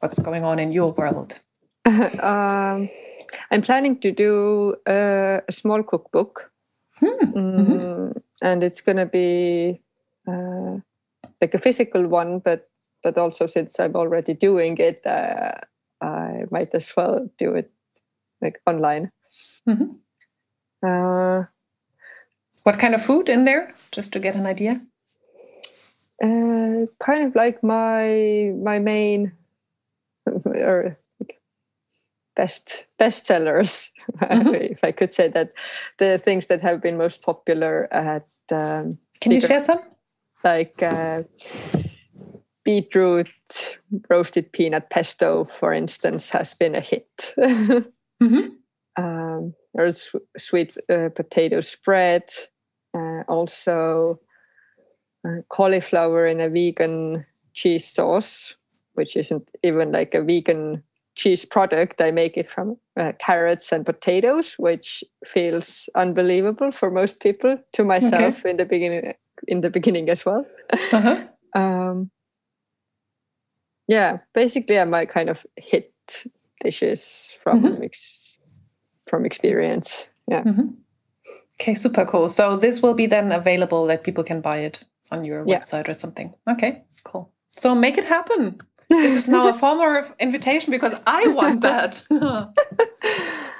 what's 0.00 0.18
going 0.18 0.44
on 0.44 0.58
in 0.58 0.70
your 0.72 0.92
world? 0.92 1.40
um, 1.86 2.90
I'm 3.50 3.62
planning 3.62 3.98
to 4.00 4.12
do 4.12 4.76
a, 4.86 5.40
a 5.48 5.52
small 5.52 5.82
cookbook, 5.82 6.52
hmm. 7.00 7.06
mm, 7.06 7.34
mm-hmm. 7.34 8.18
and 8.42 8.62
it's 8.62 8.80
going 8.80 8.98
to 8.98 9.06
be 9.06 9.80
uh, 10.28 10.78
like 11.40 11.54
a 11.54 11.58
physical 11.58 12.06
one, 12.06 12.38
but 12.38 12.68
but 13.04 13.18
also 13.18 13.46
since 13.46 13.78
I'm 13.78 13.94
already 13.94 14.34
doing 14.34 14.78
it, 14.78 15.06
uh, 15.06 15.52
I 16.00 16.44
might 16.50 16.74
as 16.74 16.92
well 16.96 17.30
do 17.38 17.54
it 17.54 17.70
like 18.40 18.60
online. 18.66 19.12
Mm-hmm. 19.68 19.92
Uh, 20.86 21.44
what 22.64 22.78
kind 22.78 22.94
of 22.94 23.02
food 23.02 23.28
in 23.28 23.44
there, 23.44 23.74
just 23.92 24.12
to 24.14 24.18
get 24.18 24.34
an 24.34 24.46
idea? 24.46 24.80
Uh, 26.22 26.86
kind 26.98 27.24
of 27.24 27.34
like 27.34 27.62
my 27.62 28.52
my 28.56 28.78
main 28.78 29.32
or 30.44 30.98
best 32.36 32.86
best 32.98 33.26
sellers, 33.26 33.90
mm-hmm. 34.16 34.54
if 34.54 34.82
I 34.82 34.92
could 34.92 35.12
say 35.12 35.28
that, 35.28 35.52
the 35.98 36.18
things 36.18 36.46
that 36.46 36.62
have 36.62 36.80
been 36.80 36.96
most 36.96 37.22
popular 37.22 37.88
at. 37.92 38.26
Um, 38.50 38.98
Can 39.20 39.32
you 39.32 39.40
share 39.40 39.60
some? 39.60 39.80
Like 40.42 40.82
uh, 40.82 41.22
beetroot 42.64 43.28
roasted 44.08 44.52
peanut 44.52 44.90
pesto, 44.90 45.44
for 45.44 45.72
instance, 45.72 46.30
has 46.30 46.54
been 46.54 46.74
a 46.74 46.80
hit. 46.80 47.34
mm-hmm. 47.38 48.48
um, 49.02 49.54
there's 49.74 50.14
sweet 50.36 50.76
uh, 50.88 51.10
potato 51.14 51.60
spread, 51.60 52.24
uh, 52.96 53.22
also 53.28 54.20
uh, 55.26 55.42
cauliflower 55.48 56.26
in 56.26 56.40
a 56.40 56.48
vegan 56.48 57.26
cheese 57.52 57.86
sauce, 57.86 58.56
which 58.94 59.16
isn't 59.16 59.50
even 59.62 59.92
like 59.92 60.14
a 60.14 60.22
vegan 60.22 60.82
cheese 61.16 61.44
product. 61.44 62.00
I 62.00 62.10
make 62.10 62.36
it 62.36 62.50
from 62.50 62.76
uh, 62.98 63.12
carrots 63.18 63.72
and 63.72 63.84
potatoes, 63.84 64.54
which 64.58 65.04
feels 65.26 65.88
unbelievable 65.94 66.70
for 66.70 66.90
most 66.90 67.20
people. 67.20 67.58
To 67.72 67.84
myself 67.84 68.40
okay. 68.40 68.50
in 68.50 68.56
the 68.56 68.64
beginning, 68.64 69.14
in 69.48 69.60
the 69.60 69.70
beginning 69.70 70.08
as 70.08 70.24
well. 70.24 70.46
Uh-huh. 70.92 71.24
um, 71.54 72.10
yeah, 73.88 74.18
basically, 74.32 74.78
I 74.78 74.84
might 74.84 75.08
kind 75.08 75.28
of 75.28 75.44
hit 75.56 75.92
dishes 76.60 77.36
from 77.42 77.62
mm-hmm. 77.62 77.82
ex- 77.82 78.38
from 79.06 79.24
experience. 79.24 80.08
Yeah. 80.28 80.42
Mm-hmm. 80.42 80.68
Okay, 81.60 81.74
super 81.74 82.04
cool. 82.04 82.28
So 82.28 82.56
this 82.56 82.82
will 82.82 82.94
be 82.94 83.06
then 83.06 83.30
available 83.30 83.86
that 83.86 84.02
people 84.02 84.24
can 84.24 84.40
buy 84.40 84.58
it 84.58 84.84
on 85.10 85.24
your 85.24 85.44
yeah. 85.46 85.58
website 85.58 85.88
or 85.88 85.94
something. 85.94 86.34
Okay, 86.48 86.82
cool. 87.04 87.30
So 87.56 87.74
make 87.74 87.96
it 87.98 88.04
happen. 88.04 88.60
This 88.88 89.14
is 89.14 89.28
now 89.28 89.48
a 89.48 89.54
formal 89.62 90.04
invitation 90.18 90.70
because 90.70 90.94
I 91.06 91.28
want 91.28 91.60
that. 91.60 92.02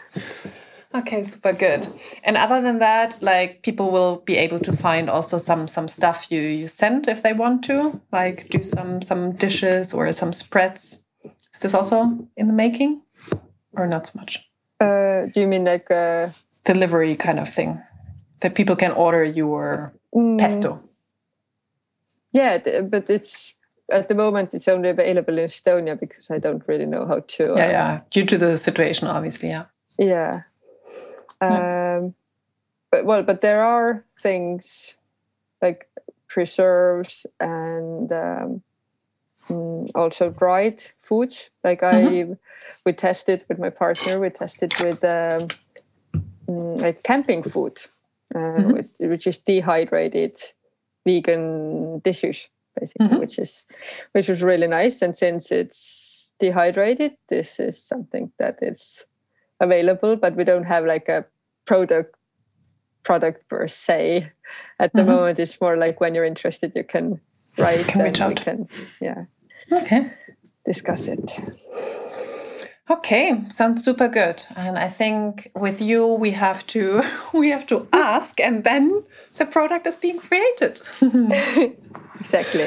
okay, 0.94 1.24
super 1.24 1.52
good. 1.52 1.88
And 2.22 2.36
other 2.36 2.60
than 2.60 2.78
that, 2.78 3.18
like 3.22 3.62
people 3.62 3.90
will 3.90 4.16
be 4.24 4.36
able 4.36 4.60
to 4.60 4.72
find 4.72 5.10
also 5.10 5.38
some 5.38 5.68
some 5.68 5.88
stuff 5.88 6.30
you 6.30 6.40
you 6.40 6.66
send 6.66 7.08
if 7.08 7.22
they 7.22 7.32
want 7.32 7.64
to, 7.64 8.00
like 8.12 8.48
do 8.50 8.62
some 8.62 9.02
some 9.02 9.32
dishes 9.32 9.92
or 9.92 10.10
some 10.12 10.32
spreads. 10.32 11.06
Is 11.52 11.60
this 11.60 11.74
also 11.74 12.28
in 12.36 12.46
the 12.46 12.52
making, 12.52 13.02
or 13.72 13.86
not 13.86 14.06
so 14.06 14.18
much? 14.18 14.50
Uh, 14.80 15.26
do 15.32 15.40
you 15.40 15.46
mean 15.46 15.64
like 15.64 15.90
a 15.90 16.34
delivery 16.64 17.16
kind 17.16 17.38
of 17.38 17.48
thing 17.48 17.80
that 18.40 18.54
people 18.54 18.76
can 18.76 18.92
order 18.92 19.24
your 19.24 19.94
mm. 20.14 20.38
pesto? 20.38 20.80
Yeah, 22.32 22.58
but 22.82 23.08
it's 23.08 23.54
at 23.92 24.08
the 24.08 24.14
moment 24.14 24.54
it's 24.54 24.66
only 24.68 24.90
available 24.90 25.38
in 25.38 25.44
Estonia 25.44 25.98
because 25.98 26.30
I 26.30 26.38
don't 26.38 26.62
really 26.66 26.86
know 26.86 27.06
how 27.06 27.20
to. 27.20 27.44
Yeah, 27.56 27.66
uh, 27.66 27.70
yeah. 27.70 28.00
Due 28.10 28.24
to 28.26 28.38
the 28.38 28.56
situation, 28.56 29.06
obviously, 29.08 29.50
yeah. 29.50 29.66
Yeah. 29.98 30.42
Yeah. 31.50 31.96
Um, 31.98 32.14
but 32.90 33.04
well, 33.04 33.22
but 33.22 33.40
there 33.40 33.62
are 33.62 34.04
things 34.16 34.96
like 35.60 35.88
preserves 36.28 37.26
and 37.40 38.10
um, 38.12 38.62
mm, 39.48 39.90
also 39.94 40.30
dried 40.30 40.82
foods. 41.02 41.50
Like 41.62 41.80
mm-hmm. 41.80 42.32
I, 42.32 42.36
we 42.86 42.92
tested 42.92 43.44
with 43.48 43.58
my 43.58 43.70
partner. 43.70 44.20
We 44.20 44.30
tested 44.30 44.74
with 44.80 45.02
um, 45.04 45.48
mm, 46.46 46.80
like 46.80 47.02
camping 47.02 47.42
food, 47.42 47.78
uh, 48.34 48.38
mm-hmm. 48.38 48.72
which, 48.72 48.88
which 49.00 49.26
is 49.26 49.38
dehydrated 49.38 50.36
vegan 51.04 51.98
dishes 51.98 52.48
basically, 52.78 53.06
mm-hmm. 53.06 53.18
which 53.18 53.38
is 53.38 53.66
which 54.12 54.28
was 54.28 54.42
really 54.42 54.66
nice. 54.66 55.02
And 55.02 55.16
since 55.16 55.52
it's 55.52 56.32
dehydrated, 56.38 57.16
this 57.28 57.60
is 57.60 57.80
something 57.80 58.32
that 58.38 58.58
is 58.62 59.06
available, 59.60 60.16
but 60.16 60.36
we 60.36 60.44
don't 60.44 60.64
have 60.64 60.84
like 60.84 61.08
a 61.08 61.26
product 61.64 62.16
product 63.04 63.48
per 63.48 63.68
se. 63.68 64.32
At 64.78 64.92
the 64.92 65.00
mm-hmm. 65.00 65.10
moment, 65.10 65.38
it's 65.38 65.60
more 65.60 65.76
like 65.76 66.00
when 66.00 66.14
you're 66.14 66.24
interested, 66.24 66.72
you 66.74 66.84
can 66.84 67.20
write 67.56 67.86
can 67.86 68.00
and 68.00 68.28
we 68.28 68.34
can 68.34 68.66
yeah 69.00 69.24
okay 69.72 70.12
discuss 70.64 71.08
it. 71.08 71.40
Okay, 72.90 73.42
sounds 73.48 73.82
super 73.82 74.08
good. 74.08 74.44
And 74.56 74.78
I 74.78 74.88
think 74.88 75.50
with 75.54 75.80
you 75.80 76.06
we 76.06 76.32
have 76.32 76.66
to 76.68 77.02
we 77.32 77.50
have 77.50 77.66
to 77.68 77.88
ask 77.92 78.40
and 78.40 78.64
then 78.64 79.04
the 79.36 79.46
product 79.46 79.86
is 79.86 79.96
being 79.96 80.18
created. 80.18 80.80
exactly. 82.20 82.66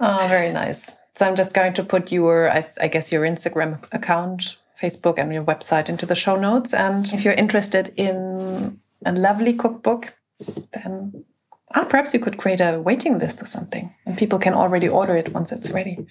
oh, 0.00 0.26
very 0.28 0.52
nice. 0.52 0.96
So 1.14 1.26
I'm 1.26 1.34
just 1.34 1.54
going 1.54 1.72
to 1.74 1.82
put 1.82 2.12
your 2.12 2.50
I, 2.50 2.64
I 2.80 2.88
guess 2.88 3.10
your 3.10 3.22
Instagram 3.22 3.82
account, 3.92 4.58
Facebook 4.80 5.18
and 5.18 5.32
your 5.32 5.44
website 5.44 5.88
into 5.88 6.06
the 6.06 6.14
show 6.14 6.36
notes 6.36 6.72
and 6.72 7.12
if 7.12 7.24
you're 7.24 7.34
interested 7.34 7.92
in 7.96 8.80
a 9.04 9.12
lovely 9.12 9.52
cookbook 9.52 10.14
then 10.72 11.24
ah, 11.74 11.84
perhaps 11.84 12.14
you 12.14 12.20
could 12.20 12.38
create 12.38 12.60
a 12.60 12.80
waiting 12.80 13.18
list 13.18 13.42
or 13.42 13.46
something 13.46 13.94
and 14.06 14.16
people 14.16 14.38
can 14.38 14.54
already 14.54 14.88
order 14.88 15.16
it 15.16 15.32
once 15.32 15.52
it's 15.52 15.70
ready. 15.70 16.06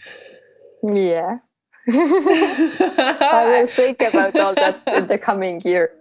Yeah, 0.84 1.40
I 1.90 3.46
will 3.48 3.68
think 3.80 4.02
about 4.02 4.36
all 4.36 4.54
that 4.56 4.82
in 4.88 5.08
the 5.08 5.18
coming 5.18 5.62
year. 5.64 5.94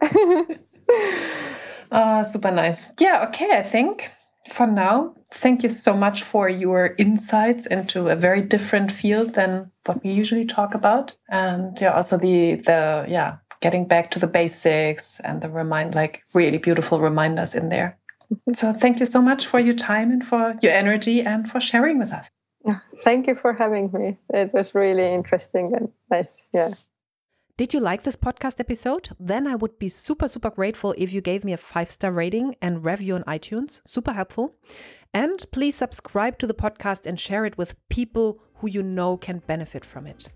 uh, 1.90 2.24
super 2.32 2.50
nice. 2.50 2.90
Yeah, 2.98 3.24
okay, 3.28 3.56
I 3.56 3.62
think 3.62 4.10
for 4.48 4.66
now, 4.66 5.14
thank 5.32 5.62
you 5.62 5.68
so 5.68 5.96
much 5.96 6.22
for 6.22 6.48
your 6.48 6.94
insights 6.98 7.66
into 7.66 8.08
a 8.08 8.16
very 8.16 8.42
different 8.42 8.92
field 8.92 9.34
than 9.34 9.70
what 9.84 10.02
we 10.02 10.10
usually 10.10 10.44
talk 10.44 10.74
about. 10.74 11.16
And 11.28 11.78
yeah, 11.80 11.92
also 11.92 12.16
the 12.16 12.56
the 12.56 13.06
yeah, 13.08 13.38
getting 13.60 13.86
back 13.86 14.10
to 14.12 14.18
the 14.18 14.26
basics 14.26 15.20
and 15.20 15.42
the 15.42 15.48
remind 15.48 15.94
like 15.94 16.22
really 16.34 16.58
beautiful 16.58 17.00
reminders 17.00 17.54
in 17.54 17.68
there. 17.68 17.98
So 18.54 18.72
thank 18.72 18.98
you 19.00 19.06
so 19.06 19.22
much 19.22 19.46
for 19.46 19.60
your 19.60 19.74
time 19.74 20.10
and 20.10 20.26
for 20.26 20.56
your 20.60 20.72
energy 20.72 21.20
and 21.20 21.48
for 21.48 21.60
sharing 21.60 21.98
with 21.98 22.12
us. 22.12 22.30
Thank 23.04 23.28
you 23.28 23.36
for 23.36 23.52
having 23.52 23.92
me. 23.92 24.18
It 24.30 24.52
was 24.52 24.74
really 24.74 25.06
interesting 25.12 25.72
and 25.74 25.92
nice. 26.10 26.48
Yeah. 26.52 26.70
Did 27.58 27.72
you 27.72 27.80
like 27.80 28.02
this 28.02 28.16
podcast 28.16 28.60
episode? 28.60 29.08
Then 29.18 29.46
I 29.46 29.54
would 29.54 29.78
be 29.78 29.88
super, 29.88 30.28
super 30.28 30.50
grateful 30.50 30.94
if 30.98 31.14
you 31.14 31.22
gave 31.22 31.42
me 31.42 31.54
a 31.54 31.56
five 31.56 31.90
star 31.90 32.12
rating 32.12 32.54
and 32.60 32.84
review 32.84 33.14
on 33.14 33.24
iTunes. 33.24 33.80
Super 33.86 34.12
helpful. 34.12 34.54
And 35.14 35.42
please 35.52 35.74
subscribe 35.74 36.36
to 36.40 36.46
the 36.46 36.52
podcast 36.52 37.06
and 37.06 37.18
share 37.18 37.46
it 37.46 37.56
with 37.56 37.74
people 37.88 38.42
who 38.56 38.68
you 38.68 38.82
know 38.82 39.16
can 39.16 39.38
benefit 39.38 39.86
from 39.86 40.06
it. 40.06 40.28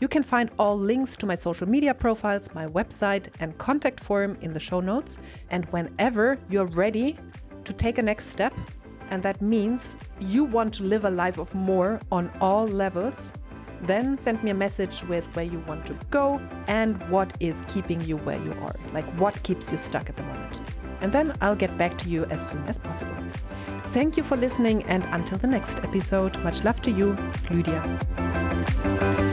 You 0.00 0.08
can 0.08 0.22
find 0.22 0.50
all 0.58 0.78
links 0.78 1.16
to 1.16 1.26
my 1.26 1.34
social 1.34 1.68
media 1.68 1.92
profiles, 1.92 2.48
my 2.54 2.66
website, 2.66 3.28
and 3.40 3.58
contact 3.58 4.00
form 4.00 4.38
in 4.40 4.54
the 4.54 4.60
show 4.60 4.80
notes. 4.80 5.18
And 5.50 5.66
whenever 5.66 6.38
you're 6.48 6.64
ready 6.64 7.18
to 7.64 7.74
take 7.74 7.98
a 7.98 8.02
next 8.02 8.28
step, 8.28 8.54
and 9.10 9.22
that 9.22 9.42
means 9.42 9.98
you 10.18 10.44
want 10.44 10.72
to 10.74 10.84
live 10.84 11.04
a 11.04 11.10
life 11.10 11.36
of 11.36 11.54
more 11.54 12.00
on 12.10 12.30
all 12.40 12.66
levels, 12.66 13.34
then 13.86 14.16
send 14.16 14.42
me 14.42 14.50
a 14.50 14.54
message 14.54 15.02
with 15.04 15.26
where 15.34 15.44
you 15.44 15.58
want 15.60 15.86
to 15.86 15.96
go 16.10 16.40
and 16.66 17.02
what 17.10 17.32
is 17.40 17.62
keeping 17.68 18.00
you 18.02 18.16
where 18.18 18.38
you 18.38 18.52
are, 18.62 18.74
like 18.92 19.04
what 19.18 19.42
keeps 19.42 19.70
you 19.72 19.78
stuck 19.78 20.08
at 20.08 20.16
the 20.16 20.22
moment. 20.22 20.60
And 21.00 21.12
then 21.12 21.34
I'll 21.40 21.56
get 21.56 21.76
back 21.76 21.98
to 21.98 22.08
you 22.08 22.24
as 22.26 22.46
soon 22.48 22.64
as 22.64 22.78
possible. 22.78 23.14
Thank 23.92 24.16
you 24.16 24.22
for 24.22 24.36
listening, 24.36 24.82
and 24.84 25.04
until 25.12 25.38
the 25.38 25.46
next 25.46 25.78
episode, 25.80 26.36
much 26.42 26.64
love 26.64 26.82
to 26.82 26.90
you, 26.90 27.16
Lydia. 27.50 29.23